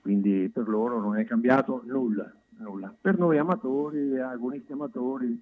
quindi 0.00 0.50
per 0.52 0.68
loro 0.68 1.00
non 1.00 1.16
è 1.16 1.24
cambiato 1.24 1.82
nulla 1.86 2.32
nulla. 2.58 2.94
Per 3.00 3.18
noi 3.18 3.38
amatori, 3.38 4.18
agonisti 4.18 4.72
amatori, 4.72 5.40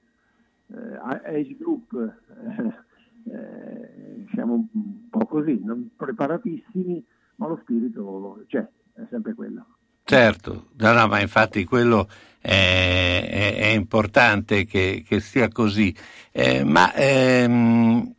eh, 0.69 0.99
age 1.25 1.57
group, 1.57 1.93
eh, 1.95 3.31
eh, 3.31 4.25
siamo 4.33 4.55
un 4.55 5.09
po' 5.09 5.27
così, 5.27 5.61
non 5.63 5.91
preparatissimi, 5.97 7.05
ma 7.37 7.49
lo 7.49 7.59
spirito 7.63 8.45
c'è, 8.47 8.67
è 8.95 9.07
sempre 9.11 9.35
quello. 9.35 9.76
Certo, 10.09 10.67
no, 10.77 10.93
no, 10.93 11.09
ma 11.09 11.21
infatti 11.21 11.65
quello 11.65 12.09
è, 12.41 13.27
è, 13.29 13.57
è 13.57 13.67
importante 13.71 14.65
che, 14.65 15.03
che, 15.05 15.19
sia 15.19 15.49
così. 15.49 15.93
Eh, 16.31 16.63
ma 16.63 16.95
ehm, 16.95 18.15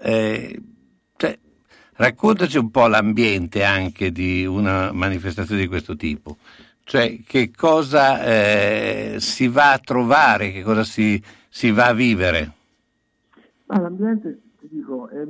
eh, 0.00 0.62
cioè, 1.16 1.38
raccontaci 1.92 2.58
un 2.58 2.72
po' 2.72 2.88
l'ambiente 2.88 3.62
anche 3.62 4.10
di 4.10 4.44
una 4.44 4.90
manifestazione 4.90 5.60
di 5.60 5.68
questo 5.68 5.94
tipo. 5.94 6.38
Cioè, 6.82 7.20
che 7.24 7.52
cosa 7.56 8.24
eh, 8.24 9.16
si 9.20 9.46
va 9.46 9.74
a 9.74 9.78
trovare, 9.78 10.50
che 10.50 10.62
cosa 10.62 10.82
si, 10.82 11.22
si 11.48 11.70
va 11.70 11.86
a 11.86 11.94
vivere? 11.94 12.52
Ah, 13.66 13.78
l'ambiente, 13.78 14.40
ti 14.58 14.66
dico, 14.68 15.08
è, 15.08 15.22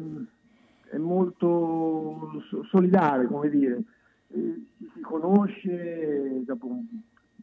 è 0.94 0.96
molto 0.96 2.42
solidale, 2.70 3.26
come 3.26 3.50
dire, 3.50 3.82
eh, 4.32 4.64
si 4.94 5.00
conosce 5.00 6.42
dopo 6.44 6.66
un, 6.66 6.84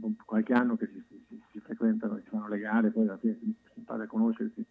un, 0.02 0.14
qualche 0.26 0.54
anno 0.54 0.76
che 0.76 0.88
si, 0.88 1.04
si, 1.28 1.42
si, 1.52 1.60
frequentano, 1.60 2.20
si 2.24 2.30
fanno 2.30 2.48
le 2.48 2.60
gare, 2.60 2.90
poi 2.90 3.04
alla 3.04 3.18
fine 3.18 3.38
si, 3.40 3.54
si 3.74 3.80
impara 3.80 4.04
a 4.04 4.08
conoscersi. 4.08 4.66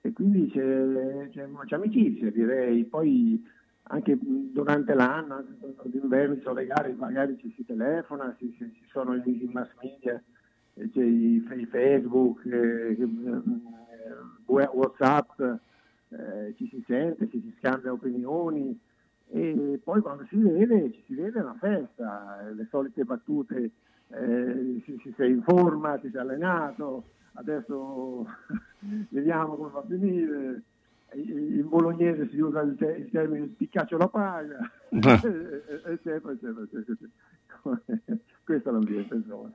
E 0.00 0.12
quindi 0.12 0.50
c'è, 0.50 1.28
c'è, 1.30 1.48
c'è 1.64 1.74
amicizia, 1.74 2.30
direi. 2.30 2.84
Poi 2.84 3.42
anche 3.84 4.18
durante 4.20 4.94
l'anno, 4.94 5.44
d'inverno 5.84 6.36
sono 6.42 6.54
le 6.54 6.66
gare, 6.66 6.92
magari 6.92 7.38
ci 7.38 7.52
si 7.56 7.64
telefona, 7.64 8.34
ci, 8.38 8.54
ci 8.56 8.84
sono 8.90 9.14
i 9.14 9.50
mass 9.52 9.68
media, 9.82 10.22
c'è 10.74 11.02
i, 11.02 11.36
i 11.36 11.66
Facebook, 11.66 12.44
eh, 12.46 12.96
eh, 12.98 13.08
Whatsapp, 14.46 15.40
eh, 15.40 16.54
ci 16.56 16.68
si 16.68 16.82
sente, 16.86 17.28
ci 17.28 17.40
si 17.40 17.54
scambia 17.58 17.92
opinioni 17.92 18.78
e 19.30 19.80
poi 19.82 20.00
quando 20.00 20.24
si 20.28 20.36
vede, 20.36 20.92
ci 20.92 21.02
si 21.06 21.14
vede 21.14 21.40
una 21.40 21.56
festa, 21.58 22.40
le 22.54 22.66
solite 22.70 23.04
battute, 23.04 23.70
eh, 24.08 24.82
si, 24.84 24.98
si 25.02 25.12
sei 25.16 25.32
in 25.32 25.42
forma, 25.42 25.98
ti 25.98 26.10
sei 26.10 26.20
allenato, 26.20 27.04
adesso 27.34 28.26
vediamo 29.10 29.56
come 29.56 29.70
va 29.70 29.80
a 29.80 29.86
finire 29.88 30.62
in 31.16 31.68
bolognese 31.68 32.28
si 32.30 32.40
usa 32.40 32.60
il, 32.62 32.74
te- 32.76 32.96
il 32.98 33.10
termine 33.10 33.48
spiccaccio 33.54 33.96
la 33.96 34.08
paga, 34.08 34.58
eccetera, 34.90 36.32
eccetera, 36.32 36.62
eccetera. 36.62 37.10
Questo 38.44 38.68
è 38.68 38.72
l'ambiente, 38.72 39.14
insomma. 39.14 39.50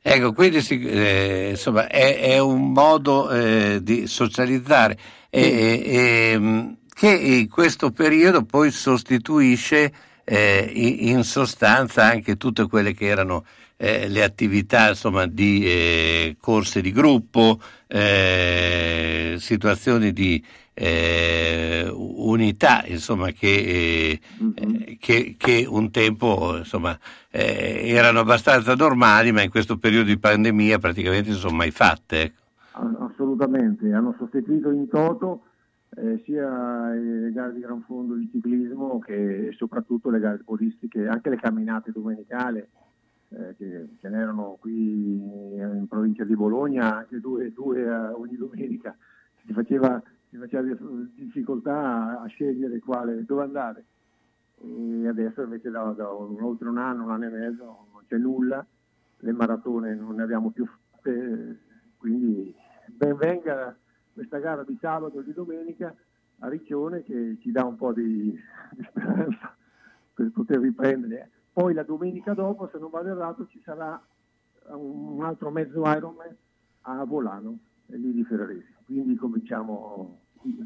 Ecco, 0.00 0.32
quindi 0.32 0.60
si, 0.60 0.80
eh, 0.80 1.50
insomma, 1.50 1.88
è, 1.88 2.20
è, 2.20 2.38
un 2.38 2.72
modo 2.72 3.30
eh, 3.30 3.80
di 3.82 4.06
socializzare 4.06 4.96
e, 5.30 5.40
e, 5.84 6.76
che 6.92 7.10
in 7.10 7.48
questo 7.48 7.90
periodo 7.90 8.44
poi 8.44 8.70
sostituisce 8.70 9.92
eh, 10.24 10.70
in 10.74 11.24
sostanza 11.24 12.04
anche 12.04 12.36
tutte 12.36 12.66
quelle 12.68 12.94
che 12.94 13.06
erano 13.06 13.44
eh, 13.76 14.08
le 14.08 14.22
attività 14.22 14.90
insomma, 14.90 15.26
di 15.26 15.64
eh, 15.66 16.36
corse 16.38 16.80
di 16.80 16.92
gruppo, 16.92 17.60
eh, 17.88 19.36
situazioni 19.38 20.12
di 20.12 20.42
eh, 20.74 21.90
unità 21.92 22.84
insomma, 22.86 23.30
che, 23.30 24.20
mm-hmm. 24.40 24.94
che, 25.00 25.34
che, 25.36 25.66
un 25.68 25.90
tempo 25.90 26.58
insomma, 26.58 26.96
eh, 27.30 27.82
erano 27.88 28.20
abbastanza 28.20 28.74
normali, 28.74 29.32
ma 29.32 29.42
in 29.42 29.50
questo 29.50 29.76
periodo 29.78 30.06
di 30.06 30.18
pandemia 30.18 30.78
praticamente 30.78 31.30
non 31.30 31.38
sono 31.38 31.56
mai 31.56 31.72
fatte. 31.72 32.22
Ecco. 32.22 32.40
Assolutamente, 33.10 33.92
hanno 33.92 34.14
sostituito 34.16 34.70
in 34.70 34.88
toto 34.88 35.42
eh, 35.96 36.22
sia 36.24 36.90
le 36.90 37.32
gare 37.32 37.52
di 37.52 37.60
gran 37.60 37.82
fondo 37.82 38.14
di 38.14 38.28
ciclismo 38.30 38.98
che 38.98 39.50
soprattutto 39.56 40.10
le 40.10 40.20
gare 40.20 40.42
podistiche, 40.44 41.06
anche 41.06 41.28
le 41.28 41.36
camminate 41.36 41.92
domenicali 41.92 42.58
eh, 42.58 43.54
che 43.56 43.88
ce 44.00 44.08
n'erano 44.08 44.56
qui 44.60 45.16
in 45.16 45.86
provincia 45.88 46.24
di 46.24 46.34
Bologna, 46.34 46.98
anche 46.98 47.20
due, 47.20 47.52
due 47.52 47.90
ogni 47.90 48.36
domenica, 48.36 48.96
si 49.44 49.52
faceva, 49.52 50.02
si 50.30 50.36
faceva 50.36 50.62
difficoltà 51.14 52.20
a, 52.20 52.26
scegliere 52.26 52.78
quale, 52.78 53.24
dove 53.24 53.42
andare. 53.42 53.84
E 54.64 55.08
adesso 55.08 55.42
invece 55.42 55.70
da, 55.70 55.82
da 55.96 56.10
un, 56.10 56.40
oltre 56.40 56.68
un 56.68 56.78
anno, 56.78 57.04
un 57.04 57.10
anno 57.10 57.26
e 57.26 57.30
mezzo 57.30 57.64
non 57.64 58.02
c'è 58.06 58.16
nulla, 58.16 58.64
le 59.18 59.32
maratone 59.32 59.94
non 59.94 60.14
ne 60.14 60.22
abbiamo 60.22 60.50
più 60.50 60.66
fatte, 60.66 61.58
quindi 61.96 62.54
ben 62.86 63.16
venga 63.16 63.76
questa 64.12 64.38
gara 64.38 64.64
di 64.64 64.76
sabato 64.80 65.20
e 65.20 65.24
di 65.24 65.32
domenica 65.32 65.94
a 66.40 66.48
Riccione 66.48 67.02
che 67.02 67.38
ci 67.40 67.50
dà 67.50 67.64
un 67.64 67.76
po' 67.76 67.92
di, 67.92 68.36
di 68.70 68.84
speranza 68.88 69.54
per 70.14 70.30
poter 70.30 70.60
riprendere. 70.60 71.30
Poi 71.52 71.74
la 71.74 71.82
domenica 71.82 72.34
dopo, 72.34 72.68
se 72.72 72.78
non 72.78 72.90
vado 72.90 73.08
errato, 73.08 73.46
ci 73.46 73.60
sarà 73.64 74.00
un 74.70 75.22
altro 75.24 75.50
mezzo 75.50 75.82
Ironman 75.86 76.34
a 76.82 77.04
Volano 77.04 77.58
e 77.86 77.96
lì 77.96 78.12
di 78.12 78.24
Ferraresi. 78.24 78.74
Quindi 78.84 79.16
cominciamo, 79.16 80.20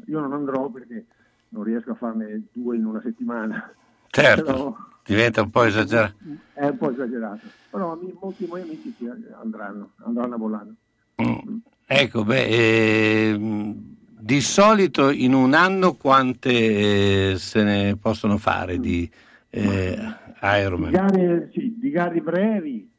io 0.05 0.19
non 0.19 0.33
andrò 0.33 0.69
perché 0.69 1.05
non 1.49 1.63
riesco 1.63 1.91
a 1.91 1.95
farne 1.95 2.43
due 2.51 2.77
in 2.77 2.85
una 2.85 3.01
settimana. 3.01 3.71
Certo, 4.07 4.43
però, 4.43 4.75
diventa 5.03 5.41
un 5.41 5.49
po' 5.49 5.63
esagerato. 5.63 6.15
È 6.53 6.67
un 6.67 6.77
po' 6.77 6.91
esagerato, 6.91 7.47
però 7.69 7.99
molti 8.19 8.47
miei 8.49 8.63
amici 8.63 8.95
andranno, 9.39 9.91
andranno 9.97 10.35
a 10.35 10.37
Volano. 10.37 10.75
Mm. 11.21 11.57
Ecco, 11.89 12.25
beh, 12.25 12.47
eh, 12.47 13.37
di 13.39 14.41
solito 14.41 15.09
in 15.09 15.33
un 15.33 15.53
anno 15.53 15.93
quante 15.93 17.31
eh, 17.31 17.35
se 17.37 17.63
ne 17.63 17.95
possono 17.95 18.37
fare 18.37 18.77
di 18.77 19.09
eh, 19.49 19.97
Ironman? 20.41 20.89
Di 20.89 20.97
gare, 20.97 21.49
sì, 21.53 21.77
di 21.79 21.89
gare 21.89 22.19
brevi, 22.19 22.91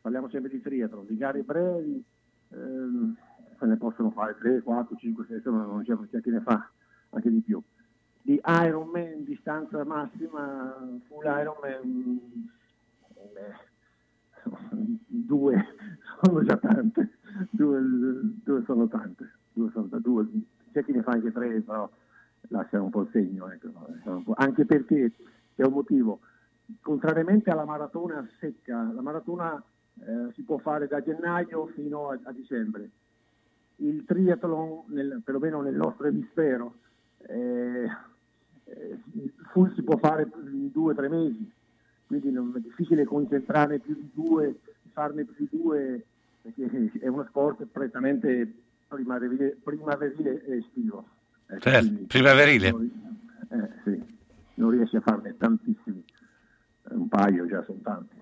parliamo 0.00 0.28
sempre 0.30 0.50
di 0.50 0.60
triathlon, 0.60 1.06
di 1.06 1.16
gare 1.16 1.42
brevi 1.42 2.04
ehm, 2.50 3.16
se 3.56 3.66
ne 3.66 3.76
possono 3.76 4.10
fare 4.10 4.36
3, 4.40 4.62
4, 4.62 4.96
5, 4.96 5.24
6, 5.28 5.36
insomma 5.36 5.62
non 5.62 5.84
c'è, 5.84 5.96
c'è 6.10 6.20
chi 6.20 6.30
ne 6.30 6.40
fa 6.40 6.68
anche 7.10 7.30
di 7.30 7.38
più. 7.38 7.62
Di 8.20 8.40
Ironman, 8.44 9.22
distanza 9.22 9.84
massima, 9.84 10.76
full 11.06 11.24
Ironman, 11.24 12.20
eh, 13.14 13.54
due 15.06 15.66
sono 16.20 16.42
già 16.42 16.56
tante 16.56 17.10
due, 17.50 17.80
due, 18.42 18.62
sono 18.64 18.88
tante, 18.88 19.30
due 19.52 19.70
sono, 19.70 19.88
due, 20.00 20.26
c'è 20.72 20.84
chi 20.84 20.92
ne 20.92 21.02
fa 21.02 21.12
anche 21.12 21.32
tre, 21.32 21.60
però 21.60 21.88
lascia 22.48 22.80
un 22.80 22.90
po' 22.90 23.02
il 23.02 23.08
segno, 23.12 23.50
ecco, 23.50 24.34
anche 24.34 24.64
perché 24.64 25.12
c'è 25.54 25.64
un 25.64 25.72
motivo, 25.72 26.20
contrariamente 26.80 27.50
alla 27.50 27.64
maratona 27.64 28.26
secca, 28.38 28.90
la 28.92 29.02
maratona 29.02 29.62
eh, 30.00 30.32
si 30.34 30.42
può 30.42 30.58
fare 30.58 30.86
da 30.86 31.02
gennaio 31.02 31.66
fino 31.68 32.10
a, 32.10 32.18
a 32.22 32.32
dicembre, 32.32 32.90
il 33.76 34.04
triathlon, 34.04 34.84
nel, 34.88 35.20
perlomeno 35.24 35.60
nel 35.60 35.74
nostro 35.74 36.06
emisfero, 36.06 36.74
eh, 37.26 37.88
eh, 38.64 38.98
si 39.74 39.82
può 39.82 39.96
fare 39.98 40.30
in 40.52 40.70
due 40.70 40.92
o 40.92 40.94
tre 40.94 41.08
mesi, 41.08 41.50
quindi 42.06 42.30
non, 42.30 42.52
è 42.56 42.60
difficile 42.60 43.04
concentrare 43.04 43.78
più 43.78 43.94
di 43.94 44.10
due, 44.12 44.60
farne 44.92 45.24
più 45.24 45.34
di 45.38 45.48
due 45.50 46.04
perché 46.44 46.90
è 47.00 47.08
uno 47.08 47.24
sport 47.26 47.64
prettamente 47.72 48.52
primaverile, 48.86 49.56
primaverile 49.62 50.44
e 50.44 50.58
estivo. 50.58 51.06
Eh, 51.48 51.58
certo, 51.58 52.04
primaverile. 52.06 52.70
Non, 52.70 52.90
eh, 53.48 53.70
sì, 53.82 54.02
non 54.54 54.70
riesci 54.70 54.96
a 54.96 55.00
farne 55.00 55.34
tantissimi, 55.38 56.04
eh, 56.90 56.94
un 56.94 57.08
paio 57.08 57.46
già 57.46 57.62
sono 57.62 57.78
tanti. 57.82 58.14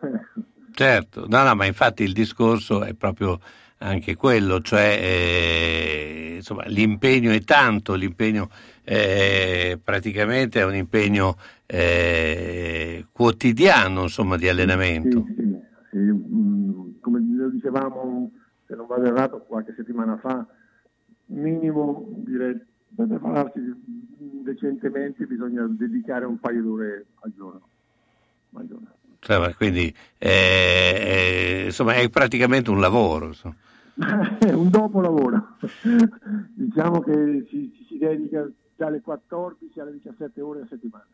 certo, 0.72 1.26
no, 1.28 1.42
no, 1.42 1.54
ma 1.54 1.66
infatti 1.66 2.04
il 2.04 2.14
discorso 2.14 2.82
è 2.84 2.94
proprio 2.94 3.38
anche 3.80 4.16
quello, 4.16 4.62
cioè 4.62 4.98
eh, 5.00 6.32
insomma, 6.36 6.64
l'impegno 6.68 7.32
è 7.32 7.42
tanto, 7.42 7.94
l'impegno 7.94 8.48
eh, 8.82 9.78
praticamente 9.82 10.60
è 10.60 10.64
un 10.64 10.74
impegno 10.74 11.36
eh, 11.66 13.06
quotidiano 13.12 14.02
insomma, 14.04 14.38
di 14.38 14.48
allenamento. 14.48 15.26
Sì. 15.26 15.37
Dicevamo, 17.68 18.30
se 18.66 18.74
non 18.74 18.86
vado 18.86 19.04
errato, 19.04 19.40
qualche 19.40 19.74
settimana 19.76 20.16
fa, 20.16 20.46
minimo 21.26 22.08
direi 22.16 22.58
per 22.94 23.06
prepararsi 23.06 23.60
decentemente 24.42 25.26
bisogna 25.26 25.66
dedicare 25.68 26.24
un 26.24 26.38
paio 26.38 26.62
d'ore 26.62 27.06
al 27.20 27.32
giorno. 27.36 27.68
Al 28.54 28.66
giorno. 28.66 28.86
Cioè, 29.18 29.54
quindi 29.54 29.94
eh, 30.16 31.64
insomma 31.66 31.94
è 31.94 32.08
praticamente 32.08 32.70
un 32.70 32.80
lavoro. 32.80 33.32
è 34.38 34.50
un 34.52 34.70
dopo 34.70 35.00
lavoro. 35.02 35.56
diciamo 36.54 37.00
che 37.00 37.44
ci, 37.48 37.70
ci 37.76 37.84
si 37.84 37.98
dedica 37.98 38.48
dalle 38.76 39.02
14 39.02 39.80
alle 39.80 39.92
17 39.92 40.40
ore 40.40 40.62
a 40.62 40.66
settimana. 40.66 41.06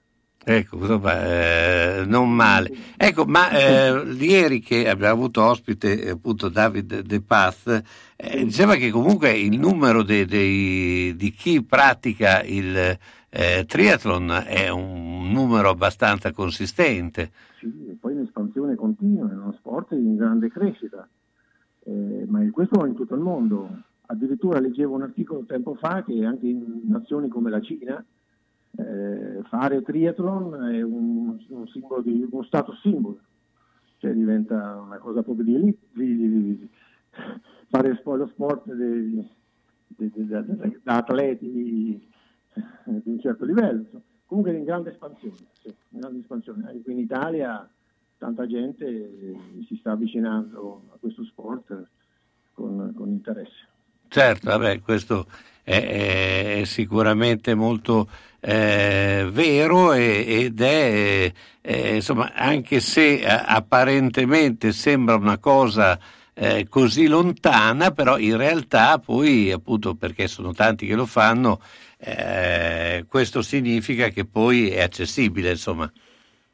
Ecco, 0.47 1.01
eh, 1.09 2.05
non 2.07 2.31
male. 2.31 2.71
Ecco, 2.99 3.25
ma 3.25 3.49
eh, 3.51 4.15
ieri 4.19 4.61
che 4.61 4.89
abbiamo 4.89 5.15
avuto 5.15 5.43
ospite 5.43 6.11
appunto 6.11 6.51
David 6.51 7.01
De 7.01 7.23
Paz, 7.23 7.83
eh, 8.15 8.45
diceva 8.45 8.75
che 8.77 8.91
comunque 8.91 9.33
il 9.33 9.59
numero 9.59 10.03
de, 10.03 10.27
de, 10.27 11.15
di 11.17 11.31
chi 11.33 11.63
pratica 11.65 12.43
il 12.43 12.99
eh, 13.31 13.65
triathlon 13.67 14.45
è 14.47 14.69
un 14.69 15.31
numero 15.33 15.71
abbastanza 15.71 16.31
consistente. 16.33 17.31
Sì, 17.59 17.73
e 17.89 17.97
poi 17.99 18.13
in 18.13 18.21
espansione 18.21 18.75
continua, 18.75 19.31
è 19.31 19.35
uno 19.35 19.55
sport 19.59 19.93
in 19.93 20.15
grande 20.15 20.51
crescita, 20.51 21.09
eh, 21.85 22.25
ma 22.29 22.47
questo 22.51 22.85
in 22.85 22.95
tutto 22.95 23.15
il 23.15 23.21
mondo. 23.21 23.69
Addirittura 24.07 24.61
leggevo 24.61 24.95
un 24.95 25.03
articolo 25.03 25.45
tempo 25.47 25.75
fa 25.75 26.05
che 26.05 26.23
anche 26.23 26.47
in 26.47 26.83
nazioni 26.87 27.29
come 27.29 27.49
la 27.49 27.63
Cina, 27.63 28.05
eh, 28.77 29.43
fare 29.49 29.83
triathlon 29.83 30.73
è 30.73 30.83
un, 30.83 31.39
un, 31.49 31.69
simbolo 31.69 32.03
di, 32.03 32.27
uno 32.29 32.43
status 32.43 32.81
simbolo, 32.81 33.19
cioè 33.99 34.13
diventa 34.13 34.81
una 34.81 34.99
cosa 34.99 35.23
proprio 35.23 35.45
di 35.45 35.55
elite, 35.55 35.87
di, 35.93 36.17
di, 36.17 36.69
fare 37.69 38.01
lo 38.03 38.27
sport 38.27 38.65
da 40.83 40.97
atleti 40.97 41.51
di 41.51 42.09
un 43.05 43.21
certo 43.21 43.45
livello. 43.45 44.03
Comunque 44.27 44.57
in 44.57 44.65
grande 44.65 44.91
espansione, 44.91 45.37
sì, 45.61 45.69
in 45.91 46.01
grande 46.01 46.21
espansione. 46.21 46.67
Anche 46.67 46.83
qui 46.83 46.93
in 46.95 46.99
Italia 46.99 47.69
tanta 48.19 48.47
gente 48.47 49.37
si 49.67 49.77
sta 49.77 49.93
avvicinando 49.93 50.83
a 50.93 50.97
questo 50.99 51.25
sport 51.25 51.87
con, 52.53 52.93
con 52.97 53.09
interesse. 53.09 53.69
Certo, 54.09 54.49
vabbè, 54.49 54.81
questo 54.81 55.27
è, 55.63 56.61
è 56.61 56.65
sicuramente 56.65 57.55
molto 57.55 58.09
eh, 58.47 59.27
vero 59.33 59.95
ed 59.95 60.61
è, 60.61 61.33
eh, 61.63 61.95
insomma, 61.95 62.35
anche 62.35 62.81
se 62.81 63.21
eh, 63.21 63.25
apparentemente 63.27 64.73
sembra 64.73 65.17
una 65.17 65.39
cosa 65.39 65.99
eh, 66.35 66.67
così 66.69 67.07
lontana, 67.07 67.91
però 67.93 68.19
in 68.19 68.37
realtà 68.37 68.99
poi, 68.99 69.51
appunto 69.51 69.95
perché 69.95 70.29
sono 70.29 70.53
tanti 70.53 70.87
che 70.87 70.95
lo 70.95 71.07
fanno, 71.07 71.59
eh, 71.97 73.07
questo 73.09 73.41
significa 73.41 74.09
che 74.09 74.27
poi 74.27 74.69
è 74.69 74.83
accessibile, 74.83 75.53
insomma. 75.53 75.91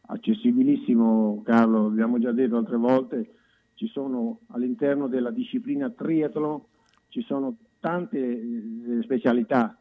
Accessibilissimo 0.02 1.42
Carlo, 1.44 1.86
abbiamo 1.86 2.20
già 2.20 2.30
detto 2.30 2.56
altre 2.56 2.76
volte, 2.76 3.34
ci 3.74 3.88
sono 3.88 4.42
all'interno 4.50 5.08
della 5.08 5.30
disciplina 5.30 5.90
triathlon 5.90 6.60
ci 7.08 7.24
sono 7.26 7.56
tante 7.80 8.18
eh, 8.18 9.02
specialità, 9.02 9.76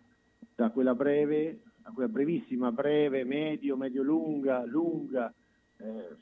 da 0.55 0.71
quella 0.71 0.95
breve 0.95 1.59
quella 1.93 2.09
brevissima, 2.09 2.71
breve, 2.71 3.23
medio, 3.23 3.75
medio-lunga, 3.75 4.65
lunga, 4.65 5.33
eh, 5.77 6.15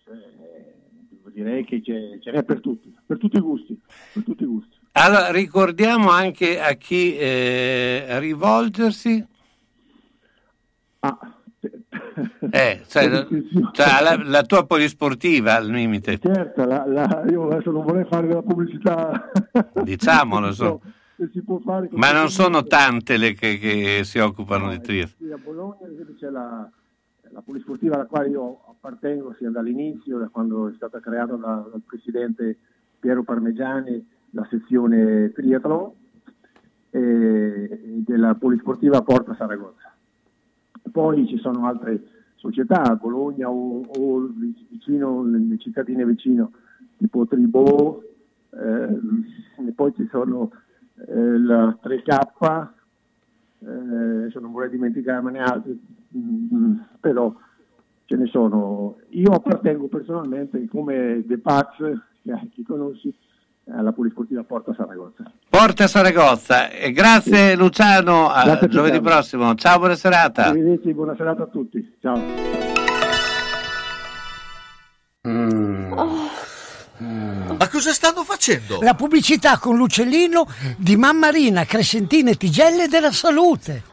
direi 1.31 1.63
che 1.65 1.81
c'è, 1.81 2.19
ce 2.19 2.31
n'è 2.31 2.43
per 2.43 2.59
tutti, 2.59 2.95
per 3.05 3.17
tutti 3.17 3.37
i 3.37 3.41
gusti. 3.41 3.79
Per 4.13 4.23
tutti 4.23 4.43
i 4.43 4.47
gusti. 4.47 4.75
Allora, 4.93 5.31
ricordiamo 5.31 6.09
anche 6.09 6.59
a 6.59 6.73
chi 6.73 7.15
eh, 7.15 8.19
rivolgersi. 8.19 9.25
Ah, 10.99 11.37
eh, 12.51 12.81
cioè, 12.87 13.27
cioè 13.71 14.01
la, 14.01 14.21
la, 14.23 14.43
tua 14.43 14.65
polisportiva 14.65 15.55
al 15.55 15.67
limite. 15.67 16.17
Certo, 16.19 16.65
la, 16.65 16.85
la, 16.87 17.25
io 17.29 17.47
adesso 17.47 17.71
non 17.71 17.85
vorrei 17.85 18.05
fare 18.09 18.27
della 18.27 18.41
pubblicità. 18.41 19.29
Diciamolo, 19.83 20.51
so. 20.51 20.81
Ma 21.91 22.11
non 22.11 22.29
sono 22.29 22.63
tante 22.63 23.17
le 23.17 23.33
che, 23.33 23.57
che 23.57 24.01
si 24.03 24.19
occupano 24.19 24.65
no, 24.65 24.71
di 24.71 24.81
triathlon. 24.81 25.31
A 25.31 25.37
Bologna, 25.37 25.77
c'è 26.17 26.29
la, 26.29 26.69
la 27.31 27.41
polisportiva 27.41 27.95
alla 27.95 28.05
quale 28.05 28.29
io 28.29 28.61
appartengo 28.69 29.33
sia 29.37 29.49
dall'inizio, 29.49 30.19
da 30.19 30.29
quando 30.29 30.69
è 30.69 30.73
stata 30.75 30.99
creata 30.99 31.35
da, 31.35 31.67
dal 31.71 31.81
presidente 31.85 32.57
Piero 32.99 33.23
Parmegiani, 33.23 34.05
la 34.31 34.45
sezione 34.49 35.31
triathlon. 35.31 35.91
e 36.91 38.01
della 38.05 38.35
Polisportiva 38.35 39.01
Porta 39.01 39.35
Saragozza. 39.35 39.93
Poi 40.91 41.27
ci 41.27 41.37
sono 41.37 41.65
altre 41.65 42.01
società, 42.35 42.95
Bologna 42.95 43.49
o, 43.49 43.81
o 43.81 44.29
vicino, 44.69 45.23
le 45.23 45.57
cittadine 45.57 46.05
vicino, 46.05 46.51
tipo 46.97 47.25
Tribò, 47.25 47.99
eh, 48.51 49.67
e 49.67 49.71
poi 49.75 49.93
ci 49.95 50.07
sono 50.09 50.51
eh, 51.05 51.39
la 51.39 51.77
3K, 51.81 52.67
eh, 53.59 53.69
adesso 53.69 54.39
non 54.39 54.51
vorrei 54.51 54.69
dimenticarmene 54.69 55.39
altri, 55.39 55.79
mm, 56.17 56.79
però 56.99 57.33
ce 58.05 58.15
ne 58.15 58.27
sono. 58.27 58.97
Io 59.09 59.31
appartengo 59.31 59.87
personalmente 59.87 60.65
come 60.67 61.23
De 61.25 61.37
Pax, 61.37 61.77
che 62.23 62.49
chi 62.51 62.63
conosci, 62.63 63.13
alla 63.69 63.91
Polisportiva 63.91 64.43
Porta 64.43 64.73
Saragozza. 64.73 65.29
Porta 65.49 65.87
Saragozza, 65.87 66.69
e 66.69 66.91
grazie 66.91 67.55
Luciano, 67.55 68.29
a 68.29 68.43
Grazie 68.43 68.67
giovedì 68.69 69.01
prossimo. 69.01 69.53
Ciao, 69.55 69.77
buona 69.77 69.95
serata. 69.95 70.45
Arrivederci, 70.45 70.93
buona 70.93 71.15
serata 71.15 71.43
a 71.43 71.47
tutti. 71.47 71.95
Ciao. 71.99 72.65
Ma 76.99 77.67
cosa 77.69 77.93
stanno 77.93 78.23
facendo? 78.23 78.79
La 78.81 78.95
pubblicità 78.95 79.59
con 79.59 79.77
l'uccellino 79.77 80.47
di 80.77 80.95
Mammarina, 80.95 81.65
Crescentine 81.65 82.31
e 82.31 82.37
Tigelle 82.37 82.87
della 82.87 83.11
Salute. 83.11 83.83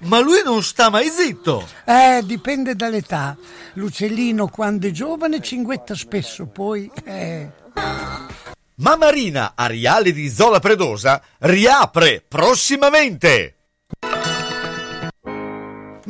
Ma 0.00 0.18
lui 0.20 0.42
non 0.44 0.62
sta 0.62 0.90
mai 0.90 1.08
zitto. 1.08 1.66
Eh, 1.84 2.20
dipende 2.24 2.74
dall'età. 2.74 3.36
L'uccellino 3.74 4.48
quando 4.48 4.86
è 4.86 4.90
giovane 4.90 5.40
cinguetta 5.40 5.94
spesso, 5.94 6.46
poi... 6.46 6.90
Eh. 7.04 7.50
Mammarina 8.76 9.52
Ariale 9.54 10.12
di 10.12 10.28
Zola 10.28 10.58
Predosa 10.58 11.22
riapre 11.38 12.22
prossimamente. 12.26 13.54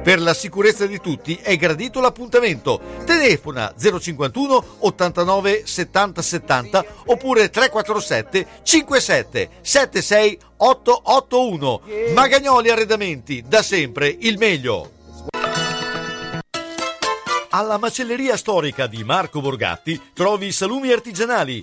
Per 0.00 0.20
la 0.20 0.34
sicurezza 0.34 0.86
di 0.86 1.00
tutti 1.00 1.38
è 1.42 1.56
gradito 1.56 2.00
l'appuntamento. 2.00 2.80
Telefona 3.04 3.74
051 3.76 4.64
89 4.78 5.62
70 5.64 6.22
70 6.22 6.84
oppure 7.06 7.50
347 7.50 8.46
57 8.62 9.48
76 9.60 10.38
881. 10.56 11.80
Magagnoli 12.14 12.70
Arredamenti, 12.70 13.44
da 13.46 13.62
sempre 13.62 14.16
il 14.20 14.38
meglio. 14.38 14.90
Alla 17.54 17.76
macelleria 17.76 18.36
storica 18.38 18.86
di 18.86 19.04
Marco 19.04 19.42
Borgatti 19.42 20.00
trovi 20.14 20.52
salumi 20.52 20.90
artigianali, 20.90 21.62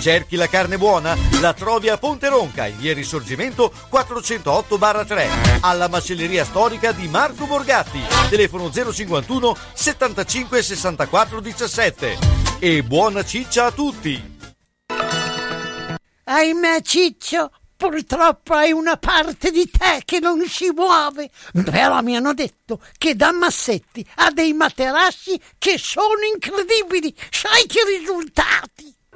Cerchi 0.00 0.36
la 0.36 0.48
carne 0.48 0.78
buona? 0.78 1.14
La 1.42 1.52
trovi 1.52 1.90
a 1.90 1.98
Ponte 1.98 2.28
Ronca, 2.30 2.66
in 2.66 2.78
via 2.78 2.94
Risorgimento 2.94 3.70
408-3, 3.92 5.58
alla 5.60 5.88
macelleria 5.88 6.42
storica 6.46 6.92
di 6.92 7.06
Marco 7.06 7.44
Borgatti, 7.44 8.00
telefono 8.30 8.70
051 8.70 9.56
75 9.74 10.62
64 10.62 11.40
17. 11.40 12.18
E 12.60 12.82
buona 12.82 13.22
ciccia 13.22 13.66
a 13.66 13.72
tutti! 13.72 14.38
Ahimè, 16.24 16.80
Ciccio, 16.80 17.50
purtroppo 17.76 18.54
hai 18.54 18.72
una 18.72 18.96
parte 18.96 19.50
di 19.50 19.68
te 19.68 20.00
che 20.06 20.18
non 20.18 20.40
si 20.46 20.70
muove. 20.74 21.28
Però 21.64 22.00
mi 22.00 22.16
hanno 22.16 22.32
detto 22.32 22.80
che 22.96 23.14
da 23.16 23.32
Massetti 23.32 24.06
ha 24.14 24.30
dei 24.30 24.54
materassi 24.54 25.38
che 25.58 25.76
sono 25.76 26.24
incredibili. 26.32 27.14
Sai 27.30 27.66
che 27.66 27.80
risultati? 27.98 28.94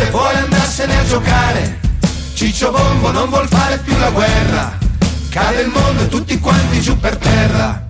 Uscire, 0.00 0.10
vuole 0.10 0.38
andarsene 0.38 0.98
a 0.98 1.04
giocare. 1.04 1.80
Ciccio 2.32 2.70
Bombo 2.70 3.10
non 3.10 3.28
vuol 3.28 3.46
fare 3.48 3.78
più 3.78 3.96
la 3.98 4.10
guerra. 4.10 4.78
Cade 5.28 5.60
il 5.60 5.68
mondo 5.68 6.02
e 6.02 6.08
tutti 6.08 6.38
quanti 6.38 6.80
giù 6.80 6.98
per 6.98 7.16
terra. 7.16 7.88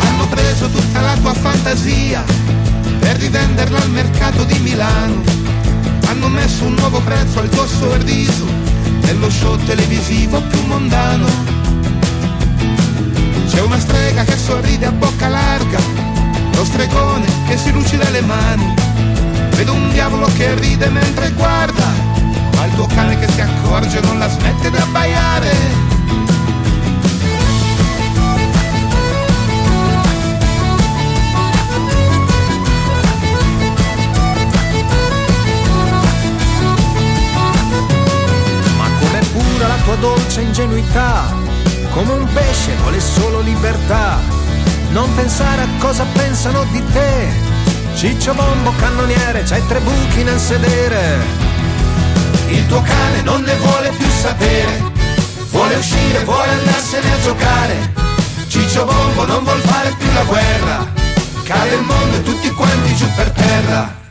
Hanno 0.00 0.28
preso 0.28 0.68
tutta 0.68 1.00
la 1.00 1.16
tua 1.16 1.32
fantasia 1.32 2.22
per 3.00 3.16
rivenderla 3.16 3.78
al 3.78 3.90
mercato 3.90 4.44
di 4.44 4.58
Milano. 4.60 5.22
Hanno 6.06 6.28
messo 6.28 6.64
un 6.64 6.74
nuovo 6.74 7.00
prezzo 7.00 7.40
al 7.40 7.48
tuo 7.48 7.66
sorriso 7.66 8.63
nello 9.04 9.30
show 9.30 9.56
televisivo 9.64 10.40
più 10.42 10.60
mondano. 10.66 11.26
C'è 13.48 13.60
una 13.60 13.78
strega 13.78 14.24
che 14.24 14.36
sorride 14.36 14.86
a 14.86 14.92
bocca 14.92 15.28
larga, 15.28 15.78
lo 16.54 16.64
stregone 16.64 17.26
che 17.46 17.56
si 17.56 17.72
lucida 17.72 18.08
le 18.10 18.20
mani. 18.20 18.74
Vedo 19.50 19.74
un 19.74 19.90
diavolo 19.92 20.26
che 20.36 20.54
ride 20.54 20.88
mentre 20.88 21.30
guarda, 21.32 21.86
ma 22.56 22.64
il 22.64 22.74
tuo 22.74 22.86
cane 22.86 23.18
che 23.18 23.28
si 23.28 23.40
accorge 23.40 24.00
non 24.00 24.18
la 24.18 24.28
smette 24.28 24.70
di 24.70 24.76
abbaiare. 24.76 25.93
Tua 39.84 39.96
dolce 39.96 40.40
ingenuità, 40.40 41.24
come 41.90 42.12
un 42.14 42.26
pesce 42.32 42.74
vuole 42.80 43.00
solo 43.00 43.40
libertà. 43.40 44.18
Non 44.90 45.14
pensare 45.14 45.62
a 45.62 45.68
cosa 45.78 46.04
pensano 46.12 46.64
di 46.70 46.82
te. 46.92 47.28
Ciccio 47.94 48.32
bombo 48.34 48.72
cannoniere, 48.78 49.42
c'hai 49.42 49.64
tre 49.66 49.80
buchi 49.80 50.22
nel 50.22 50.38
sedere. 50.38 51.18
Il 52.48 52.66
tuo 52.66 52.80
cane 52.80 53.22
non 53.22 53.42
ne 53.42 53.54
vuole 53.56 53.90
più 53.90 54.08
sapere, 54.08 54.82
vuole 55.50 55.76
uscire, 55.76 56.24
vuole 56.24 56.50
andarsene 56.50 57.12
a 57.12 57.20
giocare. 57.20 57.92
Ciccio 58.48 58.84
Bombo 58.84 59.26
non 59.26 59.42
vuol 59.42 59.58
fare 59.58 59.92
più 59.98 60.06
la 60.12 60.22
guerra, 60.22 60.92
cade 61.42 61.74
il 61.74 61.82
mondo 61.82 62.16
e 62.16 62.22
tutti 62.22 62.50
quanti 62.50 62.94
giù 62.94 63.06
per 63.16 63.30
terra. 63.30 64.02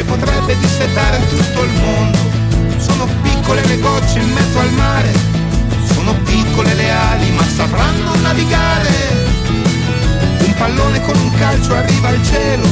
Che 0.00 0.04
potrebbe 0.06 0.56
dissetare 0.56 1.18
tutto 1.28 1.62
il 1.62 1.72
mondo. 1.72 2.18
piccole 3.22 3.62
le 3.66 3.78
gocce 3.80 4.18
in 4.18 4.32
mezzo 4.32 4.58
al 4.58 4.72
mare, 4.72 5.12
sono 5.92 6.14
piccole 6.24 6.72
le 6.74 6.90
ali 6.90 7.30
ma 7.32 7.42
sapranno 7.44 8.14
navigare. 8.22 8.88
Un 10.38 10.54
pallone 10.56 11.02
con 11.02 11.16
un 11.18 11.34
calcio 11.34 11.74
arriva 11.74 12.08
al 12.08 12.24
cielo, 12.24 12.66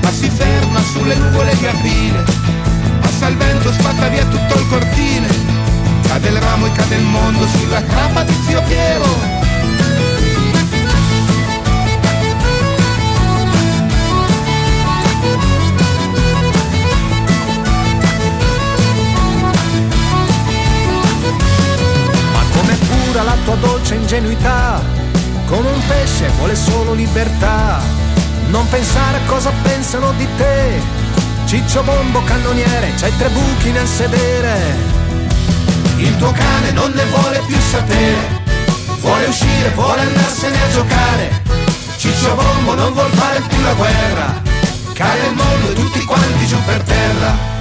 ma 0.00 0.10
si 0.10 0.30
ferma 0.30 0.80
sulle 0.80 1.16
nuvole 1.16 1.54
di 1.56 1.66
aprile. 1.66 2.24
Passa 3.00 3.26
il 3.26 3.36
vento, 3.36 3.70
spatta 3.72 4.08
via 4.08 4.24
tutto 4.24 4.54
il 4.58 4.66
cortile, 4.68 5.28
cade 6.06 6.28
il 6.28 6.40
ramo 6.40 6.66
e 6.66 6.72
cade 6.72 6.94
il 6.94 7.04
mondo 7.04 7.46
sulla 7.46 7.82
capa 7.84 8.22
di 8.22 8.34
zio 8.46 8.62
Piero. 8.62 9.33
La 23.24 23.36
tua 23.44 23.56
dolce 23.56 23.94
ingenuità. 23.94 24.82
Come 25.46 25.70
un 25.70 25.86
pesce 25.86 26.28
vuole 26.36 26.54
solo 26.54 26.94
libertà. 26.94 27.80
Non 28.48 28.68
pensare 28.68 29.18
a 29.18 29.26
cosa 29.26 29.52
pensano 29.62 30.12
di 30.12 30.26
te. 30.36 30.80
Ciccio 31.46 31.82
bombo 31.82 32.22
cannoniere, 32.24 32.92
c'hai 32.96 33.16
tre 33.16 33.28
buchi 33.28 33.70
nel 33.70 33.86
sedere. 33.86 34.92
Il 35.96 36.16
tuo 36.16 36.32
cane 36.32 36.70
non 36.72 36.92
ne 36.92 37.04
vuole 37.06 37.42
più 37.46 37.56
sapere. 37.58 38.42
Vuole 39.00 39.26
uscire, 39.26 39.70
vuole 39.74 40.00
andarsene 40.00 40.62
a 40.62 40.68
giocare. 40.70 41.42
Ciccio 41.96 42.34
bombo 42.34 42.74
non 42.74 42.92
vuol 42.92 43.10
fare 43.10 43.40
più 43.48 43.60
la 43.62 43.74
guerra. 43.74 44.42
Cade 44.92 45.26
il 45.26 45.34
mondo 45.34 45.70
e 45.70 45.74
tutti 45.74 46.04
quanti 46.04 46.46
giù 46.46 46.56
per 46.64 46.82
terra. 46.82 47.53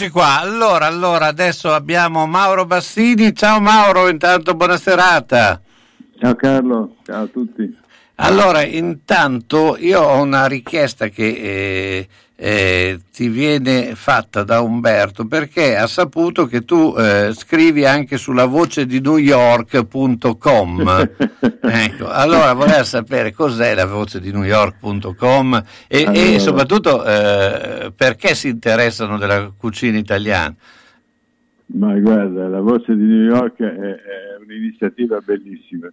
Eccoci 0.00 0.16
qua, 0.18 0.40
allora, 0.40 0.86
allora 0.86 1.26
adesso 1.26 1.74
abbiamo 1.74 2.26
Mauro 2.26 2.64
Bassini. 2.64 3.34
Ciao 3.34 3.60
Mauro, 3.60 4.08
intanto 4.08 4.54
buona 4.54 4.78
serata. 4.78 5.60
Ciao 6.18 6.34
Carlo, 6.36 6.96
ciao 7.04 7.24
a 7.24 7.26
tutti. 7.26 7.76
Allora, 8.22 8.62
intanto 8.62 9.76
io 9.78 10.00
ho 10.02 10.22
una 10.22 10.46
richiesta 10.46 11.08
che 11.08 11.26
eh, 11.26 12.08
eh, 12.36 13.00
ti 13.12 13.28
viene 13.28 13.94
fatta 13.94 14.44
da 14.44 14.60
Umberto 14.60 15.26
perché 15.26 15.74
ha 15.76 15.86
saputo 15.86 16.46
che 16.46 16.64
tu 16.64 16.94
eh, 16.98 17.32
scrivi 17.32 17.86
anche 17.86 18.18
sulla 18.18 18.44
voce 18.44 18.84
di 18.84 19.00
New 19.00 19.16
York.com. 19.16 21.10
ecco, 21.60 22.08
allora 22.08 22.52
voleva 22.52 22.84
sapere 22.84 23.32
cos'è 23.32 23.74
la 23.74 23.86
voce 23.86 24.20
di 24.20 24.30
New 24.32 24.44
York.com 24.44 25.64
e, 25.88 26.04
Allora. 26.04 26.20
e 26.20 26.38
soprattutto 26.38 27.04
eh, 27.04 27.92
perché 27.96 28.34
si 28.34 28.48
interessano 28.48 29.16
della 29.16 29.50
cucina 29.56 29.96
italiana. 29.96 30.54
Ma 31.72 31.98
guarda, 31.98 32.48
la 32.48 32.60
voce 32.60 32.94
di 32.96 33.04
New 33.04 33.30
York 33.34 33.60
è, 33.60 33.64
è 33.64 34.36
un'iniziativa 34.42 35.20
bellissima. 35.20 35.90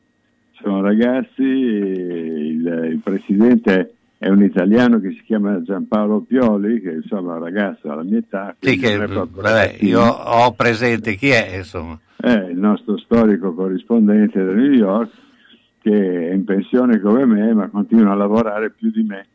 Sono 0.59 0.81
ragazzi, 0.81 1.43
il, 1.43 2.89
il 2.91 2.99
presidente 3.03 3.93
è 4.17 4.27
un 4.29 4.41
italiano 4.41 4.99
che 4.99 5.11
si 5.11 5.21
chiama 5.23 5.61
Giampaolo 5.61 6.21
Pioli, 6.21 6.81
che 6.81 6.91
insomma 6.93 7.33
è 7.33 7.37
un 7.37 7.43
ragazzo 7.43 7.91
alla 7.91 8.03
mia 8.03 8.17
età. 8.17 8.55
Sì, 8.59 8.77
che, 8.77 8.97
vabbè, 8.97 9.77
io 9.81 10.01
ho 10.01 10.51
presente 10.53 11.15
chi 11.15 11.29
è, 11.29 11.57
insomma. 11.57 11.99
è 12.15 12.31
il 12.31 12.57
nostro 12.57 12.97
storico 12.97 13.53
corrispondente 13.53 14.43
da 14.43 14.53
New 14.53 14.71
York, 14.71 15.11
che 15.81 16.29
è 16.29 16.33
in 16.33 16.43
pensione 16.43 16.99
come 16.99 17.25
me, 17.25 17.53
ma 17.53 17.67
continua 17.67 18.13
a 18.13 18.15
lavorare 18.15 18.71
più 18.71 18.89
di 18.89 19.03
me. 19.03 19.27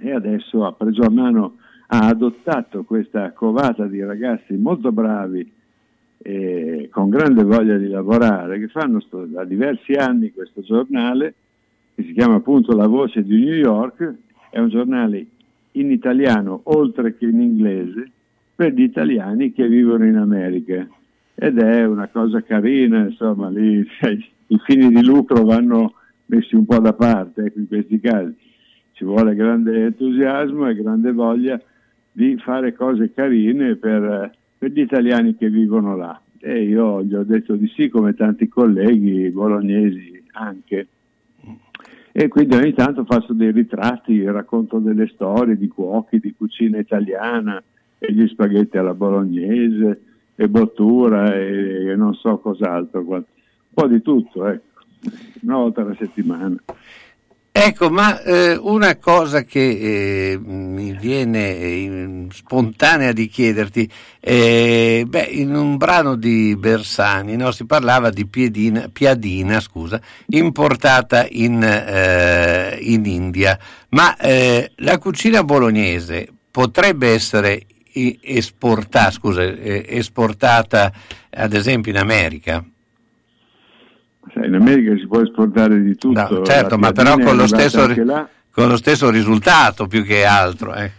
E 0.00 0.12
adesso 0.12 0.64
ha 0.64 0.72
preso 0.72 1.02
a 1.02 1.10
mano, 1.10 1.56
ha 1.88 2.06
adottato 2.06 2.84
questa 2.84 3.32
covata 3.32 3.84
di 3.84 4.02
ragazzi 4.02 4.54
molto 4.54 4.90
bravi 4.90 5.58
e 6.22 6.88
con 6.92 7.08
grande 7.08 7.42
voglia 7.44 7.76
di 7.76 7.88
lavorare, 7.88 8.58
che 8.58 8.68
fanno 8.68 9.00
sto- 9.00 9.24
da 9.24 9.44
diversi 9.44 9.92
anni 9.92 10.32
questo 10.32 10.60
giornale, 10.60 11.34
che 11.94 12.02
si 12.02 12.12
chiama 12.12 12.36
appunto 12.36 12.76
La 12.76 12.86
Voce 12.86 13.22
di 13.22 13.42
New 13.42 13.54
York, 13.54 14.14
è 14.50 14.58
un 14.58 14.68
giornale 14.68 15.26
in 15.72 15.90
italiano 15.90 16.60
oltre 16.64 17.16
che 17.16 17.26
in 17.26 17.40
inglese 17.40 18.10
per 18.54 18.72
gli 18.72 18.82
italiani 18.82 19.52
che 19.52 19.66
vivono 19.68 20.04
in 20.04 20.16
America 20.16 20.86
ed 21.34 21.58
è 21.58 21.86
una 21.86 22.08
cosa 22.08 22.42
carina, 22.42 23.04
insomma, 23.04 23.48
lì 23.48 23.86
sai, 23.98 24.22
i 24.48 24.60
fini 24.64 24.88
di 24.88 25.02
lucro 25.02 25.42
vanno 25.44 25.94
messi 26.26 26.54
un 26.54 26.66
po' 26.66 26.78
da 26.78 26.92
parte 26.92 27.44
ecco, 27.44 27.60
in 27.60 27.68
questi 27.68 27.98
casi. 27.98 28.34
Ci 28.92 29.04
vuole 29.04 29.34
grande 29.34 29.84
entusiasmo 29.84 30.68
e 30.68 30.74
grande 30.74 31.12
voglia 31.12 31.58
di 32.12 32.36
fare 32.36 32.74
cose 32.74 33.12
carine 33.14 33.76
per, 33.76 34.30
per 34.60 34.72
gli 34.72 34.80
italiani 34.80 35.36
che 35.36 35.48
vivono 35.48 35.96
là. 35.96 36.20
E 36.38 36.64
io 36.64 37.02
gli 37.02 37.14
ho 37.14 37.24
detto 37.24 37.54
di 37.54 37.66
sì, 37.68 37.88
come 37.88 38.14
tanti 38.14 38.46
colleghi 38.46 39.30
bolognesi 39.30 40.22
anche. 40.32 40.86
E 42.12 42.28
quindi 42.28 42.56
ogni 42.56 42.74
tanto 42.74 43.06
faccio 43.06 43.32
dei 43.32 43.52
ritratti, 43.52 44.22
racconto 44.26 44.78
delle 44.78 45.06
storie 45.14 45.56
di 45.56 45.66
cuochi, 45.66 46.18
di 46.18 46.34
cucina 46.36 46.76
italiana, 46.76 47.62
e 47.98 48.12
gli 48.12 48.26
spaghetti 48.28 48.76
alla 48.76 48.92
bolognese, 48.92 50.02
e 50.34 50.46
bottura, 50.46 51.34
e, 51.34 51.86
e 51.86 51.96
non 51.96 52.12
so 52.12 52.36
cos'altro. 52.36 53.00
Un 53.00 53.24
po' 53.72 53.86
di 53.86 54.02
tutto, 54.02 54.46
ecco. 54.46 54.80
Una 55.40 55.56
volta 55.56 55.80
alla 55.80 55.94
settimana. 55.94 56.54
Ecco, 57.52 57.90
ma 57.90 58.22
eh, 58.22 58.54
una 58.54 58.96
cosa 58.96 59.42
che 59.42 59.60
eh, 60.32 60.38
mi 60.38 60.92
viene 60.92 61.56
eh, 61.56 62.26
spontanea 62.30 63.10
di 63.10 63.26
chiederti, 63.26 63.90
eh, 64.20 65.04
beh, 65.04 65.28
in 65.32 65.56
un 65.56 65.76
brano 65.76 66.14
di 66.14 66.54
Bersani 66.56 67.34
no, 67.34 67.50
si 67.50 67.64
parlava 67.64 68.10
di 68.10 68.24
piedina, 68.26 68.88
piadina 68.92 69.58
scusa, 69.58 70.00
importata 70.28 71.26
in, 71.28 71.60
eh, 71.60 72.78
in 72.82 73.04
India, 73.04 73.58
ma 73.90 74.16
eh, 74.16 74.70
la 74.76 74.98
cucina 74.98 75.42
bolognese 75.42 76.28
potrebbe 76.52 77.08
essere 77.12 77.66
esportata, 77.92 79.10
scusa, 79.10 79.42
esportata 79.42 80.92
ad 81.30 81.52
esempio 81.52 81.90
in 81.90 81.98
America? 81.98 82.64
Sai, 84.32 84.46
in 84.46 84.54
America 84.54 84.96
si 84.96 85.06
può 85.06 85.20
esportare 85.20 85.82
di 85.82 85.96
tutto. 85.96 86.28
No, 86.28 86.42
certo, 86.42 86.76
ma 86.78 86.92
però 86.92 87.16
con 87.18 87.36
lo, 87.36 87.46
stesso, 87.46 87.86
con 88.50 88.68
lo 88.68 88.76
stesso 88.76 89.10
risultato 89.10 89.86
più 89.86 90.04
che 90.04 90.24
altro. 90.24 90.74
eh. 90.74 90.92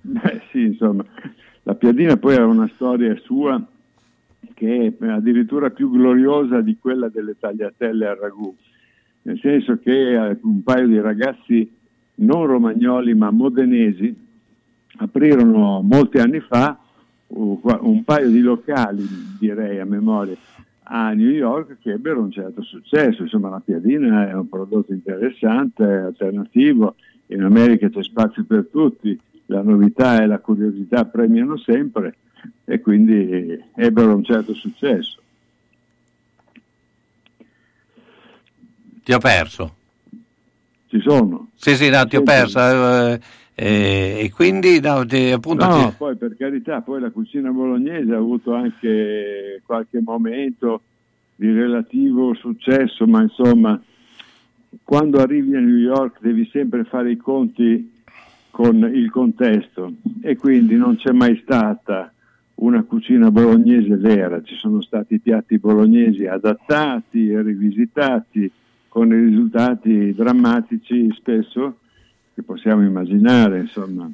Beh, 0.00 0.42
sì, 0.50 0.62
insomma, 0.62 1.04
la 1.64 1.74
piadina 1.74 2.16
poi 2.16 2.36
ha 2.36 2.44
una 2.44 2.70
storia 2.74 3.14
sua 3.22 3.62
che 4.54 4.94
è 4.98 5.06
addirittura 5.06 5.70
più 5.70 5.90
gloriosa 5.90 6.60
di 6.60 6.78
quella 6.80 7.08
delle 7.08 7.36
tagliatelle 7.38 8.06
al 8.06 8.16
ragù, 8.16 8.54
nel 9.22 9.38
senso 9.40 9.78
che 9.78 10.14
eh, 10.14 10.38
un 10.42 10.62
paio 10.62 10.86
di 10.86 11.00
ragazzi 11.00 11.70
non 12.16 12.46
romagnoli 12.46 13.14
ma 13.14 13.30
modenesi 13.30 14.26
aprirono 14.96 15.80
molti 15.82 16.18
anni 16.18 16.40
fa 16.40 16.76
uh, 17.26 17.60
un 17.82 18.02
paio 18.04 18.28
di 18.30 18.40
locali, 18.40 19.06
direi 19.38 19.78
a 19.78 19.84
memoria, 19.84 20.34
a 20.90 21.12
New 21.12 21.30
York 21.30 21.78
che 21.80 21.92
ebbero 21.92 22.20
un 22.20 22.30
certo 22.30 22.62
successo. 22.62 23.22
Insomma, 23.22 23.50
la 23.50 23.62
piadina 23.64 24.28
è 24.28 24.34
un 24.34 24.48
prodotto 24.48 24.92
interessante, 24.92 25.84
alternativo. 25.84 26.96
In 27.26 27.42
America 27.42 27.88
c'è 27.88 28.02
spazio 28.02 28.44
per 28.44 28.68
tutti, 28.70 29.18
la 29.46 29.62
novità 29.62 30.22
e 30.22 30.26
la 30.26 30.38
curiosità 30.38 31.04
premiano 31.04 31.56
sempre 31.58 32.16
e 32.64 32.80
quindi 32.80 33.62
ebbero 33.74 34.14
un 34.14 34.24
certo 34.24 34.54
successo. 34.54 35.20
Ti 39.04 39.12
ho 39.12 39.18
perso. 39.18 39.74
Ci 40.86 41.00
sono. 41.00 41.48
Sì, 41.54 41.76
sì, 41.76 41.90
no, 41.90 42.06
ti 42.06 42.16
ho 42.16 42.22
perso. 42.22 42.58
Eh, 43.60 44.20
e 44.22 44.30
quindi, 44.30 44.78
no, 44.78 45.04
ti- 45.04 45.32
appunto... 45.32 45.66
No, 45.66 45.88
ti- 45.88 45.94
poi 45.98 46.14
per 46.14 46.36
carità, 46.36 46.80
poi 46.80 47.00
la 47.00 47.10
cucina 47.10 47.50
bolognese 47.50 48.12
ha 48.12 48.18
avuto 48.18 48.54
anche 48.54 49.60
qualche 49.66 50.00
momento 50.00 50.82
di 51.34 51.50
relativo 51.50 52.34
successo, 52.34 53.04
ma 53.08 53.20
insomma, 53.22 53.82
quando 54.84 55.18
arrivi 55.18 55.56
a 55.56 55.60
New 55.60 55.76
York 55.76 56.18
devi 56.20 56.48
sempre 56.52 56.84
fare 56.84 57.10
i 57.10 57.16
conti 57.16 57.96
con 58.52 58.76
il 58.94 59.10
contesto. 59.10 59.92
E 60.22 60.36
quindi 60.36 60.76
non 60.76 60.94
c'è 60.94 61.10
mai 61.10 61.40
stata 61.42 62.12
una 62.60 62.84
cucina 62.84 63.32
bolognese 63.32 63.96
vera, 63.96 64.40
ci 64.40 64.54
sono 64.54 64.80
stati 64.82 65.18
piatti 65.18 65.58
bolognesi 65.58 66.26
adattati 66.26 67.28
e 67.28 67.42
rivisitati 67.42 68.48
con 68.86 69.08
risultati 69.10 70.14
drammatici 70.14 71.12
spesso 71.12 71.78
che 72.38 72.44
possiamo 72.44 72.84
immaginare, 72.84 73.58
insomma. 73.58 74.08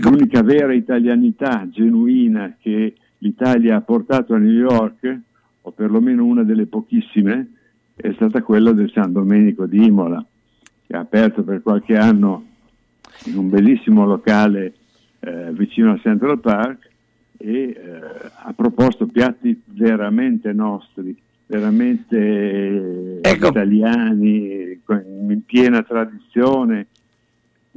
L'unica 0.00 0.42
vera 0.42 0.72
italianità 0.72 1.68
genuina 1.68 2.56
che 2.58 2.94
l'Italia 3.18 3.76
ha 3.76 3.80
portato 3.82 4.32
a 4.32 4.38
New 4.38 4.50
York, 4.50 5.18
o 5.60 5.70
perlomeno 5.70 6.24
una 6.24 6.42
delle 6.42 6.64
pochissime, 6.64 7.50
è 7.94 8.12
stata 8.14 8.40
quella 8.40 8.72
del 8.72 8.90
San 8.90 9.12
Domenico 9.12 9.66
di 9.66 9.84
Imola, 9.84 10.24
che 10.86 10.96
ha 10.96 11.00
aperto 11.00 11.42
per 11.42 11.60
qualche 11.60 11.98
anno 11.98 12.46
in 13.26 13.36
un 13.36 13.50
bellissimo 13.50 14.06
locale 14.06 14.72
eh, 15.20 15.52
vicino 15.52 15.90
al 15.90 16.00
Central 16.00 16.40
Park 16.40 16.88
e 17.36 17.52
eh, 17.52 17.76
ha 18.42 18.54
proposto 18.54 19.06
piatti 19.06 19.60
veramente 19.66 20.54
nostri, 20.54 21.14
veramente 21.44 23.20
eh, 23.20 23.32
italiani, 23.32 24.80
in 25.28 25.42
piena 25.44 25.82
tradizione, 25.82 26.86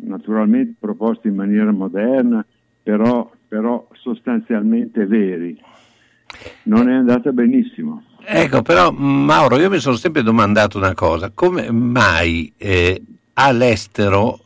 naturalmente 0.05 0.75
proposti 0.80 1.27
in 1.27 1.35
maniera 1.35 1.71
moderna, 1.71 2.45
però, 2.81 3.31
però 3.47 3.88
sostanzialmente 3.93 5.05
veri. 5.05 5.59
Non 6.63 6.89
è 6.89 6.93
andata 6.93 7.31
benissimo. 7.31 8.03
Ecco, 8.25 8.61
però 8.61 8.91
Mauro, 8.91 9.57
io 9.57 9.69
mi 9.69 9.80
sono 9.80 9.95
sempre 9.95 10.23
domandato 10.23 10.77
una 10.77 10.93
cosa, 10.93 11.31
come 11.34 11.69
mai 11.71 12.51
eh, 12.57 13.01
all'estero 13.34 14.39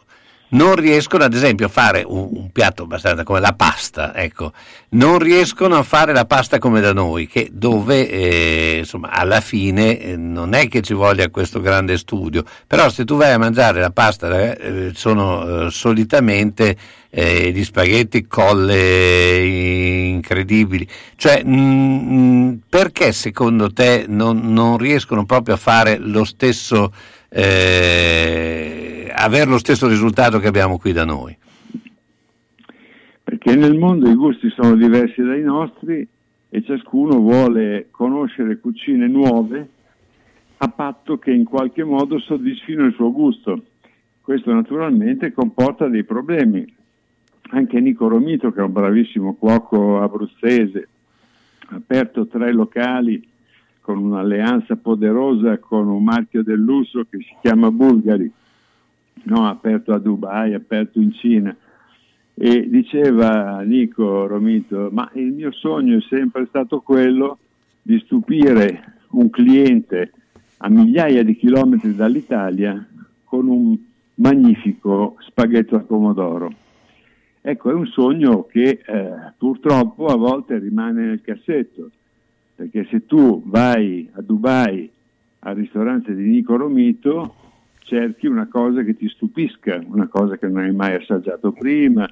non 0.49 0.75
riescono 0.75 1.23
ad 1.23 1.33
esempio 1.33 1.65
a 1.65 1.69
fare 1.69 2.03
un, 2.05 2.29
un 2.31 2.51
piatto 2.51 2.83
abbastanza 2.83 3.23
come 3.23 3.39
la 3.39 3.53
pasta, 3.53 4.15
ecco, 4.15 4.53
non 4.89 5.19
riescono 5.19 5.75
a 5.75 5.83
fare 5.83 6.13
la 6.13 6.25
pasta 6.25 6.59
come 6.59 6.79
da 6.79 6.93
noi, 6.93 7.27
che 7.27 7.49
dove 7.51 8.09
eh, 8.09 8.77
insomma 8.79 9.09
alla 9.09 9.41
fine 9.41 9.99
eh, 9.99 10.15
non 10.15 10.53
è 10.53 10.67
che 10.67 10.81
ci 10.81 10.93
voglia 10.93 11.29
questo 11.29 11.59
grande 11.59 11.97
studio, 11.97 12.43
però 12.65 12.89
se 12.89 13.03
tu 13.03 13.17
vai 13.17 13.33
a 13.33 13.37
mangiare 13.37 13.81
la 13.81 13.91
pasta 13.91 14.55
eh, 14.55 14.91
sono 14.93 15.65
eh, 15.65 15.71
solitamente 15.71 16.77
eh, 17.09 17.51
gli 17.51 17.63
spaghetti 17.63 18.27
colle 18.27 19.43
incredibili, 19.45 20.87
cioè 21.15 21.43
mm, 21.43 22.53
perché 22.69 23.11
secondo 23.11 23.73
te 23.73 24.05
non, 24.07 24.53
non 24.53 24.77
riescono 24.77 25.25
proprio 25.25 25.55
a 25.55 25.57
fare 25.57 25.97
lo 25.97 26.23
stesso 26.23 26.93
eh, 27.29 28.96
avere 29.23 29.49
lo 29.49 29.57
stesso 29.57 29.87
risultato 29.87 30.39
che 30.39 30.47
abbiamo 30.47 30.77
qui 30.77 30.91
da 30.93 31.05
noi. 31.05 31.35
Perché 33.23 33.55
nel 33.55 33.77
mondo 33.77 34.09
i 34.09 34.15
gusti 34.15 34.49
sono 34.49 34.75
diversi 34.75 35.21
dai 35.21 35.41
nostri 35.41 36.07
e 36.49 36.63
ciascuno 36.63 37.19
vuole 37.19 37.87
conoscere 37.91 38.59
cucine 38.59 39.07
nuove 39.07 39.69
a 40.57 40.67
patto 40.69 41.19
che 41.19 41.31
in 41.31 41.43
qualche 41.43 41.83
modo 41.83 42.19
soddisfino 42.19 42.85
il 42.85 42.93
suo 42.93 43.11
gusto. 43.11 43.63
Questo 44.21 44.53
naturalmente 44.53 45.33
comporta 45.33 45.87
dei 45.87 46.03
problemi. 46.03 46.65
Anche 47.49 47.79
Nico 47.79 48.07
Romito, 48.07 48.51
che 48.51 48.59
è 48.59 48.63
un 48.63 48.73
bravissimo 48.73 49.35
cuoco 49.35 50.01
abruzzese, 50.01 50.87
ha 51.69 51.75
aperto 51.75 52.27
tre 52.27 52.51
locali 52.51 53.25
con 53.81 53.99
un'alleanza 53.99 54.75
poderosa 54.75 55.59
con 55.59 55.87
un 55.87 56.03
marchio 56.03 56.43
del 56.43 56.59
lusso 56.59 57.05
che 57.09 57.19
si 57.19 57.35
chiama 57.41 57.71
Bulgari, 57.71 58.29
no, 59.27 59.47
aperto 59.47 59.93
a 59.93 59.99
Dubai, 59.99 60.53
aperto 60.53 60.99
in 60.99 61.11
Cina. 61.13 61.55
E 62.33 62.69
diceva 62.69 63.61
Nico 63.61 64.27
Romito, 64.27 64.89
ma 64.91 65.09
il 65.13 65.31
mio 65.31 65.51
sogno 65.51 65.97
è 65.97 66.01
sempre 66.07 66.45
stato 66.47 66.81
quello 66.81 67.39
di 67.81 67.99
stupire 68.05 68.93
un 69.11 69.29
cliente 69.29 70.11
a 70.57 70.69
migliaia 70.69 71.23
di 71.23 71.35
chilometri 71.35 71.95
dall'Italia 71.95 72.85
con 73.23 73.47
un 73.47 73.77
magnifico 74.15 75.17
spaghetto 75.19 75.75
al 75.75 75.85
pomodoro. 75.85 76.51
Ecco, 77.41 77.69
è 77.69 77.73
un 77.73 77.87
sogno 77.87 78.43
che 78.43 78.81
eh, 78.85 79.09
purtroppo 79.37 80.07
a 80.07 80.15
volte 80.15 80.59
rimane 80.59 81.05
nel 81.05 81.21
cassetto, 81.21 81.89
perché 82.55 82.85
se 82.89 83.05
tu 83.05 83.41
vai 83.45 84.09
a 84.13 84.21
Dubai 84.21 84.89
al 85.39 85.55
ristorante 85.55 86.13
di 86.13 86.29
Nico 86.29 86.57
Romito 86.57 87.35
cerchi 87.87 88.27
una 88.27 88.47
cosa 88.47 88.83
che 88.83 88.95
ti 88.95 89.07
stupisca, 89.07 89.81
una 89.87 90.07
cosa 90.07 90.37
che 90.37 90.47
non 90.47 90.63
hai 90.63 90.73
mai 90.73 90.95
assaggiato 90.95 91.53
prima, 91.53 92.05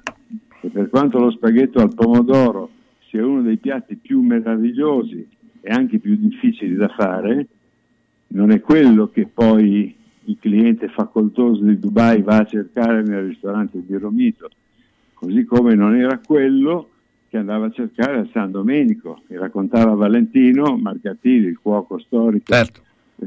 e 0.62 0.68
per 0.68 0.88
quanto 0.88 1.18
lo 1.18 1.30
spaghetto 1.30 1.80
al 1.80 1.94
pomodoro 1.94 2.70
sia 3.08 3.24
uno 3.24 3.42
dei 3.42 3.58
piatti 3.58 3.96
più 3.96 4.22
meravigliosi 4.22 5.28
e 5.60 5.70
anche 5.70 5.98
più 5.98 6.16
difficili 6.16 6.74
da 6.76 6.88
fare, 6.88 7.46
non 8.28 8.50
è 8.50 8.60
quello 8.60 9.08
che 9.08 9.26
poi 9.26 9.94
il 10.24 10.38
cliente 10.40 10.88
facoltoso 10.88 11.62
di 11.62 11.78
Dubai 11.78 12.22
va 12.22 12.38
a 12.38 12.46
cercare 12.46 13.02
nel 13.02 13.26
ristorante 13.26 13.82
di 13.84 13.96
Romito, 13.96 14.48
così 15.12 15.44
come 15.44 15.74
non 15.74 15.94
era 15.94 16.18
quello 16.24 16.88
che 17.28 17.36
andava 17.36 17.66
a 17.66 17.70
cercare 17.70 18.20
a 18.20 18.28
San 18.32 18.50
Domenico, 18.50 19.20
che 19.28 19.36
raccontava 19.36 19.92
Valentino 19.92 20.78
Marcatini, 20.78 21.46
il 21.46 21.58
cuoco 21.58 21.98
storico. 21.98 22.44
Del 22.50 22.70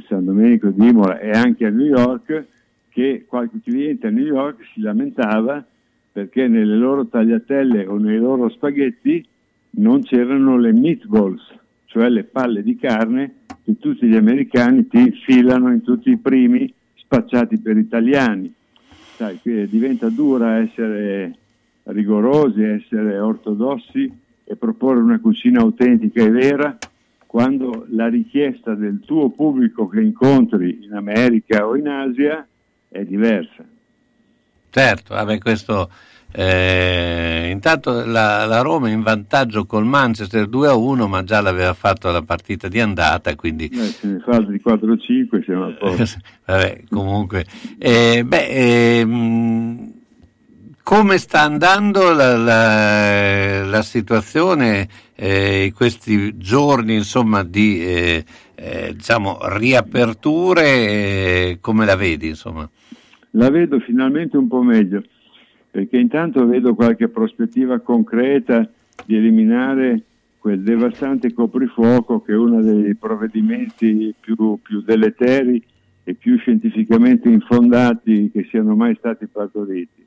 San 0.07 0.25
Domenico 0.25 0.69
di 0.69 0.87
Imola 0.87 1.19
e 1.19 1.31
anche 1.31 1.65
a 1.65 1.69
New 1.69 1.87
York, 1.87 2.45
che 2.89 3.25
qualche 3.27 3.59
cliente 3.63 4.07
a 4.07 4.11
New 4.11 4.25
York 4.25 4.63
si 4.73 4.81
lamentava 4.81 5.63
perché 6.11 6.47
nelle 6.47 6.75
loro 6.75 7.05
tagliatelle 7.05 7.85
o 7.85 7.97
nei 7.97 8.17
loro 8.17 8.49
spaghetti 8.49 9.25
non 9.71 10.01
c'erano 10.03 10.57
le 10.57 10.73
meatballs, 10.73 11.53
cioè 11.85 12.09
le 12.09 12.23
palle 12.23 12.63
di 12.63 12.75
carne 12.75 13.35
che 13.63 13.77
tutti 13.79 14.07
gli 14.07 14.15
americani 14.15 14.87
ti 14.87 14.99
infilano 14.99 15.71
in 15.71 15.81
tutti 15.81 16.09
i 16.09 16.17
primi 16.17 16.71
spacciati 16.95 17.59
per 17.59 17.77
italiani. 17.77 18.53
Sai, 19.15 19.39
qui 19.41 19.67
diventa 19.67 20.09
dura 20.09 20.57
essere 20.57 21.35
rigorosi, 21.83 22.63
essere 22.63 23.19
ortodossi 23.19 24.11
e 24.43 24.55
proporre 24.55 24.99
una 25.01 25.19
cucina 25.19 25.61
autentica 25.61 26.23
e 26.23 26.29
vera 26.29 26.77
quando 27.29 27.85
la 27.91 28.07
richiesta 28.07 28.73
del 28.73 29.01
tuo 29.05 29.29
pubblico 29.29 29.87
che 29.87 30.01
incontri 30.01 30.79
in 30.81 30.95
America 30.95 31.67
o 31.67 31.75
in 31.75 31.87
Asia 31.87 32.43
è 32.87 33.03
diversa. 33.03 33.63
Certo, 34.71 35.13
vabbè, 35.13 35.37
questo 35.37 35.91
eh, 36.31 37.49
intanto 37.51 38.03
la, 38.03 38.45
la 38.45 38.61
Roma 38.61 38.87
è 38.87 38.91
in 38.93 39.03
vantaggio 39.03 39.67
col 39.67 39.85
Manchester 39.85 40.47
2 40.47 40.67
a 40.69 40.73
1, 40.73 41.07
ma 41.07 41.23
già 41.23 41.39
l'aveva 41.39 41.75
fatto 41.75 42.09
la 42.09 42.23
partita 42.23 42.67
di 42.67 42.79
andata, 42.79 43.35
quindi 43.35 43.67
Eh, 43.67 43.77
se 43.77 44.07
ne 44.07 44.19
fa 44.25 44.31
altri 44.31 44.59
4-5 44.65 45.43
siamo 45.43 45.65
a 45.65 45.71
posto. 45.73 46.19
vabbè, 46.45 46.81
comunque 46.89 47.45
eh, 47.77 48.23
beh, 48.25 48.99
ehm, 48.99 49.91
come 50.81 51.17
sta 51.19 51.41
andando 51.41 52.11
la, 52.11 52.35
la- 52.37 53.63
la 53.65 53.81
situazione 53.83 54.87
eh, 55.21 55.73
questi 55.75 56.37
giorni 56.37 56.95
insomma 56.95 57.43
di 57.43 57.83
eh, 57.83 58.23
eh, 58.55 58.93
diciamo 58.93 59.39
riaperture 59.57 60.63
eh, 60.63 61.57
come 61.59 61.85
la 61.85 61.97
vedi 61.97 62.29
insomma 62.29 62.69
La 63.31 63.49
vedo 63.49 63.79
finalmente 63.79 64.37
un 64.37 64.47
po' 64.47 64.63
meglio, 64.63 65.03
perché 65.69 65.97
intanto 65.97 66.47
vedo 66.47 66.73
qualche 66.73 67.09
prospettiva 67.09 67.79
concreta 67.79 68.67
di 69.05 69.17
eliminare 69.17 70.03
quel 70.39 70.61
devastante 70.61 71.33
coprifuoco 71.33 72.21
che 72.21 72.31
è 72.31 72.37
uno 72.37 72.61
dei 72.61 72.95
provvedimenti 72.95 74.15
più, 74.17 74.57
più 74.61 74.81
deleteri 74.81 75.61
e 76.05 76.13
più 76.13 76.37
scientificamente 76.37 77.27
infondati 77.27 78.31
che 78.31 78.47
siano 78.49 78.73
mai 78.73 78.95
stati 78.95 79.27
partoriti. 79.27 80.05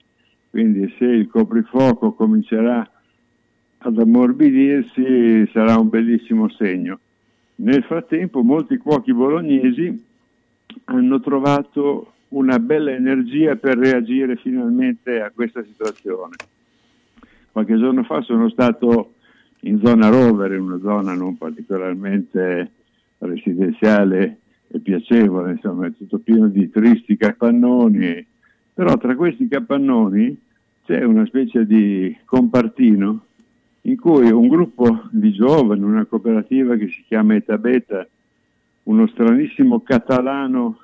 Quindi 0.49 0.93
se 0.99 1.05
il 1.05 1.29
coprifuoco 1.29 2.15
comincerà 2.15 2.91
ad 3.85 3.99
ammorbidirsi 3.99 5.51
sarà 5.53 5.77
un 5.77 5.89
bellissimo 5.89 6.49
segno. 6.49 6.99
Nel 7.57 7.83
frattempo 7.83 8.43
molti 8.43 8.77
cuochi 8.77 9.13
bolognesi 9.13 10.05
hanno 10.85 11.21
trovato 11.21 12.13
una 12.29 12.59
bella 12.59 12.93
energia 12.93 13.57
per 13.57 13.77
reagire 13.77 14.37
finalmente 14.37 15.21
a 15.21 15.31
questa 15.31 15.63
situazione. 15.65 16.37
Qualche 17.51 17.77
giorno 17.77 18.05
fa 18.05 18.23
sono 18.23 18.49
stato 18.49 19.15
in 19.61 19.81
zona 19.83 20.09
Rovere, 20.09 20.57
una 20.57 20.79
zona 20.81 21.15
non 21.15 21.37
particolarmente 21.37 22.71
residenziale 23.19 24.39
è 24.69 24.79
piacevole, 24.79 25.53
insomma, 25.53 25.87
è 25.87 25.93
tutto 25.93 26.19
pieno 26.19 26.49
di 26.49 26.71
tristi 26.71 27.17
capannoni, 27.17 28.27
però 28.73 28.97
tra 28.97 29.15
questi 29.15 29.47
capannoni 29.47 30.41
c'è 30.85 31.05
una 31.05 31.27
specie 31.27 31.67
di 31.67 32.17
compartino 32.25 33.27
in 33.83 33.97
cui 33.99 34.31
un 34.31 34.49
gruppo 34.49 35.09
di 35.11 35.33
giovani, 35.33 35.83
una 35.83 36.05
cooperativa 36.05 36.77
che 36.77 36.89
si 36.89 37.03
chiama 37.07 37.35
Etabeta, 37.35 38.07
uno 38.85 39.07
stranissimo 39.09 39.81
catalano 39.81 40.79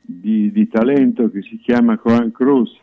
di, 0.00 0.50
di 0.52 0.68
talento 0.68 1.30
che 1.30 1.42
si 1.42 1.58
chiama 1.58 2.00
Juan 2.02 2.30
Cruz, 2.32 2.78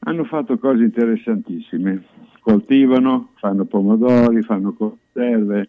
hanno 0.00 0.24
fatto 0.24 0.58
cose 0.58 0.82
interessantissime. 0.82 2.04
Coltivano, 2.40 3.30
fanno 3.34 3.64
pomodori, 3.64 4.42
fanno 4.42 4.72
conserve, 4.72 5.68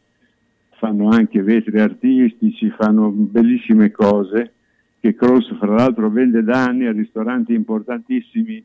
fanno 0.71 1.09
anche 1.09 1.43
vetri 1.43 1.79
artistici, 1.79 2.71
fanno 2.71 3.09
bellissime 3.11 3.91
cose 3.91 4.53
che 4.99 5.13
Cross 5.13 5.55
fra 5.57 5.75
l'altro 5.75 6.09
vende 6.09 6.43
da 6.43 6.63
anni 6.63 6.85
a 6.85 6.91
ristoranti 6.91 7.53
importantissimi 7.53 8.63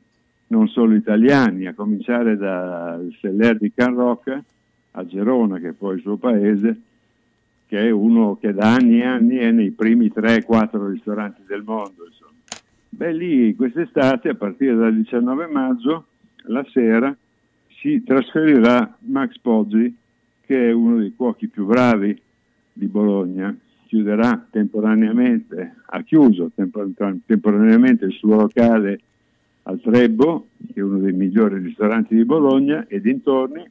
non 0.49 0.69
solo 0.69 0.95
italiani, 0.95 1.67
a 1.67 1.75
cominciare 1.75 2.37
dal 2.37 3.15
Seller 3.21 3.59
di 3.59 3.73
Can 3.75 3.95
Rock 3.95 4.43
a 4.93 5.07
Gerona, 5.07 5.59
che 5.59 5.69
è 5.69 5.73
poi 5.73 5.97
il 5.97 6.03
suo 6.03 6.17
paese, 6.17 6.81
che 7.67 7.87
è 7.87 7.91
uno 7.91 8.37
che 8.41 8.53
da 8.55 8.75
anni 8.75 9.01
e 9.01 9.05
anni 9.05 9.37
è 9.37 9.51
nei 9.51 9.71
primi 9.71 10.11
3-4 10.15 10.91
ristoranti 10.91 11.43
del 11.47 11.63
mondo. 11.63 12.07
Insomma. 12.07 12.33
Beh, 12.89 13.13
lì 13.13 13.55
quest'estate, 13.55 14.31
a 14.31 14.35
partire 14.35 14.75
dal 14.75 14.95
19 14.95 15.47
maggio, 15.47 16.07
la 16.45 16.65
sera, 16.71 17.15
si 17.81 18.03
trasferirà 18.03 18.97
Max 19.01 19.39
Poggi, 19.39 19.95
che 20.41 20.69
è 20.69 20.73
uno 20.73 20.99
dei 20.99 21.15
cuochi 21.15 21.49
più 21.49 21.67
bravi 21.67 22.19
di 22.73 22.87
Bologna. 22.87 23.55
Chiuderà 23.87 24.47
temporaneamente, 24.51 25.77
ha 25.85 26.03
chiuso 26.03 26.51
temporaneamente 26.55 28.05
il 28.07 28.13
suo 28.13 28.37
locale 28.37 29.01
al 29.69 29.81
Trebbo, 29.83 30.49
che 30.73 30.81
è 30.81 30.83
uno 30.83 30.99
dei 30.99 31.13
migliori 31.13 31.59
ristoranti 31.59 32.15
di 32.15 32.25
Bologna 32.25 32.87
e 32.89 33.01
dintorni, 33.03 33.69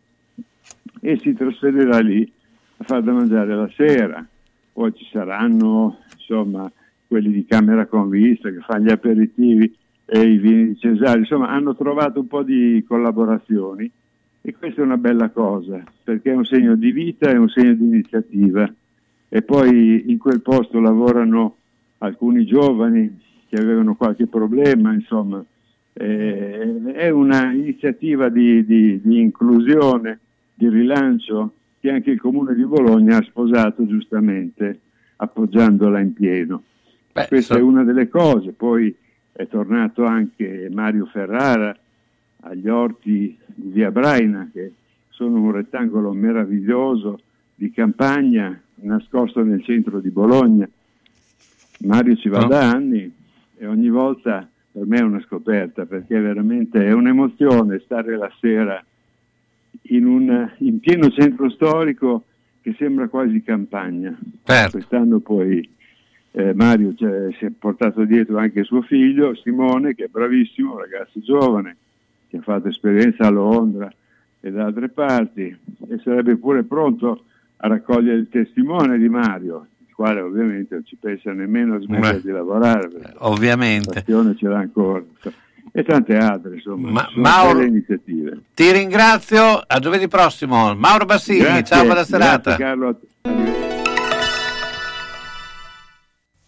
e 1.01 1.17
si 1.17 1.33
trasferirà 1.33 1.99
lì 1.99 2.31
a 2.77 2.83
far 2.83 3.01
da 3.01 3.11
mangiare 3.11 3.55
la 3.55 3.69
sera. 3.75 4.25
Poi 4.73 4.93
ci 4.93 5.07
saranno 5.11 5.97
insomma 6.13 6.71
quelli 7.07 7.31
di 7.31 7.45
camera 7.45 7.87
con 7.87 8.09
vista 8.09 8.49
che 8.51 8.59
fanno 8.59 8.85
gli 8.85 8.91
aperitivi 8.91 9.75
e 10.05 10.21
i 10.21 10.37
vini 10.37 10.67
di 10.67 10.77
Cesare, 10.77 11.19
insomma 11.19 11.49
hanno 11.49 11.75
trovato 11.75 12.19
un 12.19 12.27
po' 12.27 12.43
di 12.43 12.83
collaborazioni. 12.87 13.91
E 14.41 14.55
questa 14.55 14.81
è 14.81 14.85
una 14.85 14.97
bella 14.97 15.29
cosa 15.29 15.83
perché 16.03 16.31
è 16.31 16.35
un 16.35 16.45
segno 16.45 16.75
di 16.75 16.91
vita 16.91 17.31
e 17.31 17.37
un 17.37 17.49
segno 17.49 17.73
di 17.73 17.83
iniziativa. 17.83 18.71
E 19.29 19.41
poi 19.41 20.11
in 20.11 20.17
quel 20.19 20.41
posto 20.41 20.79
lavorano 20.79 21.55
alcuni 21.97 22.45
giovani 22.45 23.19
che 23.49 23.59
avevano 23.59 23.95
qualche 23.95 24.27
problema, 24.27 24.93
insomma 24.93 25.43
eh, 25.97 26.93
è 26.93 27.09
un'iniziativa 27.09 28.29
di, 28.29 28.65
di, 28.65 29.01
di 29.01 29.19
inclusione, 29.19 30.19
di 30.53 30.69
rilancio 30.69 31.53
che 31.79 31.89
anche 31.89 32.11
il 32.11 32.19
Comune 32.19 32.53
di 32.53 32.65
Bologna 32.65 33.17
ha 33.17 33.23
sposato 33.23 33.85
giustamente 33.87 34.79
appoggiandola 35.17 35.99
in 35.99 36.13
pieno. 36.13 36.63
Beh, 37.11 37.27
Questa 37.27 37.55
so... 37.55 37.59
è 37.59 37.63
una 37.63 37.83
delle 37.83 38.07
cose, 38.09 38.51
poi 38.51 38.95
è 39.31 39.47
tornato 39.47 40.03
anche 40.03 40.69
Mario 40.71 41.05
Ferrara 41.05 41.75
agli 42.41 42.67
orti 42.67 43.37
di 43.45 43.69
Via 43.71 43.91
Braina 43.91 44.49
che 44.53 44.71
sono 45.09 45.41
un 45.41 45.51
rettangolo 45.51 46.11
meraviglioso 46.13 47.19
di 47.55 47.71
campagna 47.71 48.59
nascosto 48.75 49.43
nel 49.43 49.63
centro 49.63 49.99
di 49.99 50.09
Bologna. 50.09 50.69
Mario 51.79 52.15
ci 52.15 52.29
va 52.29 52.41
no. 52.41 52.47
da 52.47 52.69
anni 52.69 53.11
e 53.57 53.65
ogni 53.65 53.89
volta 53.89 54.47
per 54.77 54.85
me 54.85 54.99
è 54.99 55.01
una 55.01 55.21
scoperta 55.21 55.85
perché 55.85 56.19
veramente 56.19 56.85
è 56.85 56.91
un'emozione 56.91 57.81
stare 57.83 58.15
la 58.15 58.31
sera 58.39 58.83
in, 59.89 60.05
un, 60.05 60.51
in 60.59 60.79
pieno 60.79 61.09
centro 61.09 61.49
storico 61.49 62.25
che 62.61 62.75
sembra 62.77 63.07
quasi 63.07 63.41
campagna. 63.41 64.15
Certo. 64.43 64.77
Quest'anno 64.77 65.19
poi 65.19 65.67
eh, 66.31 66.53
Mario 66.53 66.93
cioè, 66.93 67.33
si 67.39 67.45
è 67.45 67.49
portato 67.49 68.03
dietro 68.03 68.37
anche 68.37 68.63
suo 68.63 68.83
figlio 68.83 69.33
Simone 69.35 69.95
che 69.95 70.03
è 70.03 70.09
bravissimo, 70.09 70.73
un 70.73 70.79
ragazzo 70.79 71.19
giovane 71.21 71.75
che 72.29 72.37
ha 72.37 72.41
fatto 72.41 72.67
esperienza 72.67 73.25
a 73.25 73.31
Londra 73.31 73.91
e 74.39 74.51
da 74.51 74.65
altre 74.65 74.89
parti 74.89 75.57
e 75.89 75.97
sarebbe 76.03 76.35
pure 76.35 76.63
pronto 76.63 77.23
a 77.57 77.67
raccogliere 77.67 78.17
il 78.17 78.29
testimone 78.29 78.99
di 78.99 79.09
Mario 79.09 79.65
quale 79.97 80.21
ovviamente 80.21 80.75
non 80.75 80.85
ci 80.85 80.95
pensa 80.95 81.31
nemmeno 81.31 81.73
a 81.73 81.79
smettere 81.79 82.17
Beh, 82.17 82.21
di 82.21 82.29
lavorare. 82.29 82.87
Ovviamente. 83.17 83.87
La 83.87 83.93
passione 83.95 84.35
ce 84.37 84.47
l'ha 84.47 84.59
ancora. 84.59 85.03
E 85.71 85.83
tante 85.83 86.15
altre, 86.15 86.53
insomma, 86.53 86.91
Ma, 86.91 87.09
Mauro, 87.15 87.63
iniziative. 87.63 88.41
Ti 88.53 88.71
ringrazio, 88.71 89.57
a 89.65 89.79
giovedì 89.79 90.07
prossimo. 90.07 90.75
Mauro 90.75 91.05
Bassini, 91.05 91.39
grazie, 91.39 91.63
ciao, 91.63 91.85
buona 91.85 92.03
serata. 92.03 92.55
Grazie 92.55 92.63
Carlo. 92.63 93.66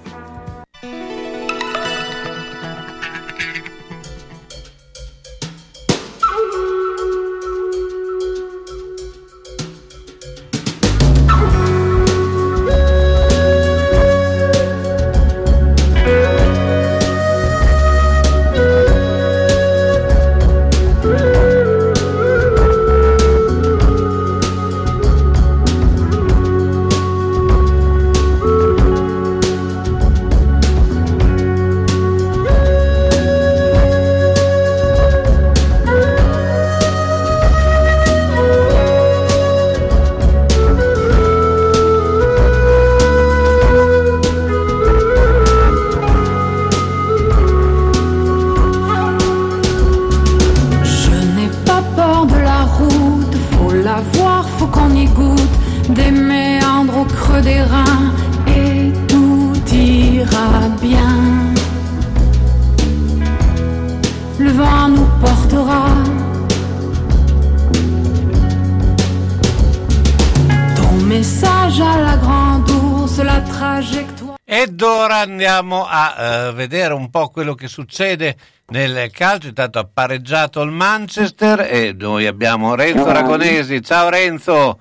Vedere 76.66 76.94
un 76.94 77.10
po' 77.10 77.30
quello 77.30 77.54
che 77.54 77.68
succede 77.68 78.36
nel 78.68 79.10
calcio. 79.12 79.48
Intanto 79.48 79.80
ha 79.80 79.88
pareggiato 79.92 80.62
il 80.62 80.72
Manchester 80.72 81.62
e 81.62 81.96
noi 81.98 82.26
abbiamo 82.26 82.76
Renzo 82.76 83.06
Aragonesi. 83.06 83.82
Ciao 83.82 84.10
Renzo. 84.10 84.80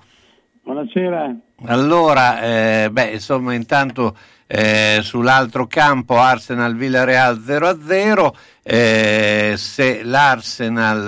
Buonasera. 0.63 1.35
Allora, 1.67 2.41
eh, 2.41 2.89
beh, 2.91 3.11
insomma, 3.11 3.53
intanto 3.53 4.17
eh, 4.47 4.99
sull'altro 5.01 5.67
campo 5.67 6.17
Arsenal 6.17 6.75
Villarreal 6.75 7.39
0-0. 7.39 8.33
Eh, 8.63 9.53
se 9.55 10.03
l'Arsenal 10.03 11.07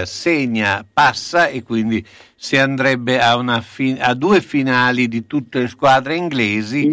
eh, 0.00 0.06
segna 0.06 0.84
passa 0.90 1.48
e 1.48 1.62
quindi 1.62 2.04
si 2.34 2.56
andrebbe 2.56 3.20
a, 3.20 3.60
fi- 3.60 3.98
a, 4.00 4.14
due 4.14 4.40
finali 4.40 5.06
di 5.06 5.26
tutte 5.26 5.60
le 5.60 5.68
squadre 5.68 6.16
inglesi. 6.16 6.90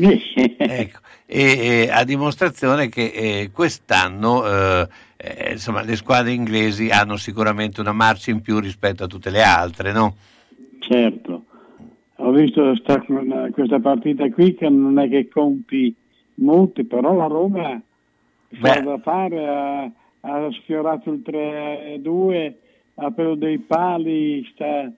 ecco 0.58 1.00
e, 1.26 1.88
e 1.88 1.89
a 1.89 2.03
dimostrazione 2.03 2.88
che 2.88 3.11
eh, 3.14 3.49
quest'anno 3.52 4.45
eh, 4.45 4.88
eh, 5.18 5.52
insomma, 5.53 5.81
le 5.81 5.95
squadre 5.95 6.34
inglesi 6.34 6.89
hanno 6.89 7.18
sicuramente 7.18 7.81
una 7.81 7.93
marcia 7.93 8.31
in 8.31 8.41
più 8.41 8.60
rispetto 8.60 9.03
a 9.03 9.07
tutte 9.07 9.31
le 9.31 9.41
altre, 9.41 9.91
no? 9.91 10.15
Certo, 10.80 11.45
ho 12.18 12.31
visto 12.31 12.76
sta, 12.76 13.03
questa 13.52 13.80
partita 13.80 14.30
qui 14.30 14.53
che 14.53 14.69
non 14.69 14.99
è 14.99 15.10
che 15.10 15.27
conti 15.27 15.93
molti, 16.35 16.84
però 16.84 17.15
la 17.15 17.26
Roma 17.26 17.81
fa 18.49 18.80
da 18.81 18.99
fare, 18.99 19.47
ha, 19.47 19.91
ha, 20.22 20.52
sfiorato 20.52 21.11
il 21.11 21.23
3-2, 21.26 22.53
ha 22.95 23.11
preso 23.11 23.35
dei 23.35 23.57
pali, 23.57 24.47
sta, 24.53 24.91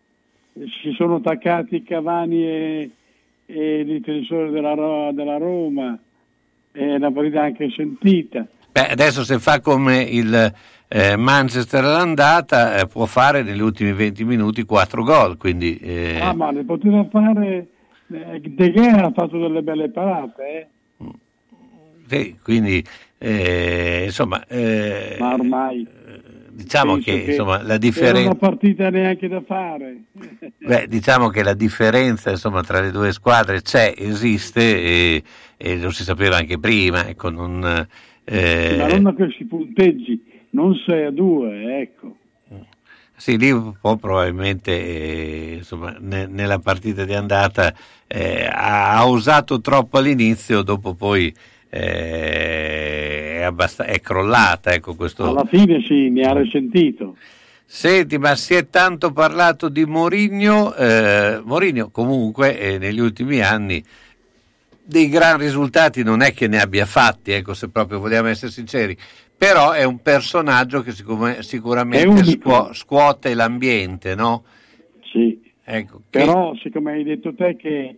si 0.54 0.92
sono 0.94 1.16
attaccati 1.16 1.84
Cavani 1.84 2.44
e, 2.44 2.92
e 3.46 3.80
i 3.80 3.86
difensori 3.86 4.52
della, 4.52 5.12
della 5.14 5.38
Roma 5.38 5.98
è 6.78 6.96
una 6.96 7.12
partita 7.12 7.42
anche 7.42 7.70
sentita. 7.76 8.46
Beh, 8.72 8.90
adesso 8.90 9.24
se 9.24 9.40
fa 9.40 9.60
come 9.60 10.02
il 10.02 10.54
eh, 10.88 11.16
Manchester 11.16 11.84
all'andata 11.84 12.78
eh, 12.78 12.88
può 12.88 13.06
fare 13.06 13.42
negli 13.42 13.62
ultimi 13.62 13.92
20 13.92 14.24
minuti 14.24 14.64
4 14.64 15.04
gol. 15.04 15.38
Quindi, 15.38 15.78
eh... 15.78 16.20
Ah, 16.22 16.34
ma 16.34 16.52
ne 16.52 16.64
poteva 16.64 17.04
fare. 17.10 17.68
Eh, 18.12 18.40
De 18.42 18.72
Gea 18.72 19.06
ha 19.06 19.12
fatto 19.12 19.40
delle 19.40 19.64
belle 19.64 19.90
parate. 19.90 20.44
Eh. 20.48 20.68
Sì, 22.06 22.38
quindi 22.42 22.84
eh, 23.18 24.04
insomma. 24.06 24.42
Ma 25.20 25.34
ormai. 25.34 25.88
Diciamo 26.58 26.96
che, 26.96 27.24
che, 27.24 27.30
insomma, 27.30 27.62
la 27.62 27.78
differenza. 27.78 28.30
Non 28.30 28.38
una 28.40 28.50
partita 28.50 28.90
neanche 28.90 29.28
da 29.28 29.42
fare. 29.46 30.06
Beh, 30.58 30.88
diciamo 30.88 31.30
che 31.30 31.44
la 31.44 31.54
differenza 31.54 32.32
insomma, 32.32 32.64
tra 32.64 32.82
le 32.82 32.90
due 32.90 33.12
squadre 33.12 33.62
c'è, 33.62 33.94
esiste 33.96 34.62
e, 34.62 35.24
e 35.56 35.78
lo 35.78 35.92
si 35.92 36.02
sapeva 36.02 36.38
anche 36.38 36.58
prima. 36.58 37.08
Ecco, 37.08 37.30
non, 37.30 37.88
eh... 38.24 38.76
Ma 38.76 38.98
non 38.98 39.16
che 39.16 39.36
si 39.38 39.46
punteggi, 39.46 40.24
non 40.52 40.74
6 40.74 41.06
a 41.06 41.12
2, 41.12 41.80
ecco. 41.80 42.16
Sì, 43.16 43.38
lì 43.38 43.52
un 43.52 43.74
po' 43.80 43.98
probabilmente 43.98 44.72
eh, 44.72 45.54
insomma, 45.58 45.96
ne, 46.00 46.26
nella 46.26 46.60
partita 46.60 47.04
di 47.04 47.14
andata 47.14 47.74
eh, 48.08 48.46
ha, 48.46 48.98
ha, 48.98 49.06
usato 49.06 49.60
troppo 49.60 49.98
all'inizio, 49.98 50.62
dopo 50.62 50.94
poi 50.94 51.34
è, 51.70 53.42
abbast- 53.44 53.84
è, 53.84 54.00
crollata. 54.00 54.74
Ecco, 54.74 54.96
questo... 54.96 55.30
Alla 55.30 55.46
fine 55.46 55.82
sì, 55.86 56.10
mi 56.10 56.24
ha 56.24 56.34
risentito. 56.34 57.16
Senti, 57.66 58.18
ma 58.18 58.36
si 58.36 58.54
è 58.54 58.70
tanto 58.70 59.12
parlato 59.12 59.68
di 59.68 59.86
Mourinho, 59.86 60.74
eh, 60.74 61.42
Mourinho 61.44 61.90
comunque 61.90 62.58
eh, 62.58 62.78
negli 62.78 63.00
ultimi 63.00 63.42
anni 63.42 63.84
dei 64.88 65.10
gran 65.10 65.38
risultati 65.38 66.02
non 66.02 66.22
è 66.22 66.34
che 66.34 66.48
ne 66.48 66.62
abbia 66.62 66.86
fatti, 66.86 67.32
ecco, 67.34 67.54
se 67.54 67.68
proprio 67.68 68.00
vogliamo 68.00 68.30
essere 68.30 68.52
sinceri, 68.52 68.98
però 69.38 69.72
è 69.72 69.84
un 69.84 70.02
personaggio 70.02 70.82
che 70.82 70.94
sicur- 70.94 71.40
sicuramente 71.40 72.24
scuo- 72.24 72.72
scuote 72.72 73.34
l'ambiente, 73.34 74.16
no? 74.16 74.46
Sì, 75.12 75.38
ecco, 75.62 76.04
che... 76.10 76.20
però 76.20 76.56
siccome 76.56 76.94
hai 76.94 77.04
detto 77.04 77.36
te 77.36 77.58
che 77.58 77.98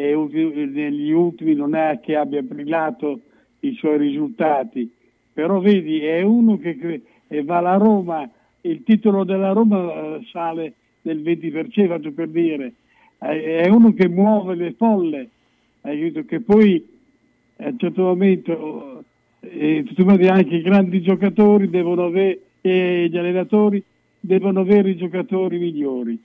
negli 0.00 1.10
ultimi 1.10 1.54
non 1.54 1.74
è 1.74 2.00
che 2.02 2.16
abbia 2.16 2.42
brillato 2.42 3.20
i 3.60 3.74
suoi 3.74 3.98
risultati, 3.98 4.90
però 5.32 5.60
vedi 5.60 6.00
è 6.00 6.22
uno 6.22 6.58
che 6.58 7.02
va 7.42 7.58
alla 7.58 7.76
Roma, 7.76 8.28
il 8.62 8.82
titolo 8.82 9.24
della 9.24 9.52
Roma 9.52 10.16
eh, 10.16 10.26
sale 10.30 10.74
del 11.02 11.20
20%, 11.20 11.88
faccio 11.88 12.12
per 12.12 12.28
dire, 12.28 12.72
è 13.18 13.68
uno 13.68 13.92
che 13.92 14.08
muove 14.08 14.54
le 14.54 14.72
folle, 14.72 15.28
che 15.82 16.40
poi 16.40 16.86
a 17.58 17.68
un 17.68 17.78
certo 17.78 18.02
momento 18.02 19.04
eh, 19.40 19.84
anche 20.28 20.56
i 20.56 20.62
grandi 20.62 21.02
giocatori 21.02 21.68
devono 21.68 22.06
avere, 22.06 22.40
e 22.62 23.08
gli 23.10 23.16
allenatori 23.16 23.82
devono 24.18 24.60
avere 24.60 24.90
i 24.90 24.96
giocatori 24.96 25.58
migliori, 25.58 26.18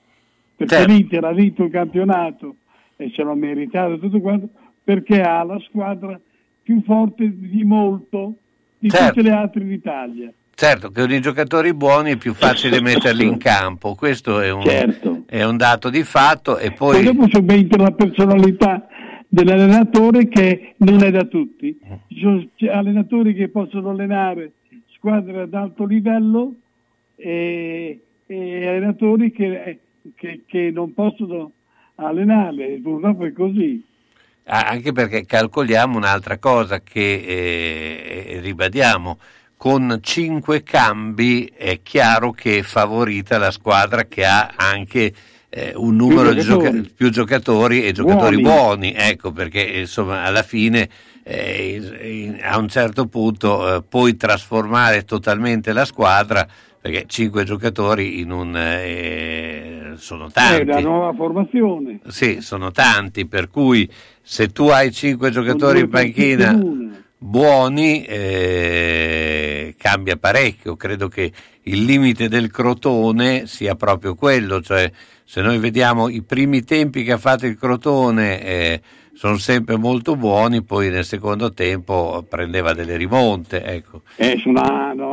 perché 0.55 0.75
certo. 0.75 0.91
l'Inter 0.91 1.23
ha 1.23 1.33
vinto 1.33 1.63
il 1.63 1.71
campionato 1.71 2.55
e 2.95 3.11
ce 3.11 3.23
l'ha 3.23 3.35
meritato 3.35 3.99
tutto 3.99 4.19
quanto, 4.19 4.49
perché 4.83 5.21
ha 5.21 5.43
la 5.43 5.59
squadra 5.67 6.19
più 6.61 6.81
forte 6.83 7.31
di 7.35 7.63
molto 7.63 8.35
di 8.77 8.89
certo. 8.89 9.13
tutte 9.13 9.21
le 9.21 9.31
altre 9.31 9.63
d'Italia. 9.63 10.33
Certo, 10.53 10.89
che 10.89 11.01
con 11.01 11.11
i 11.11 11.19
giocatori 11.19 11.73
buoni 11.73 12.13
è 12.13 12.17
più 12.17 12.33
facile 12.33 12.79
metterli 12.81 13.25
in 13.25 13.37
campo, 13.37 13.93
questo 13.95 14.39
è 14.39 14.51
un, 14.51 14.63
certo. 14.63 15.23
è 15.25 15.43
un 15.43 15.57
dato 15.57 15.89
di 15.89 16.03
fatto. 16.03 16.57
E 16.57 16.71
poi... 16.71 17.03
poi 17.03 17.03
dopo 17.03 17.27
c'è 17.27 17.41
dentro 17.41 17.83
la 17.83 17.91
personalità 17.91 18.87
dell'allenatore 19.27 20.29
che 20.29 20.75
non 20.77 21.03
è 21.03 21.11
da 21.11 21.25
tutti. 21.25 21.77
Ci 22.07 22.19
sono 22.19 22.47
allenatori 22.71 23.33
che 23.33 23.49
possono 23.49 23.89
allenare 23.89 24.53
squadre 24.93 25.41
ad 25.41 25.53
alto 25.53 25.85
livello 25.85 26.53
e, 27.17 27.99
e 28.25 28.67
allenatori 28.67 29.31
che, 29.31 29.79
che, 30.15 30.41
che 30.45 30.71
non 30.71 30.93
possono 30.93 31.51
allenare, 31.95 32.79
purtroppo 32.81 33.25
è 33.25 33.33
così. 33.33 33.83
Ah, 34.45 34.67
anche 34.67 34.91
perché 34.91 35.25
calcoliamo 35.25 35.97
un'altra 35.97 36.37
cosa 36.37 36.81
che 36.81 37.23
eh, 37.25 38.39
ribadiamo, 38.41 39.17
con 39.57 39.99
cinque 40.01 40.61
cambi 40.61 41.51
è 41.55 41.81
chiaro 41.81 42.31
che 42.31 42.59
è 42.59 42.61
favorita 42.61 43.37
la 43.37 43.49
squadra 43.49 44.03
che 44.03 44.25
ha 44.25 44.53
anche 44.55 45.13
eh, 45.49 45.73
un 45.75 45.95
numero 45.95 46.29
più 46.29 46.33
di 46.33 46.41
giocatori. 46.41 46.81
Gioca- 46.81 46.93
più 46.95 47.09
giocatori 47.09 47.85
e 47.85 47.91
giocatori 47.91 48.41
buoni. 48.41 48.91
buoni, 48.91 48.93
ecco 48.93 49.31
perché 49.31 49.61
insomma 49.61 50.23
alla 50.23 50.43
fine 50.43 50.89
eh, 51.23 52.37
a 52.43 52.57
un 52.59 52.67
certo 52.67 53.07
punto 53.07 53.77
eh, 53.77 53.81
puoi 53.81 54.15
trasformare 54.15 55.05
totalmente 55.05 55.73
la 55.73 55.85
squadra 55.85 56.45
perché 56.85 57.05
cinque 57.07 57.45
giocatori 57.45 58.19
in 58.19 58.29
un, 58.29 58.55
eh, 58.55 59.93
sono 59.97 60.29
tanti. 60.29 60.61
È 60.61 60.65
la 60.65 60.81
nuova 60.81 61.11
formazione. 61.13 61.99
Sì, 62.09 62.41
sono 62.41 62.69
tanti, 62.69 63.25
per 63.25 63.49
cui 63.49 63.89
se 64.21 64.49
tu 64.49 64.67
hai 64.67 64.91
cinque 64.91 65.31
giocatori 65.31 65.79
in 65.79 65.89
panchina 65.89 66.55
buoni 67.17 68.03
eh, 68.03 69.73
cambia 69.79 70.15
parecchio. 70.17 70.75
Credo 70.75 71.07
che 71.07 71.31
il 71.63 71.85
limite 71.85 72.29
del 72.29 72.51
Crotone 72.51 73.47
sia 73.47 73.73
proprio 73.73 74.13
quello, 74.13 74.61
cioè 74.61 74.91
se 75.23 75.41
noi 75.41 75.57
vediamo 75.57 76.07
i 76.07 76.21
primi 76.21 76.63
tempi 76.63 77.03
che 77.03 77.13
ha 77.13 77.17
fatto 77.17 77.47
il 77.47 77.57
Crotone 77.57 78.43
eh, 78.43 78.81
sono 79.15 79.37
sempre 79.37 79.77
molto 79.77 80.15
buoni, 80.17 80.61
poi 80.61 80.89
nel 80.89 81.05
secondo 81.05 81.53
tempo 81.53 82.25
prendeva 82.27 82.73
delle 82.73 82.97
rimonte. 82.97 83.63
Ecco. 83.63 84.01
Eh, 84.17 84.37
sono 84.43 84.61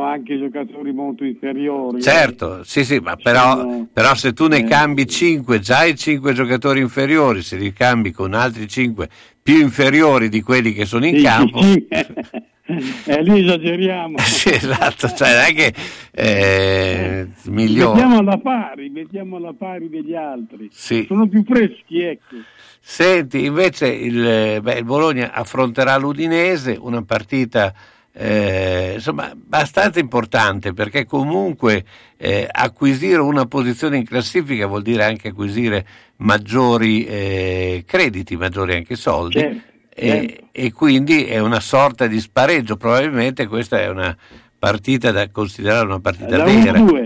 anche 0.03 0.37
giocatori 0.37 0.91
molto 0.91 1.23
inferiori. 1.23 2.01
Certo, 2.01 2.63
sì, 2.63 2.83
sì, 2.83 2.99
ma 2.99 3.15
però, 3.15 3.57
sono... 3.57 3.87
però 3.91 4.13
se 4.13 4.33
tu 4.33 4.47
ne 4.47 4.57
eh, 4.57 4.63
cambi 4.65 5.07
5, 5.07 5.59
già 5.59 5.79
hai 5.79 5.95
5 5.95 6.33
giocatori 6.33 6.81
inferiori, 6.81 7.41
se 7.41 7.55
li 7.55 7.71
cambi 7.71 8.11
con 8.11 8.33
altri 8.33 8.67
5 8.67 9.09
più 9.41 9.59
inferiori 9.59 10.27
di 10.27 10.41
quelli 10.41 10.73
che 10.73 10.85
sono 10.85 11.05
in 11.05 11.17
sì, 11.17 11.23
campo... 11.23 11.61
Sì. 11.61 11.87
Eh, 12.65 13.21
lì 13.23 13.43
esageriamo. 13.43 14.17
sì, 14.23 14.49
esatto, 14.53 15.09
cioè 15.09 15.33
non 15.33 15.43
è 15.47 15.53
che 15.53 15.73
eh, 16.11 17.27
migliore. 17.47 17.93
Mettiamo 17.93 18.19
alla 18.19 18.37
pari, 18.37 18.89
mettiamo 18.89 19.35
alla 19.35 19.53
pari 19.53 19.89
degli 19.89 20.15
altri. 20.15 20.69
Sì. 20.71 21.03
Sono 21.05 21.27
più 21.27 21.43
freschi, 21.43 22.01
ecco. 22.01 22.37
Senti, 22.85 23.45
invece 23.45 23.87
il, 23.87 24.59
beh, 24.61 24.73
il 24.73 24.83
Bologna 24.83 25.31
affronterà 25.31 25.95
l'Udinese, 25.95 26.77
una 26.77 27.01
partita 27.01 27.73
eh, 28.11 28.91
insomma 28.95 29.31
abbastanza 29.31 29.99
importante 29.99 30.73
perché 30.73 31.05
comunque 31.05 31.83
eh, 32.17 32.47
acquisire 32.51 33.19
una 33.21 33.45
posizione 33.47 33.97
in 33.97 34.05
classifica 34.05 34.67
vuol 34.67 34.83
dire 34.83 35.03
anche 35.05 35.29
acquisire 35.29 35.85
maggiori 36.17 37.05
eh, 37.05 37.83
crediti, 37.87 38.35
maggiori 38.35 38.75
anche 38.75 38.95
soldi. 38.95 39.39
Certo, 39.39 39.61
e, 39.89 40.07
certo. 40.07 40.45
e, 40.51 40.71
quindi 40.73 41.25
è 41.25 41.39
una 41.39 41.61
sorta 41.61 42.05
di 42.05 42.19
spareggio. 42.19 42.75
Probabilmente 42.75 43.47
questa 43.47 43.79
è 43.79 43.87
una 43.87 44.15
partita 44.59 45.11
da 45.11 45.29
considerare 45.29 45.85
una 45.85 46.01
partita 46.01 46.37
da 46.37 46.43
vera. 46.43 46.79
1-2. 46.79 47.02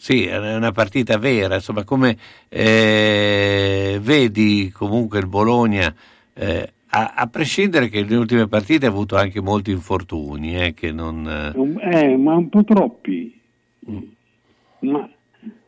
Sì, 0.00 0.26
è 0.26 0.54
una 0.54 0.70
partita 0.70 1.18
vera, 1.18 1.56
insomma, 1.56 1.82
come 1.82 2.16
eh, 2.48 3.98
vedi 4.00 4.70
comunque 4.72 5.18
il 5.18 5.26
Bologna, 5.26 5.92
eh, 6.34 6.72
a, 6.90 7.14
a, 7.16 7.26
prescindere 7.26 7.88
che 7.88 8.02
nelle 8.02 8.14
ultime 8.14 8.46
partite 8.46 8.86
ha 8.86 8.90
avuto 8.90 9.16
anche 9.16 9.40
molti 9.40 9.72
infortuni, 9.72 10.56
eh, 10.56 10.72
che 10.72 10.92
non... 10.92 11.26
Eh, 11.80 12.16
ma 12.16 12.36
un 12.36 12.48
po' 12.48 12.62
troppi. 12.62 13.40
Mm. 13.90 13.98
Ma, 14.78 15.10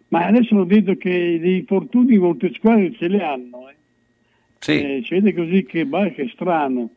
ma, 0.09 0.27
adesso 0.27 0.65
vedo 0.65 0.95
che 0.97 1.39
dei 1.41 1.59
infortuni 1.59 2.17
molte 2.17 2.53
squadre 2.55 2.93
ce 2.93 3.09
li 3.09 3.21
hanno. 3.21 3.69
Eh. 3.69 3.75
Sì. 4.61 4.73
Eh, 4.81 5.03
si 5.05 5.15
vede 5.15 5.35
così 5.35 5.65
che, 5.65 5.85
bah, 5.87 6.09
che 6.11 6.23
è 6.23 6.29
strano. 6.29 6.89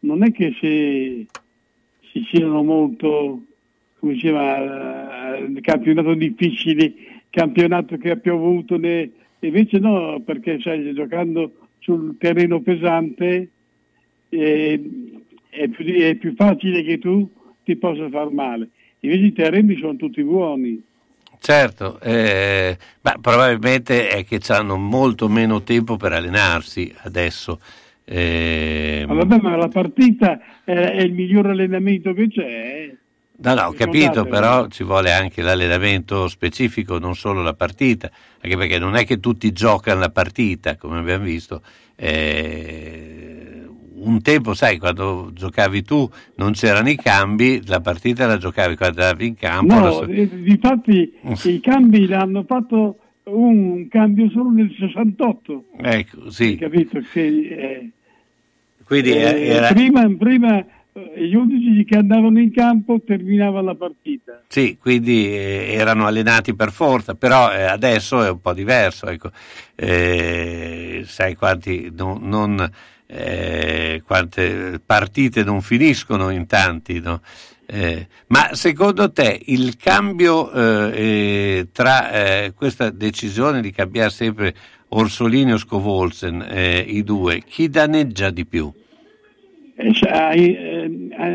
Non 0.00 0.22
è 0.22 0.30
che 0.30 0.54
se, 0.60 1.26
si 2.12 2.26
siano 2.28 2.62
molto 2.62 3.40
come 3.98 4.12
diceva, 4.12 5.36
eh, 5.36 5.60
campionato 5.60 6.14
difficile, 6.14 6.92
campionato 7.30 7.96
che 7.96 8.10
ha 8.10 8.16
piovuto, 8.16 8.76
ne... 8.76 9.10
invece 9.40 9.78
no, 9.78 10.20
perché 10.24 10.58
sai, 10.60 10.92
giocando 10.94 11.68
sul 11.78 12.16
terreno 12.18 12.60
pesante 12.60 13.48
eh, 14.28 14.90
è, 15.48 15.68
più, 15.68 15.84
è 15.84 16.14
più 16.16 16.34
facile 16.34 16.82
che 16.82 16.98
tu 16.98 17.28
ti 17.64 17.76
possa 17.76 18.08
far 18.08 18.30
male. 18.30 18.70
Invece 19.00 19.24
i 19.24 19.32
terreni 19.32 19.76
sono 19.76 19.96
tutti 19.96 20.22
buoni. 20.22 20.82
Certo, 21.38 22.00
eh, 22.00 22.76
ma 23.02 23.16
probabilmente 23.20 24.08
è 24.08 24.24
che 24.24 24.40
hanno 24.48 24.76
molto 24.76 25.28
meno 25.28 25.62
tempo 25.62 25.96
per 25.96 26.12
allenarsi 26.12 26.92
adesso. 27.02 27.60
Eh... 28.04 29.04
Ma 29.06 29.14
vabbè, 29.14 29.40
ma 29.40 29.56
la 29.56 29.68
partita 29.68 30.40
è, 30.64 30.72
è 30.72 31.02
il 31.02 31.12
miglior 31.12 31.46
allenamento 31.46 32.12
che 32.14 32.28
c'è. 32.28 32.96
No, 33.38 33.54
no, 33.54 33.62
ho 33.62 33.72
capito, 33.72 34.24
però 34.24 34.66
ci 34.68 34.82
vuole 34.82 35.12
anche 35.12 35.42
l'allenamento 35.42 36.26
specifico, 36.26 36.98
non 36.98 37.14
solo 37.14 37.42
la 37.42 37.52
partita, 37.52 38.10
anche 38.40 38.56
perché 38.56 38.78
non 38.78 38.96
è 38.96 39.04
che 39.04 39.20
tutti 39.20 39.52
giocano 39.52 40.00
la 40.00 40.10
partita, 40.10 40.76
come 40.76 40.98
abbiamo 40.98 41.24
visto. 41.24 41.60
Eh, 41.96 43.66
un 43.96 44.22
tempo, 44.22 44.54
sai, 44.54 44.78
quando 44.78 45.30
giocavi 45.34 45.82
tu 45.82 46.08
non 46.36 46.52
c'erano 46.52 46.88
i 46.88 46.96
cambi, 46.96 47.60
la 47.66 47.80
partita 47.80 48.26
la 48.26 48.38
giocavi 48.38 48.76
quando 48.76 49.02
andavi 49.02 49.26
in 49.26 49.34
campo. 49.34 49.74
No, 49.74 49.90
so... 49.92 50.04
Eh, 50.06 50.42
difatti 50.42 51.12
i 51.44 51.60
cambi 51.60 52.06
l'hanno 52.06 52.44
fatto 52.44 52.98
un 53.24 53.88
cambio 53.88 54.30
solo 54.30 54.50
nel 54.50 54.74
68. 54.78 55.64
Ecco, 55.78 56.30
sì. 56.30 56.44
Hai 56.44 56.56
capito? 56.56 57.00
Che, 57.12 57.26
eh, 57.26 57.90
Quindi 58.84 59.10
eh, 59.10 59.46
era... 59.46 59.72
prima, 59.72 60.08
prima 60.16 60.64
gli 61.14 61.34
11 61.34 61.84
che 61.84 61.98
andavano 61.98 62.40
in 62.40 62.52
campo 62.52 63.00
terminava 63.04 63.60
la 63.60 63.74
partita. 63.74 64.42
Sì, 64.48 64.78
quindi 64.80 65.26
eh, 65.26 65.72
erano 65.72 66.06
allenati 66.06 66.54
per 66.54 66.72
forza, 66.72 67.14
però 67.14 67.52
eh, 67.52 67.62
adesso 67.62 68.24
è 68.24 68.30
un 68.30 68.40
po' 68.40 68.54
diverso. 68.54 69.06
Ecco. 69.06 69.30
Eh, 69.74 71.02
sai 71.06 71.34
quanti 71.34 71.92
non, 71.94 72.20
non, 72.22 72.70
eh, 73.06 74.02
quante 74.06 74.80
partite 74.84 75.44
non 75.44 75.60
finiscono 75.60 76.30
in 76.30 76.46
tanti, 76.46 77.00
no? 77.00 77.20
Eh, 77.68 78.06
ma 78.28 78.54
secondo 78.54 79.10
te 79.10 79.40
il 79.46 79.76
cambio 79.76 80.52
eh, 80.52 81.66
tra 81.72 82.52
questa 82.54 82.90
decisione 82.90 83.60
di 83.60 83.72
cambiare 83.72 84.10
sempre 84.10 84.54
Orsolini 84.90 85.52
o 85.52 85.58
Scovolsen, 85.58 86.46
i 86.86 87.02
due, 87.02 87.42
chi 87.44 87.68
danneggia 87.68 88.30
di 88.30 88.46
più? 88.46 88.72
eh, 89.76 89.92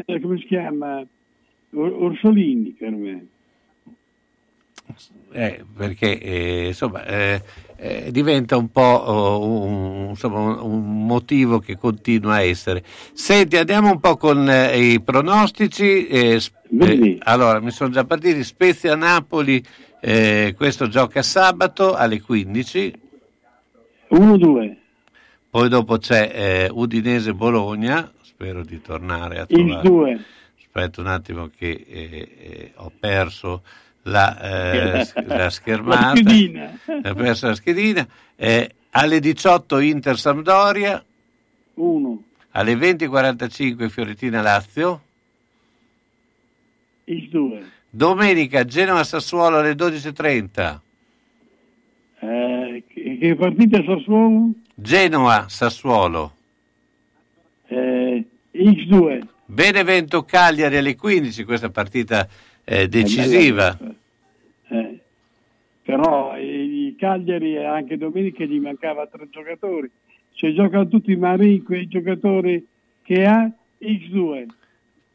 eh, 0.06 0.20
come 0.20 0.38
si 0.40 0.46
chiama? 0.46 1.06
Orsolini 1.74 2.72
per 2.72 2.92
me. 2.92 3.28
Eh, 5.34 5.64
perché 5.74 6.20
eh, 6.20 6.68
insomma 6.68 7.06
eh, 7.06 7.42
eh, 7.78 8.12
diventa 8.12 8.58
un 8.58 8.70
po' 8.70 8.82
oh, 8.82 9.64
un, 9.64 10.08
insomma, 10.10 10.62
un, 10.62 11.06
motivo 11.06 11.60
che 11.60 11.78
continua 11.78 12.36
a 12.36 12.42
essere. 12.42 12.84
Senti, 13.14 13.56
andiamo 13.56 13.92
un 13.92 14.00
po' 14.00 14.18
con 14.18 14.50
eh, 14.50 14.78
i 14.78 15.02
pronostici. 15.02 16.08
allora, 17.20 17.62
mi 17.62 17.72
sono 17.72 17.90
già 17.92 18.04
partiti. 18.04 18.44
Spezia 18.44 18.96
Napoli, 18.96 19.64
questo 20.56 20.88
gioca 20.90 21.22
sabato 21.22 21.96
alle 21.96 22.20
15. 22.22 23.00
1-2. 24.12 24.76
Poi 25.50 25.70
dopo 25.70 25.98
c'è 25.98 26.68
Udinese 26.70 27.34
Bologna, 27.34 28.12
spero 28.42 28.64
di 28.64 28.82
tornare 28.82 29.40
a 29.40 29.46
trovare. 29.46 29.82
Il 29.82 29.88
2. 29.88 30.20
Aspetta 30.58 31.02
un 31.02 31.08
attimo 31.08 31.50
che 31.56 31.86
eh, 31.88 32.30
eh, 32.40 32.72
ho 32.76 32.92
perso 32.98 33.62
la, 34.04 34.40
eh, 34.42 35.08
la 35.26 35.50
schermata. 35.52 36.08
La 36.08 36.16
schedina. 36.16 36.80
Ho 36.86 37.14
perso 37.14 37.48
la 37.48 37.56
schedina. 37.56 38.08
Eh, 38.36 38.76
alle 38.92 39.20
18 39.20 39.80
Inter 39.80 40.18
Sampdoria. 40.18 41.04
1. 41.76 42.24
Alle 42.52 42.74
20.45 42.74 43.90
Fiorentina 43.90 44.42
Lazio. 44.42 45.02
Il 47.04 47.30
2. 47.30 47.72
Domenica 47.90 48.66
Genova 48.66 49.04
Sassuolo 49.04 49.58
alle 49.60 49.74
12.30. 49.74 50.80
Eh, 52.20 52.84
che 52.88 53.36
partita 53.36 53.84
Sassuolo? 53.84 54.52
Genoa 54.74 55.46
Sassuolo. 55.48 56.40
Eh, 58.62 58.70
X2. 58.70 59.22
Benevento 59.46 60.24
Cagliari 60.24 60.78
alle 60.78 60.96
15, 60.96 61.44
questa 61.44 61.70
partita 61.70 62.28
eh, 62.64 62.88
decisiva. 62.88 63.78
Eh, 64.68 65.00
però 65.82 66.38
i 66.38 66.96
Cagliari 66.98 67.58
anche 67.58 67.98
domenica 67.98 68.46
gli 68.46 68.60
mancava 68.60 69.08
tre 69.08 69.28
giocatori. 69.30 69.90
Se 70.36 70.54
giocano 70.54 70.88
tutti 70.88 71.12
i 71.12 71.18
Marin, 71.18 71.64
quei 71.64 71.88
giocatori 71.88 72.66
che 73.02 73.26
ha, 73.26 73.52
X2. 73.82 74.46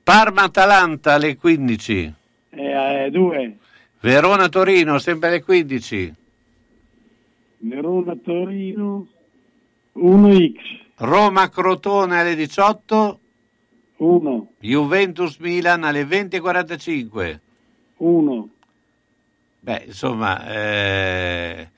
Parma-Atalanta 0.03 1.15
alle 1.15 1.37
15. 1.37 2.15
Eh, 2.51 3.09
2. 3.11 3.57
Verona-Torino 4.01 4.99
sempre 4.99 5.29
alle 5.29 5.43
15. 5.43 6.15
Verona-Torino 7.59 9.07
1X. 9.95 10.55
Roma-Crotone 10.97 12.21
alle 12.21 12.35
18. 12.35 13.21
1. 13.97 14.49
Juventus-Milan 14.61 15.85
alle 15.85 16.05
20.45. 16.05 17.39
1. 17.97 18.49
Beh, 19.61 19.83
insomma... 19.87 20.47
Eh... 20.47 21.69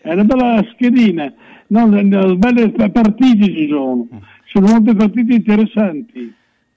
È 0.00 0.12
una 0.12 0.24
bella 0.24 0.66
schedina. 0.72 1.32
No, 1.68 1.86
no, 1.86 2.36
belle 2.36 2.70
partite 2.70 3.44
ci 3.46 3.68
sono. 3.68 4.06
sono 4.44 4.66
molte 4.66 4.94
partite 4.94 5.32
interessanti. 5.34 6.34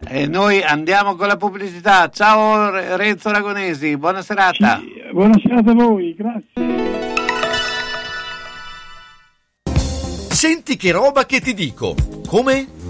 E 0.08 0.28
noi 0.28 0.62
andiamo 0.62 1.16
con 1.16 1.28
la 1.28 1.38
pubblicità. 1.38 2.10
Ciao 2.10 2.70
Renzo 2.96 3.32
Ragonesi, 3.32 3.98
buona 3.98 4.22
serata. 4.22 4.80
Sì, 4.80 5.12
buona 5.12 5.38
serata 5.42 5.72
a 5.72 5.74
voi, 5.74 6.16
grazie. 6.16 6.96
Senti 10.30 10.78
che 10.78 10.92
roba 10.92 11.26
che 11.26 11.42
ti 11.42 11.54
dico. 11.54 11.96
Come? 12.28 12.68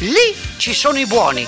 Lì 0.00 0.36
ci 0.58 0.72
sono 0.74 0.96
i 0.98 1.06
buoni. 1.06 1.44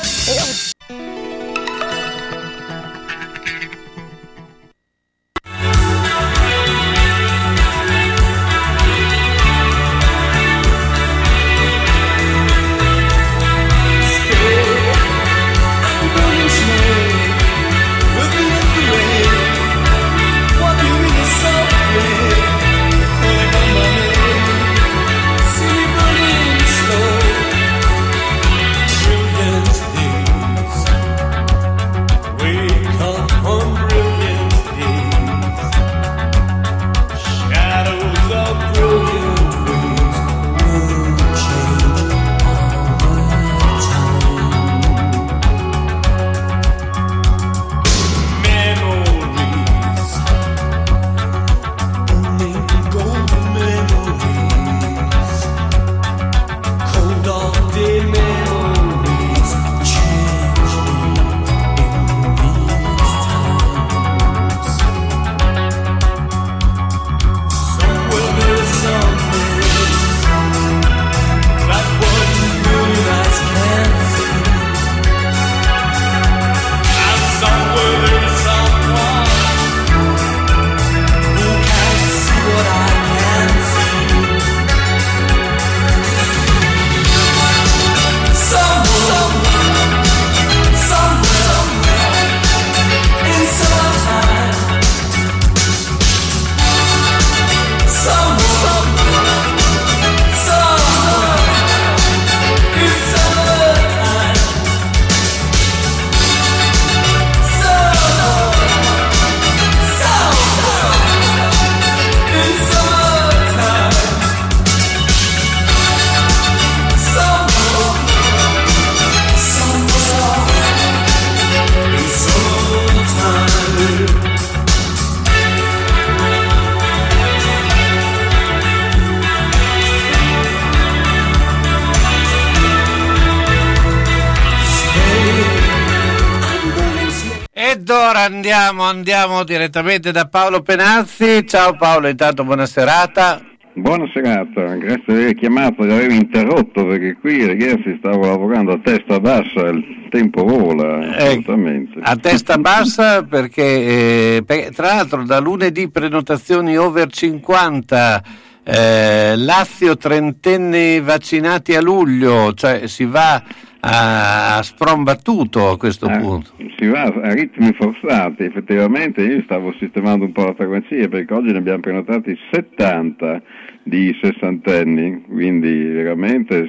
Andiamo, 138.90 139.44
direttamente 139.44 140.10
da 140.10 140.26
Paolo 140.26 140.62
Penazzi. 140.62 141.46
Ciao 141.46 141.76
Paolo, 141.76 142.08
intanto 142.08 142.44
buona 142.44 142.66
serata. 142.66 143.40
Buona 143.72 144.04
serata, 144.12 144.74
grazie 144.74 145.04
di 145.06 145.12
aver 145.12 145.34
chiamato, 145.34 145.84
di 145.84 145.92
aver 145.92 146.10
interrotto 146.10 146.84
perché 146.86 147.16
qui 147.20 147.46
ragazzi 147.46 147.96
stavo 147.98 148.26
lavorando 148.26 148.72
a 148.72 148.80
testa 148.82 149.20
bassa, 149.20 149.68
il 149.68 150.08
tempo 150.10 150.44
vola 150.44 151.16
eh, 151.16 151.26
assolutamente. 151.26 152.00
A 152.02 152.16
testa 152.16 152.58
bassa 152.58 153.22
perché, 153.22 153.62
eh, 153.62 154.42
perché, 154.44 154.72
tra 154.72 154.88
l'altro 154.88 155.24
da 155.24 155.38
lunedì 155.38 155.88
prenotazioni 155.88 156.76
over 156.76 157.10
50, 157.10 158.22
eh, 158.64 159.36
Lazio 159.36 159.96
trentenni 159.96 161.00
vaccinati 161.00 161.76
a 161.76 161.80
luglio, 161.80 162.52
cioè 162.54 162.88
si 162.88 163.04
va 163.04 163.40
a 163.80 164.60
sprombattuto 164.62 165.68
a 165.70 165.78
questo 165.78 166.06
ah, 166.06 166.18
punto. 166.18 166.52
Si 166.78 166.86
va 166.86 167.04
a 167.04 167.32
ritmi 167.32 167.72
forzati, 167.72 168.44
effettivamente 168.44 169.22
io 169.22 169.42
stavo 169.42 169.72
sistemando 169.78 170.24
un 170.24 170.32
po' 170.32 170.44
la 170.44 170.54
farmacia 170.54 171.08
perché 171.08 171.32
oggi 171.32 171.52
ne 171.52 171.58
abbiamo 171.58 171.80
prenotati 171.80 172.36
70 172.50 173.42
di 173.82 174.16
sessantenni, 174.20 175.22
quindi 175.26 175.84
veramente 175.84 176.68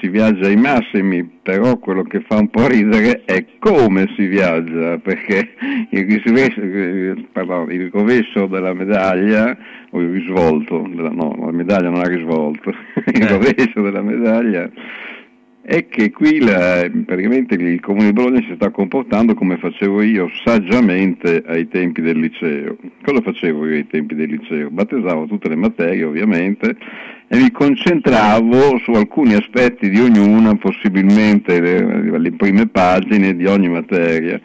si 0.00 0.08
viaggia 0.08 0.46
ai 0.46 0.56
massimi, 0.56 1.24
però 1.24 1.78
quello 1.78 2.02
che 2.02 2.24
fa 2.26 2.38
un 2.38 2.48
po' 2.48 2.66
ridere 2.66 3.22
è 3.24 3.44
come 3.58 4.12
si 4.16 4.26
viaggia, 4.26 4.98
perché 4.98 5.54
il 5.90 6.04
risveglio, 6.04 7.24
pardon, 7.32 7.70
il 7.70 7.90
rovescio 7.92 8.46
della 8.46 8.74
medaglia, 8.74 9.56
o 9.90 10.00
il 10.00 10.10
risvolto, 10.10 10.86
della, 10.88 11.10
no, 11.10 11.34
la 11.38 11.52
medaglia 11.52 11.88
non 11.88 12.00
ha 12.00 12.08
risvolto, 12.08 12.70
il 13.06 13.22
eh. 13.22 13.26
rovescio 13.26 13.80
della 13.80 14.02
medaglia 14.02 14.70
è 15.68 15.86
che 15.86 16.10
qui 16.10 16.40
la, 16.40 16.88
praticamente 17.04 17.54
il 17.54 17.78
Comune 17.80 18.06
di 18.06 18.12
Bologna 18.14 18.40
si 18.40 18.54
sta 18.54 18.70
comportando 18.70 19.34
come 19.34 19.58
facevo 19.58 20.00
io 20.00 20.30
saggiamente 20.42 21.42
ai 21.46 21.68
tempi 21.68 22.00
del 22.00 22.18
liceo. 22.18 22.78
Cosa 23.04 23.20
facevo 23.20 23.66
io 23.66 23.74
ai 23.74 23.86
tempi 23.86 24.14
del 24.14 24.30
liceo? 24.30 24.70
Battesavo 24.70 25.26
tutte 25.26 25.50
le 25.50 25.56
materie 25.56 26.04
ovviamente 26.04 26.74
e 27.28 27.36
mi 27.36 27.50
concentravo 27.50 28.78
su 28.78 28.92
alcuni 28.92 29.34
aspetti 29.34 29.90
di 29.90 30.00
ognuna, 30.00 30.56
possibilmente 30.56 31.60
le, 31.60 32.18
le 32.18 32.32
prime 32.32 32.66
pagine 32.68 33.36
di 33.36 33.44
ogni 33.44 33.68
materia, 33.68 34.40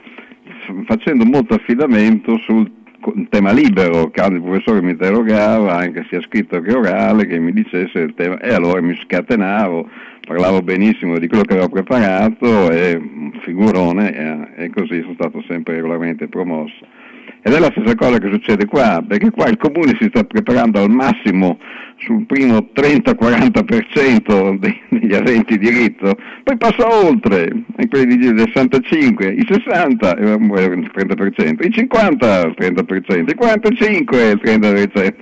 facendo 0.86 1.24
molto 1.24 1.54
affidamento 1.54 2.38
sul 2.40 2.70
un 3.04 3.28
tema 3.30 3.52
libero, 3.52 4.12
il 4.14 4.42
professore 4.42 4.82
mi 4.82 4.92
interrogava, 4.92 5.76
anche 5.76 6.06
sia 6.10 6.22
scritto 6.22 6.62
che 6.62 6.74
orale, 6.74 7.26
che 7.26 7.40
mi 7.40 7.52
dicesse 7.52 8.00
il 8.00 8.14
tema, 8.16 8.40
e 8.40 8.54
allora 8.54 8.82
mi 8.82 8.96
scatenavo, 8.96 9.90
parlavo 10.26 10.62
benissimo 10.62 11.18
di 11.20 11.28
quello 11.28 11.44
che 11.44 11.54
avevo 11.54 11.70
preparato 11.70 12.72
e 12.72 13.02
figurone 13.42 14.54
e, 14.56 14.64
e 14.66 14.70
così 14.70 15.02
sono 15.02 15.14
stato 15.14 15.44
sempre 15.48 15.76
regolarmente 15.76 16.28
promosso. 16.28 16.86
Ed 17.46 17.52
è 17.52 17.60
la 17.60 17.74
stessa 17.76 17.94
cosa 17.96 18.20
che 18.20 18.30
succede 18.32 18.66
qua, 18.66 19.04
perché 19.06 19.30
qua 19.30 19.50
il 19.50 19.58
comune 19.58 19.98
si 20.00 20.08
sta 20.08 20.24
preparando 20.24 20.82
al 20.82 20.90
massimo 20.90 21.60
sul 21.98 22.26
primo 22.26 22.70
30-40% 22.74 24.60
degli 24.60 25.14
aventi 25.14 25.58
diritto, 25.58 26.16
poi 26.44 26.56
passa 26.58 26.88
oltre, 26.88 27.52
e 27.76 27.88
quelli 27.90 28.16
di 28.16 28.34
65, 28.34 29.28
i 29.28 29.46
60 29.46 30.18
il 30.20 30.92
30%, 30.94 31.66
i 31.66 31.72
50 31.72 32.42
il 32.46 32.56
30%, 32.58 33.30
i 33.30 33.34
45 33.36 34.30
il 34.30 34.42
30%. 34.42 35.14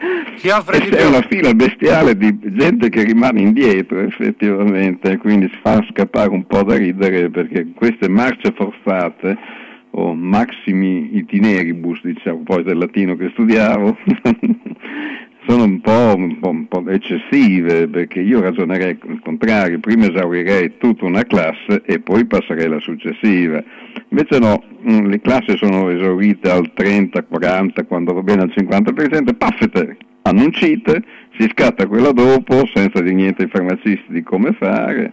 e 0.71 0.89
c'è 0.89 1.05
una 1.05 1.25
fila 1.27 1.53
bestiale 1.55 2.15
di 2.15 2.37
gente 2.53 2.89
che 2.89 3.03
rimane 3.03 3.41
indietro 3.41 3.99
effettivamente, 3.99 5.17
quindi 5.17 5.49
si 5.51 5.57
fa 5.61 5.83
scappare 5.89 6.29
un 6.29 6.45
po' 6.45 6.61
da 6.63 6.77
ridere 6.77 7.31
perché 7.31 7.67
queste 7.75 8.07
marce 8.09 8.53
forzate 8.55 9.60
o 9.91 10.13
maximi 10.13 11.17
itineribus, 11.17 12.01
diciamo, 12.03 12.43
poi 12.43 12.63
del 12.63 12.77
latino 12.77 13.15
che 13.15 13.29
studiavo, 13.31 13.97
sono 15.47 15.63
un 15.63 15.81
po', 15.81 16.13
un, 16.15 16.39
po', 16.39 16.49
un 16.49 16.67
po', 16.67 16.87
eccessive 16.87 17.87
perché 17.87 18.21
io 18.21 18.41
ragionerei 18.41 18.97
al 19.07 19.19
contrario, 19.21 19.79
prima 19.79 20.05
esaurirei 20.05 20.77
tutta 20.77 21.05
una 21.05 21.23
classe 21.23 21.81
e 21.85 21.99
poi 21.99 22.25
passerei 22.25 22.65
alla 22.65 22.79
successiva. 22.79 23.61
Invece 24.09 24.39
no, 24.39 24.63
mm, 24.89 25.07
le 25.07 25.19
classi 25.19 25.57
sono 25.57 25.89
esaurite 25.89 26.49
al 26.49 26.71
30, 26.73 27.23
40, 27.23 27.83
quando 27.85 28.13
va 28.13 28.21
bene 28.21 28.43
al 28.43 28.53
50%, 28.55 29.33
paffete, 29.35 29.97
annuncite, 30.21 31.03
si 31.37 31.49
scatta 31.49 31.87
quella 31.87 32.11
dopo 32.11 32.65
senza 32.73 33.01
dire 33.01 33.15
niente 33.15 33.43
ai 33.43 33.49
farmacisti 33.49 34.05
di 34.07 34.23
come 34.23 34.53
fare 34.53 35.11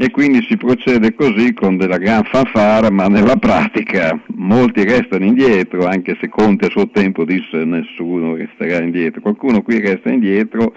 e 0.00 0.12
quindi 0.12 0.46
si 0.48 0.56
procede 0.56 1.12
così 1.12 1.52
con 1.52 1.76
della 1.76 1.98
gran 1.98 2.22
fanfara, 2.22 2.88
ma 2.88 3.08
nella 3.08 3.34
pratica 3.34 4.16
molti 4.36 4.84
restano 4.84 5.24
indietro, 5.24 5.86
anche 5.86 6.16
se 6.20 6.28
Conte 6.28 6.66
a 6.66 6.70
suo 6.70 6.88
tempo 6.90 7.24
disse 7.24 7.64
nessuno 7.64 8.36
resterà 8.36 8.80
indietro, 8.80 9.20
qualcuno 9.20 9.60
qui 9.60 9.80
resta 9.80 10.12
indietro, 10.12 10.72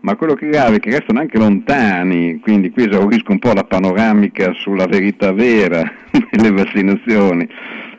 ma 0.00 0.16
quello 0.16 0.32
che 0.32 0.46
è 0.46 0.48
grave 0.48 0.76
è 0.76 0.80
che 0.80 0.92
restano 0.92 1.20
anche 1.20 1.36
lontani, 1.36 2.40
quindi 2.40 2.70
qui 2.70 2.88
esaurisco 2.88 3.32
un 3.32 3.38
po' 3.38 3.52
la 3.52 3.64
panoramica 3.64 4.54
sulla 4.54 4.86
verità 4.86 5.30
vera 5.30 5.82
delle 6.32 6.50
vaccinazioni, 6.50 7.46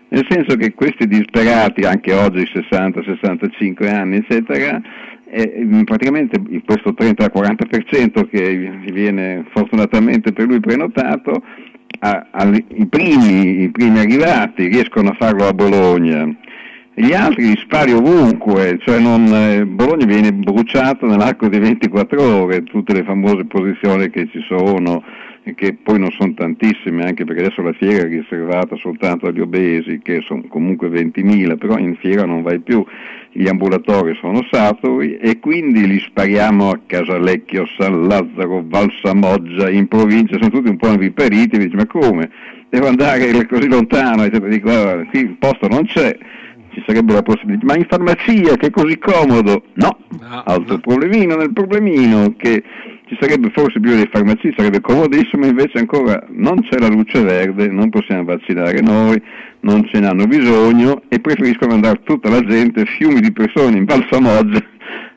nel 0.08 0.26
senso 0.28 0.56
che 0.56 0.74
questi 0.74 1.06
disperati, 1.06 1.84
anche 1.84 2.12
oggi 2.12 2.42
60-65 2.42 3.88
anni, 3.88 4.16
eccetera, 4.16 4.82
e 5.30 5.62
mm, 5.64 5.84
praticamente 5.84 6.42
questo 6.66 6.92
30-40% 6.92 8.28
che 8.30 8.72
viene 8.92 9.46
fortunatamente 9.50 10.34
per 10.34 10.48
lui 10.48 10.60
prenotato, 10.60 11.44
a, 12.00 12.28
a, 12.32 12.46
i, 12.56 12.86
primi, 12.88 13.64
i, 13.64 13.70
primi, 13.70 14.00
arrivati 14.00 14.68
riescono 14.68 15.10
a 15.10 15.16
farlo 15.20 15.48
a 15.48 15.54
Bologna, 15.54 16.28
gli 16.94 17.14
altri 17.14 17.56
spari 17.58 17.94
ovunque, 17.94 18.78
cioè 18.82 19.00
non, 19.00 19.26
eh, 19.34 19.66
Bologna 19.66 20.06
viene 20.06 20.34
bruciata 20.34 21.06
nell'arco 21.06 21.48
di 21.48 21.60
24 21.60 22.22
ore, 22.22 22.64
tutte 22.64 22.94
le 22.94 23.04
famose 23.04 23.46
posizioni 23.46 24.10
che 24.10 24.28
ci 24.32 24.44
sono, 24.48 25.04
che 25.56 25.78
poi 25.82 26.00
non 26.00 26.12
sono 26.12 26.34
tantissime, 26.34 27.06
anche 27.06 27.26
perché 27.26 27.46
adesso 27.46 27.62
la 27.62 27.74
fiera 27.74 28.06
è 28.06 28.10
riservata 28.10 28.76
soltanto 28.76 29.28
agli 29.28 29.40
obesi, 29.40 30.00
che 30.04 30.22
sono 30.22 30.44
comunque 30.48 30.90
20.000, 30.90 31.58
però 31.58 31.78
in 31.78 31.96
fiera 31.96 32.26
non 32.26 32.42
vai 32.42 32.60
più, 32.60 32.86
gli 33.32 33.48
ambulatori 33.48 34.18
sono 34.20 34.46
saturi 34.52 35.18
e 35.18 35.40
quindi 35.40 35.88
li 35.88 36.00
spariamo 36.00 36.70
a 36.70 36.80
Casalecchio, 36.86 37.66
San 37.78 38.08
Lazzaro, 38.08 38.64
Valsamoggia, 38.68 39.70
in 39.70 39.88
provincia, 39.88 40.38
sono 40.38 40.50
tutti 40.50 40.70
un 40.70 40.78
po' 40.78 40.90
inviperiti, 40.90 41.58
dici 41.58 41.76
ma 41.76 41.86
come? 41.86 42.30
Devo 42.70 42.88
andare 42.88 43.46
così 43.48 43.68
lontano, 43.68 44.26
e 44.26 44.30
dico, 44.30 44.70
allora, 44.70 45.04
qui 45.06 45.20
il 45.22 45.36
posto 45.40 45.68
non 45.68 45.86
c'è, 45.86 46.16
ci 46.72 46.84
sarebbe 46.86 47.14
la 47.14 47.24
possibilità, 47.24 47.66
ma 47.66 47.76
in 47.76 47.86
farmacia 47.88 48.56
che 48.56 48.68
è 48.68 48.70
così 48.70 48.98
comodo, 48.98 49.64
no, 49.74 49.98
no 50.20 50.44
altro 50.46 50.76
no. 50.76 50.80
problemino 50.80 51.36
nel 51.36 51.52
problemino 51.52 52.36
che 52.38 52.64
ci 53.10 53.18
sarebbe 53.20 53.50
forse 53.50 53.80
più 53.80 53.96
dei 53.96 54.08
farmacisti, 54.12 54.54
sarebbe 54.56 54.82
comodissimo, 54.82 55.48
invece 55.48 55.80
ancora 55.80 56.24
non 56.30 56.62
c'è 56.62 56.78
la 56.78 56.90
luce 56.90 57.24
verde, 57.24 57.68
non 57.68 57.90
possiamo 57.90 58.24
vaccinare 58.24 58.82
noi, 58.82 59.20
non 59.62 59.84
ce 59.92 60.00
ne 60.00 60.08
hanno 60.08 60.28
bisogno 60.28 61.02
e 61.10 61.20
preferiscono 61.20 61.74
andare 61.74 62.02
tutta 62.04 62.30
la 62.30 62.42
gente, 62.42 62.86
fiumi 62.86 63.20
di 63.20 63.32
persone 63.32 63.78
in 63.78 63.86
Balsamoggia 63.86 64.64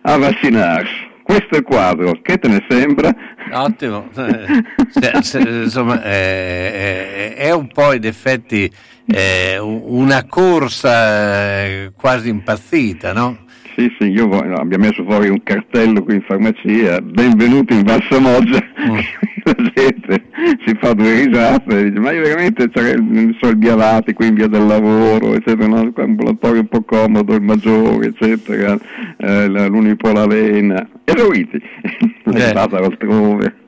a 0.03 0.17
vaccinarsi. 0.17 1.11
Questo 1.23 1.55
è 1.55 1.59
il 1.59 1.65
quadro, 1.65 2.19
che 2.23 2.39
te 2.39 2.49
ne 2.49 2.65
sembra? 2.67 3.15
Ottimo, 3.53 4.09
se, 4.13 5.13
se, 5.21 5.39
insomma 5.39 6.03
eh, 6.03 7.35
è 7.35 7.53
un 7.53 7.69
po' 7.69 7.93
in 7.93 8.07
effetti 8.07 8.71
eh, 9.07 9.59
una 9.59 10.25
corsa 10.25 11.65
eh, 11.65 11.93
quasi 11.95 12.31
impazzita, 12.31 13.13
no? 13.13 13.45
Sì, 13.75 13.91
sì, 13.99 14.09
io 14.11 14.29
voglio, 14.29 14.57
abbiamo 14.57 14.85
messo 14.85 15.03
fuori 15.03 15.31
un 15.31 15.43
cartello 15.43 16.03
qui 16.03 16.17
in 16.17 16.23
farmacia, 16.23 17.01
benvenuti 17.01 17.73
in 17.73 17.83
Valsamoggia, 17.85 18.59
mm. 18.59 18.99
la 19.45 19.73
gente 19.75 20.25
si 20.67 20.77
fa 20.79 20.93
due 20.93 21.25
risate 21.25 21.79
e 21.79 21.85
dice 21.85 21.99
ma 21.99 22.13
io 22.13 22.21
veramente 22.21 22.71
sono 22.75 23.53
il 23.53 23.57
Biavati 23.57 24.13
qui 24.13 24.27
in 24.27 24.35
via 24.35 24.49
del 24.49 24.67
lavoro, 24.67 25.35
eccetera, 25.35 25.67
no? 25.67 25.91
ambulatorio 25.97 26.61
un 26.61 26.69
po' 26.69 26.83
comodo, 26.83 27.35
il 27.35 27.41
maggiore, 27.41 28.09
eccetera, 28.09 28.79
eh, 29.17 29.49
l'unipolavena, 29.49 30.87
esauriti, 31.05 31.57
è 32.31 32.41
stata 32.41 32.77
altrove. 32.77 33.61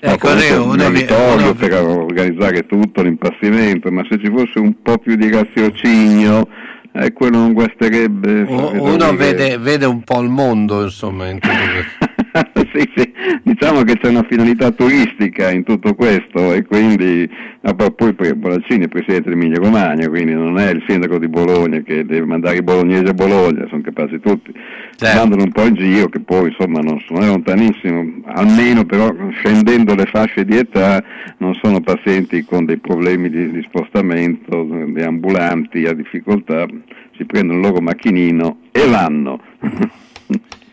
Ecco, 0.00 0.28
un 0.28 0.78
uno... 0.78 1.54
per 1.54 1.72
organizzare 1.72 2.66
tutto 2.66 3.02
l'impazzimento, 3.02 3.90
ma 3.92 4.04
se 4.08 4.18
ci 4.18 4.30
fosse 4.30 4.58
un 4.58 4.74
po' 4.82 4.98
più 4.98 5.14
di 5.14 5.30
raziocinio 5.30 6.48
eh, 6.98 7.12
quello 7.12 7.38
non 7.38 7.52
guasterebbe. 7.52 8.42
Uno 8.48 9.14
vede, 9.14 9.58
vede, 9.58 9.86
un 9.86 10.02
po' 10.02 10.20
il 10.20 10.28
mondo, 10.28 10.82
insomma, 10.82 11.28
in 11.28 11.38
sì, 12.72 12.90
sì, 12.94 13.12
diciamo 13.42 13.82
che 13.82 13.96
c'è 13.98 14.08
una 14.08 14.24
finalità 14.28 14.70
turistica 14.70 15.50
in 15.50 15.64
tutto 15.64 15.94
questo 15.94 16.52
e 16.52 16.64
quindi 16.64 17.28
ah, 17.62 17.74
poi 17.74 18.12
Bonaccini 18.34 18.84
è 18.84 18.88
presidente 18.88 19.30
dell'Emilia 19.30 19.58
Romagna, 19.58 20.08
quindi 20.08 20.34
non 20.34 20.58
è 20.58 20.70
il 20.70 20.84
sindaco 20.86 21.18
di 21.18 21.28
Bologna 21.28 21.80
che 21.80 22.04
deve 22.04 22.26
mandare 22.26 22.58
i 22.58 22.62
bolognesi 22.62 23.06
a 23.06 23.14
Bologna, 23.14 23.66
sono 23.68 23.80
capaci 23.82 24.20
tutti, 24.20 24.52
certo. 24.96 25.18
mandano 25.18 25.44
un 25.44 25.52
po' 25.52 25.64
in 25.64 25.74
giro 25.74 26.08
che 26.08 26.20
poi 26.20 26.48
insomma 26.48 26.80
non, 26.80 26.98
è 27.22 27.26
lontanissimo, 27.26 28.22
almeno 28.26 28.84
però 28.84 29.14
scendendo 29.30 29.94
le 29.94 30.06
fasce 30.06 30.44
di 30.44 30.56
età 30.56 31.02
non 31.38 31.54
sono 31.62 31.80
pazienti 31.80 32.44
con 32.44 32.64
dei 32.64 32.78
problemi 32.78 33.30
di, 33.30 33.50
di 33.50 33.62
spostamento, 33.62 34.62
di 34.86 35.02
ambulanti 35.02 35.86
a 35.86 35.94
difficoltà, 35.94 36.66
si 37.16 37.24
prendono 37.24 37.58
il 37.58 37.66
loro 37.66 37.80
macchinino 37.80 38.58
e 38.72 38.86
vanno. 38.86 39.40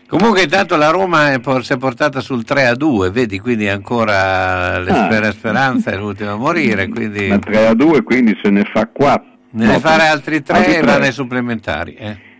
Comunque 0.06 0.42
intanto 0.42 0.76
la 0.76 0.90
Roma 0.90 1.32
è, 1.32 1.40
si 1.62 1.72
è 1.72 1.76
portata 1.76 2.20
sul 2.20 2.44
3 2.44 2.66
a 2.66 2.74
2, 2.74 3.10
vedi, 3.10 3.40
quindi 3.40 3.68
ancora 3.68 4.74
ah. 4.74 5.32
speranza 5.32 5.90
è 5.90 5.96
l'ultima 5.96 6.32
a 6.32 6.36
morire. 6.36 6.88
Quindi... 6.88 7.26
Ma 7.26 7.38
3 7.38 7.66
a 7.66 7.74
2 7.74 8.02
quindi 8.02 8.38
se 8.40 8.50
ne 8.50 8.64
fa 8.72 8.86
4. 8.86 9.32
Ne 9.50 9.66
deve 9.66 9.80
fare 9.80 10.06
altri 10.06 10.42
3 10.42 10.78
e 10.78 10.82
vanno 10.82 11.04
ai 11.04 11.12
supplementari. 11.12 11.94
Eh 11.94 12.32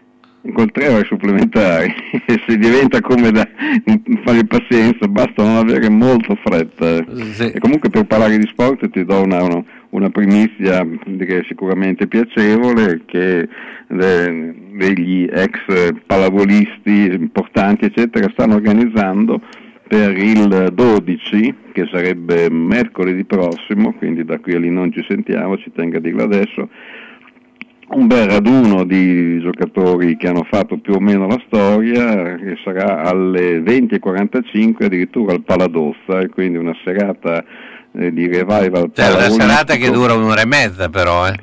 col 0.52 0.70
3 0.70 0.88
ore 0.88 1.04
supplementari 1.04 1.94
e 2.26 2.42
si 2.46 2.58
diventa 2.58 3.00
come 3.00 3.30
da 3.30 3.48
fare 4.24 4.44
pazienza, 4.44 5.06
basta 5.08 5.42
non 5.42 5.56
avere 5.56 5.88
molto 5.88 6.36
fretta. 6.44 7.04
Sì. 7.32 7.50
E 7.50 7.58
comunque 7.60 7.88
per 7.88 8.04
parlare 8.04 8.36
di 8.36 8.46
sport 8.46 8.90
ti 8.90 9.04
do 9.04 9.22
una, 9.22 9.42
una, 9.42 9.62
una 9.94 10.10
primizia 10.10 10.86
direi 11.06 11.44
sicuramente 11.44 12.06
piacevole 12.08 13.02
che 13.06 13.48
le, 13.86 14.54
degli 14.72 15.28
ex 15.30 15.94
pallavolisti 16.04 17.12
importanti 17.12 17.84
eccetera 17.84 18.28
stanno 18.32 18.56
organizzando 18.56 19.40
per 19.86 20.16
il 20.16 20.70
12 20.72 21.54
che 21.72 21.86
sarebbe 21.90 22.50
mercoledì 22.50 23.24
prossimo, 23.24 23.92
quindi 23.94 24.24
da 24.24 24.38
qui 24.38 24.54
a 24.54 24.58
lì 24.58 24.70
non 24.70 24.90
ci 24.90 25.04
sentiamo, 25.06 25.58
ci 25.58 25.70
tengo 25.72 25.98
a 25.98 26.00
dirlo 26.00 26.22
adesso, 26.22 26.68
un 27.88 28.06
bel 28.06 28.26
raduno 28.26 28.84
di 28.84 29.38
giocatori 29.40 30.16
che 30.16 30.26
hanno 30.26 30.46
fatto 30.50 30.78
più 30.78 30.94
o 30.94 31.00
meno 31.00 31.26
la 31.26 31.40
storia 31.46 32.34
che 32.36 32.56
sarà 32.64 33.02
alle 33.02 33.60
20.45 33.60 34.84
addirittura 34.84 35.34
al 35.34 35.42
Paladozza 35.42 36.20
e 36.20 36.28
quindi 36.28 36.56
una 36.56 36.74
serata 36.82 37.44
eh, 37.96 38.12
di 38.12 38.26
revival 38.26 38.90
cioè 38.94 39.12
una 39.12 39.30
serata 39.30 39.76
che 39.76 39.90
dura 39.90 40.14
un'ora 40.14 40.40
e 40.40 40.46
mezza 40.46 40.88
però 40.88 41.28
eh. 41.28 41.34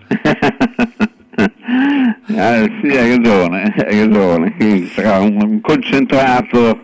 ah, 2.35 2.69
sì 2.81 2.87
hai 2.89 3.15
ragione 3.15 3.73
hai 3.87 3.99
ragione 3.99 4.53
quindi 4.55 4.85
sarà 4.87 5.19
un, 5.19 5.61
concentrato 5.61 6.81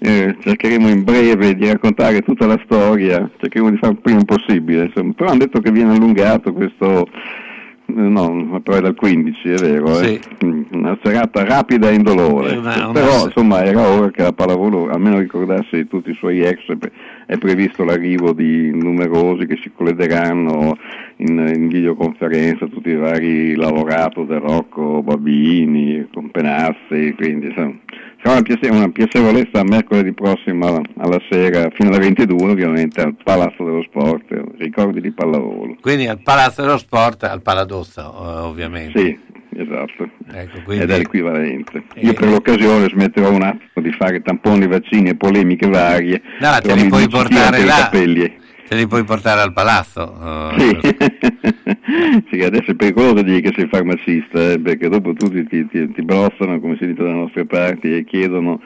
eh, 0.00 0.36
cercheremo 0.40 0.88
in 0.88 1.02
breve 1.04 1.54
di 1.54 1.66
raccontare 1.66 2.20
tutta 2.22 2.46
la 2.46 2.60
storia 2.64 3.28
cercheremo 3.38 3.70
di 3.70 3.78
fare 3.78 3.92
il 3.94 4.00
prima 4.00 4.24
possibile 4.24 4.84
insomma. 4.84 5.12
però 5.14 5.30
hanno 5.30 5.38
detto 5.38 5.60
che 5.60 5.70
viene 5.72 5.94
allungato 5.94 6.52
questo 6.52 7.08
no, 7.88 8.60
però 8.62 8.76
è 8.76 8.80
dal 8.80 8.94
15, 8.94 9.48
è 9.48 9.54
vero, 9.56 9.98
eh? 10.00 10.20
Mm, 10.44 10.62
una 10.72 10.98
serata 11.02 11.44
rapida 11.44 11.88
e 11.88 11.94
indolore, 11.94 12.56
Una- 12.56 12.88
una- 12.88 12.92
però 12.92 13.24
insomma 13.24 13.64
era 13.64 13.88
ora 13.88 14.10
che 14.10 14.22
la 14.22 14.32
pallavolo 14.32 14.90
almeno 14.90 15.18
ricordasse 15.18 15.76
di 15.76 15.88
tutti 15.88 16.10
i 16.10 16.14
suoi 16.14 16.40
ex, 16.40 16.60
è- 17.28 17.36
previsto 17.38 17.84
l'arrivo 17.84 18.32
di 18.32 18.70
numerosi 18.72 19.46
che 19.46 19.58
si 19.62 19.70
collegheranno 19.74 20.76
in, 21.16 21.52
in 21.54 21.68
videoconferenza, 21.68 22.66
tutti 22.66 22.88
i 22.88 22.96
vari 22.96 23.54
lavorato 23.54 24.24
del 24.24 24.40
Rocco 24.40 25.02
Babini, 25.02 26.08
con 26.12 26.30
Penazzi, 26.30 27.14
quindi 27.16 27.52
sarà 27.54 27.72
una, 28.24 28.42
piace- 28.42 28.68
una 28.68 28.88
piacevolezza 28.88 29.62
mercoledì 29.62 30.12
prossimo 30.12 30.80
alla 30.96 31.20
sera, 31.30 31.68
fino 31.70 31.90
alle 31.90 31.98
22 31.98 32.50
ovviamente, 32.50 33.00
al 33.00 33.14
Palazzo 33.22 33.62
dello 33.64 33.82
Sport, 33.82 34.56
ricordi 34.58 35.00
di 35.00 35.12
pallavolo. 35.12 35.76
Quindi 35.80 36.06
al 36.08 36.20
Palazzo 36.20 36.62
dello 36.62 36.78
Sport, 36.78 37.24
al 37.24 37.42
Paladozza 37.42 38.02
eh, 38.04 38.40
ovviamente. 38.40 38.98
Sì, 38.98 39.18
esatto. 39.56 40.08
Ecco, 40.32 40.60
quindi- 40.64 40.84
Ed 40.84 40.90
è 40.90 40.98
l'equivalente. 40.98 41.82
Io 41.96 42.12
per 42.14 42.28
l'occasione 42.28 42.88
smetterò 42.88 43.30
un 43.32 43.42
attimo 43.42 43.86
di 43.86 43.92
fare 43.92 44.20
tamponi, 44.22 44.66
vaccini 44.66 45.10
e 45.10 45.16
polemiche 45.16 45.68
varie. 45.68 46.20
No, 46.40 46.58
te 46.62 46.74
li 46.74 46.88
puoi 46.88 47.08
portare 47.08 47.64
là. 47.64 47.88
Te 48.68 48.76
li 48.76 48.86
puoi 48.86 49.02
portare 49.04 49.40
al 49.40 49.52
palazzo. 49.54 50.52
eh, 50.52 50.78
Sì. 50.82 50.96
sì, 52.30 52.40
adesso 52.42 52.72
è 52.72 52.74
pericoloso 52.74 53.22
dire 53.22 53.40
che 53.40 53.52
sei 53.56 53.66
farmacista, 53.68 54.52
eh, 54.52 54.60
perché 54.60 54.88
dopo 54.88 55.14
tutti 55.14 55.46
ti, 55.46 55.66
ti, 55.68 55.90
ti 55.92 56.02
brossano, 56.02 56.60
come 56.60 56.76
si 56.78 56.86
dice 56.86 57.02
dalle 57.02 57.14
nostre 57.14 57.46
parti, 57.46 57.96
e 57.96 58.04
chiedono 58.04 58.60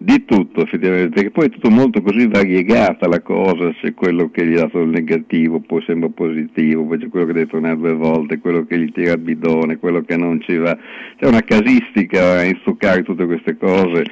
di 0.00 0.24
tutto 0.24 0.62
effettivamente, 0.62 1.08
perché 1.08 1.30
poi 1.32 1.46
è 1.46 1.50
tutto 1.50 1.70
molto 1.70 2.00
così 2.00 2.28
variegata 2.28 3.08
la 3.08 3.20
cosa, 3.20 3.72
c'è 3.80 3.94
quello 3.94 4.30
che 4.30 4.46
gli 4.46 4.54
ha 4.54 4.60
dato 4.60 4.80
il 4.80 4.90
negativo, 4.90 5.58
poi 5.58 5.82
sembra 5.84 6.08
positivo, 6.08 6.84
poi 6.84 6.98
c'è 6.98 7.08
quello 7.08 7.26
che 7.26 7.32
deve 7.32 7.50
tornare 7.50 7.76
due 7.76 7.94
volte, 7.94 8.38
quello 8.38 8.64
che 8.64 8.78
gli 8.78 8.92
tira 8.92 9.14
il 9.14 9.18
bidone, 9.18 9.78
quello 9.78 10.02
che 10.02 10.16
non 10.16 10.40
ci 10.40 10.56
va, 10.56 10.76
c'è 11.18 11.26
una 11.26 11.42
casistica 11.42 12.38
a 12.38 12.44
insuccare 12.44 13.02
tutte 13.02 13.26
queste 13.26 13.56
cose. 13.56 14.04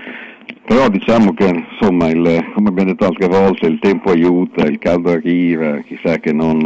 Però 0.64 0.88
diciamo 0.88 1.32
che 1.34 1.64
insomma, 1.70 2.08
il- 2.08 2.50
come 2.52 2.68
abbiamo 2.68 2.90
detto 2.90 3.06
altre 3.06 3.28
volte, 3.28 3.66
il 3.66 3.78
tempo 3.78 4.10
aiuta, 4.10 4.66
il 4.66 4.78
caldo 4.78 5.10
arriva, 5.10 5.78
chissà 5.78 6.18
che 6.18 6.32
non, 6.32 6.58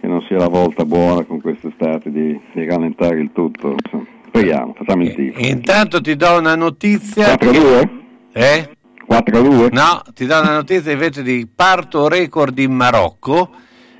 che 0.00 0.06
non 0.06 0.22
sia 0.22 0.38
la 0.38 0.48
volta 0.48 0.86
buona 0.86 1.24
con 1.24 1.42
quest'estate 1.42 2.10
di, 2.10 2.40
di 2.52 2.64
rallentare 2.64 3.20
il 3.20 3.30
tutto. 3.34 3.76
insomma. 3.84 4.06
Speriamo, 4.28 4.74
facciamo 4.74 5.02
il 5.02 5.14
tifo. 5.14 5.38
Intanto 5.40 6.00
ti 6.00 6.16
do 6.16 6.38
una 6.38 6.54
notizia. 6.54 7.34
4-2? 7.34 7.98
Eh? 8.32 8.76
4-2? 9.08 9.72
No, 9.72 10.02
ti 10.14 10.26
do 10.26 10.40
una 10.40 10.54
notizia 10.54 10.92
invece 10.92 11.22
di 11.22 11.48
parto 11.52 12.06
record 12.08 12.56
in 12.58 12.72
Marocco. 12.72 13.50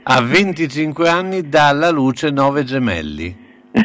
A 0.05 0.21
25 0.23 1.09
anni 1.09 1.49
dalla 1.49 1.91
luce 1.91 2.31
nove 2.31 2.65
gemelli. 2.65 3.37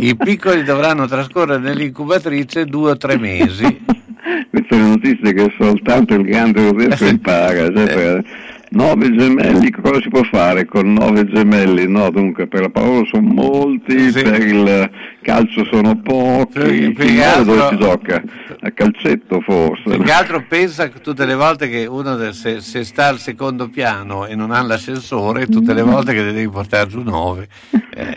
I 0.00 0.16
piccoli 0.16 0.62
dovranno 0.62 1.06
trascorrere 1.06 1.60
nell'incubatrice 1.60 2.66
due 2.66 2.92
o 2.92 2.96
tre 2.96 3.18
mesi. 3.18 3.84
Queste 4.50 4.68
sono 4.68 4.88
notizie 4.88 5.32
che 5.32 5.54
soltanto 5.58 6.14
il 6.14 6.22
grande 6.24 6.62
Rodesco 6.62 7.06
impara. 7.06 7.72
cioè, 7.72 7.72
per 7.72 8.24
nove 8.70 9.14
gemelli, 9.14 9.70
cosa 9.70 10.00
si 10.00 10.08
può 10.08 10.22
fare 10.24 10.64
con 10.64 10.92
nove 10.92 11.26
gemelli? 11.26 11.88
No, 11.88 12.10
dunque 12.10 12.46
per 12.46 12.62
la 12.62 12.68
parola 12.68 13.04
sono 13.04 13.28
molti, 13.28 14.10
per 14.12 14.40
il 14.40 14.90
calcio 15.22 15.64
sono 15.70 16.00
pochi, 16.00 16.92
che 16.92 16.94
finale 16.96 17.44
dove 17.44 17.60
altro- 17.60 17.76
si 17.76 17.82
gioca? 17.82 18.22
A 18.60 18.70
calcetto 18.70 19.40
forse. 19.40 19.82
Più 19.96 20.02
che 20.02 20.12
altro 20.12 20.44
pensa 20.48 20.88
tutte 20.88 21.24
le 21.24 21.34
volte 21.34 21.68
che 21.68 21.86
uno 21.86 22.32
se, 22.32 22.60
se 22.60 22.84
sta 22.84 23.06
al 23.06 23.18
secondo 23.18 23.68
piano 23.68 24.26
e 24.26 24.34
non 24.34 24.50
ha 24.50 24.62
l'ascensore, 24.62 25.46
tutte 25.46 25.74
le 25.74 25.82
volte 25.82 26.12
che 26.12 26.22
devi 26.22 26.48
portare 26.48 26.88
giù 26.88 27.02
nove. 27.02 27.48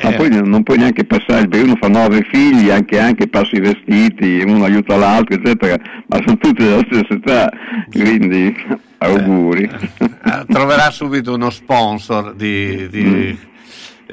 Ma 0.03 0.11
poi 0.11 0.30
non 0.30 0.63
puoi 0.63 0.77
neanche 0.77 1.03
passare, 1.03 1.47
perché 1.47 1.65
uno 1.65 1.77
fa 1.80 1.88
nove 1.88 2.25
figli, 2.30 2.69
anche, 2.69 2.99
anche 2.99 3.27
passa 3.27 3.55
i 3.55 3.59
vestiti, 3.59 4.43
uno 4.45 4.63
aiuta 4.65 4.95
l'altro, 4.95 5.35
eccetera, 5.35 5.77
ma 6.07 6.17
sono 6.23 6.38
tutti 6.38 6.63
della 6.63 6.84
stessa 6.89 7.13
età, 7.13 7.49
quindi 7.91 8.55
auguri. 9.03 9.69
Ah, 10.21 10.45
Troverà 10.47 10.89
subito 10.91 11.34
uno 11.34 11.49
sponsor 11.49 12.34
di... 12.34 12.88
di- 12.89 13.51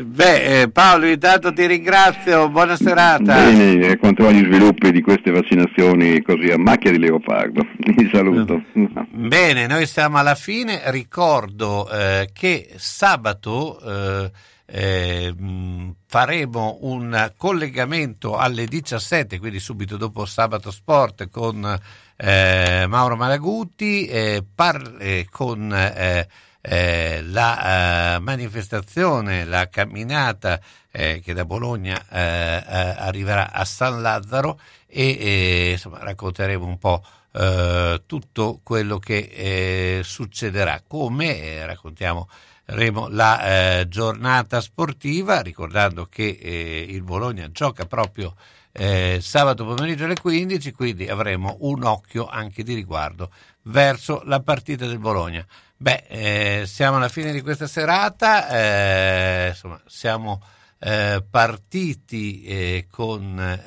Beh, 0.03 0.63
eh, 0.63 0.71
Paolo, 0.71 1.07
intanto 1.09 1.53
ti 1.53 1.67
ringrazio, 1.67 2.49
buona 2.49 2.75
serata. 2.77 3.35
Bene, 3.35 3.87
racconterò 3.89 4.31
gli 4.31 4.45
sviluppi 4.45 4.93
di 4.93 5.03
queste 5.03 5.31
vaccinazioni 5.31 6.23
così 6.23 6.51
a 6.51 6.57
macchia 6.57 6.91
di 6.91 6.99
leopardo. 6.99 7.67
Vi 7.97 8.09
saluto. 8.11 8.63
Bene, 9.11 9.67
noi 9.67 9.87
siamo 9.87 10.17
alla 10.17 10.37
fine. 10.37 10.81
Ricordo 10.87 11.91
eh, 11.91 12.31
che 12.33 12.71
sabato 12.77 13.79
eh, 13.81 14.31
eh, 14.73 15.35
faremo 16.07 16.79
un 16.83 17.33
collegamento 17.37 18.37
alle 18.37 18.67
17, 18.67 19.41
quindi 19.41 19.59
subito 19.59 19.97
dopo 19.97 20.25
Sabato 20.25 20.71
Sport 20.71 21.29
con 21.29 21.81
eh, 22.17 22.85
Mauro 22.87 23.17
Malaguti, 23.17 24.07
eh, 24.07 24.45
par- 24.55 24.97
eh, 25.01 25.27
con 25.29 25.69
la 25.69 26.27
eh, 26.63 28.19
manifestazione, 28.21 29.45
la 29.45 29.69
camminata 29.69 30.61
eh, 30.91 31.21
che 31.25 31.33
da 31.33 31.47
Bologna 31.47 32.05
arriverà 32.09 33.51
a 33.51 33.65
San 33.65 34.03
Lazzaro 34.03 34.61
e 34.87 35.71
insomma, 35.73 35.99
racconteremo 36.03 36.65
un 36.65 36.79
po' 36.79 37.03
tutto 38.07 38.61
quello 38.63 38.99
che 38.99 40.01
succederà, 40.05 40.83
come 40.87 41.65
raccontiamo 41.65 42.29
avremo 42.71 43.09
la 43.09 43.81
eh, 43.81 43.89
giornata 43.89 44.61
sportiva, 44.61 45.41
ricordando 45.41 46.07
che 46.07 46.39
eh, 46.41 46.87
il 46.89 47.03
Bologna 47.03 47.51
gioca 47.51 47.85
proprio 47.85 48.35
eh, 48.73 49.19
sabato 49.21 49.65
pomeriggio 49.65 50.05
alle 50.05 50.19
15, 50.19 50.73
quindi 50.73 51.09
avremo 51.09 51.57
un 51.61 51.83
occhio 51.83 52.27
anche 52.27 52.63
di 52.63 52.75
riguardo 52.75 53.31
verso 53.63 54.23
la 54.25 54.41
partita 54.41 54.87
del 54.87 54.99
Bologna. 54.99 55.45
Beh, 55.77 56.05
eh, 56.09 56.63
siamo 56.67 56.97
alla 56.99 57.09
fine 57.09 57.33
di 57.33 57.41
questa 57.41 57.67
serata, 57.67 58.49
eh, 58.49 59.49
insomma, 59.49 59.81
siamo 59.87 60.41
eh, 60.79 61.23
partiti 61.29 62.87
con 62.91 63.59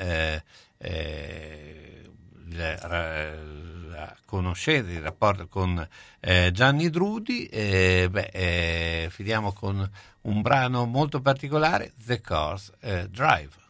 il- 2.52 3.63
la 3.94 4.16
conoscenza, 4.26 4.92
il 4.92 5.02
rapporto 5.02 5.48
con 5.48 5.88
eh, 6.20 6.52
Gianni 6.52 6.90
Drudi, 6.90 7.46
eh, 7.46 8.08
beh, 8.10 8.30
eh, 8.34 9.08
finiamo 9.10 9.54
con 9.54 9.90
un 10.22 10.42
brano 10.42 10.86
molto 10.86 11.22
particolare, 11.22 11.94
The 12.06 12.20
Cars 12.20 12.72
eh, 12.82 13.08
Drive. 13.10 13.63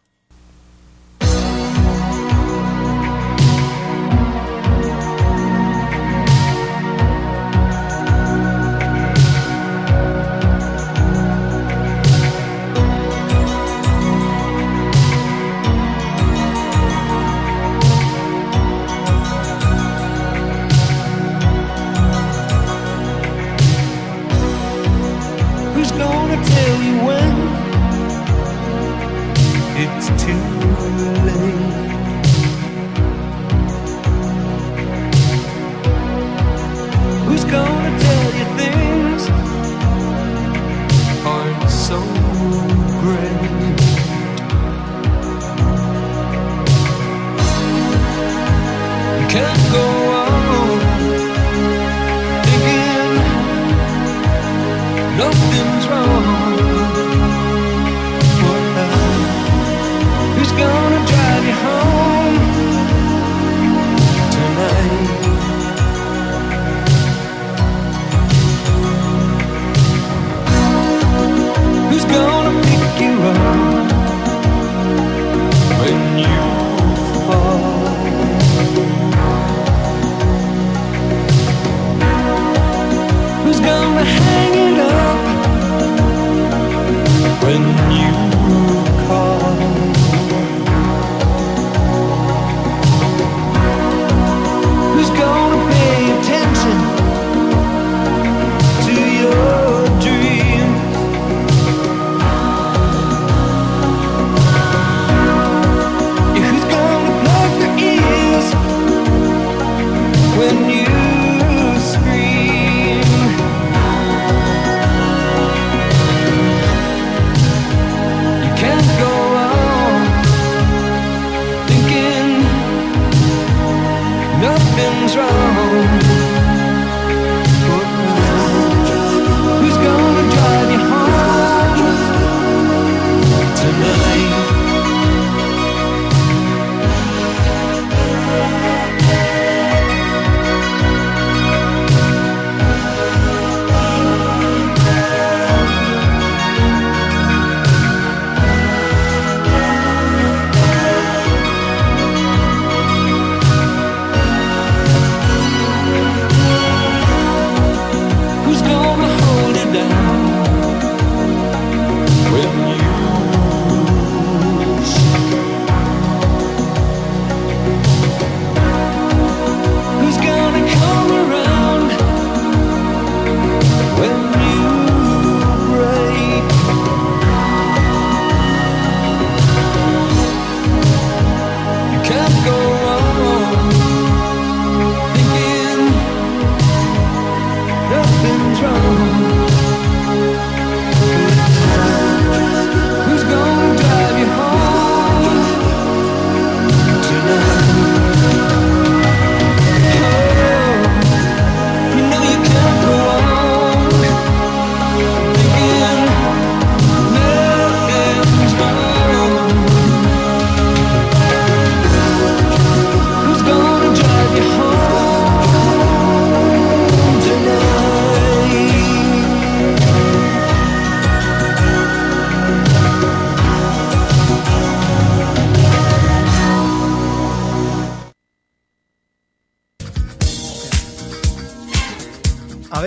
to 30.04 30.43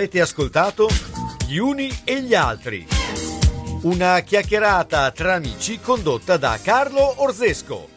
Avete 0.08 0.22
ascoltato 0.22 0.88
Gli 1.46 1.58
uni 1.58 1.90
e 2.02 2.22
gli 2.22 2.34
altri. 2.34 2.86
Una 3.82 4.20
chiacchierata 4.20 5.10
tra 5.10 5.34
amici 5.34 5.80
condotta 5.80 6.38
da 6.38 6.58
Carlo 6.62 7.12
Orzesco. 7.22 7.88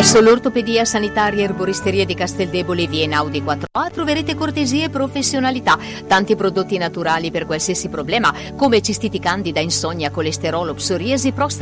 Presso 0.00 0.20
l'Ortopedia 0.22 0.86
Sanitaria 0.86 1.44
Erboristeria 1.44 2.06
di 2.06 2.14
Casteldebole 2.14 2.86
via 2.86 3.02
Einaudi 3.02 3.42
4A 3.42 3.90
troverete 3.92 4.34
cortesie 4.34 4.84
e 4.84 4.88
professionalità, 4.88 5.78
tanti 6.06 6.36
prodotti 6.36 6.78
naturali 6.78 7.30
per 7.30 7.44
qualsiasi 7.44 7.90
problema, 7.90 8.32
come 8.56 8.80
cistiti 8.80 9.18
candida, 9.18 9.60
insonnia, 9.60 10.10
colesterolo, 10.10 10.72
psoriasi, 10.72 11.32
prostata 11.32 11.58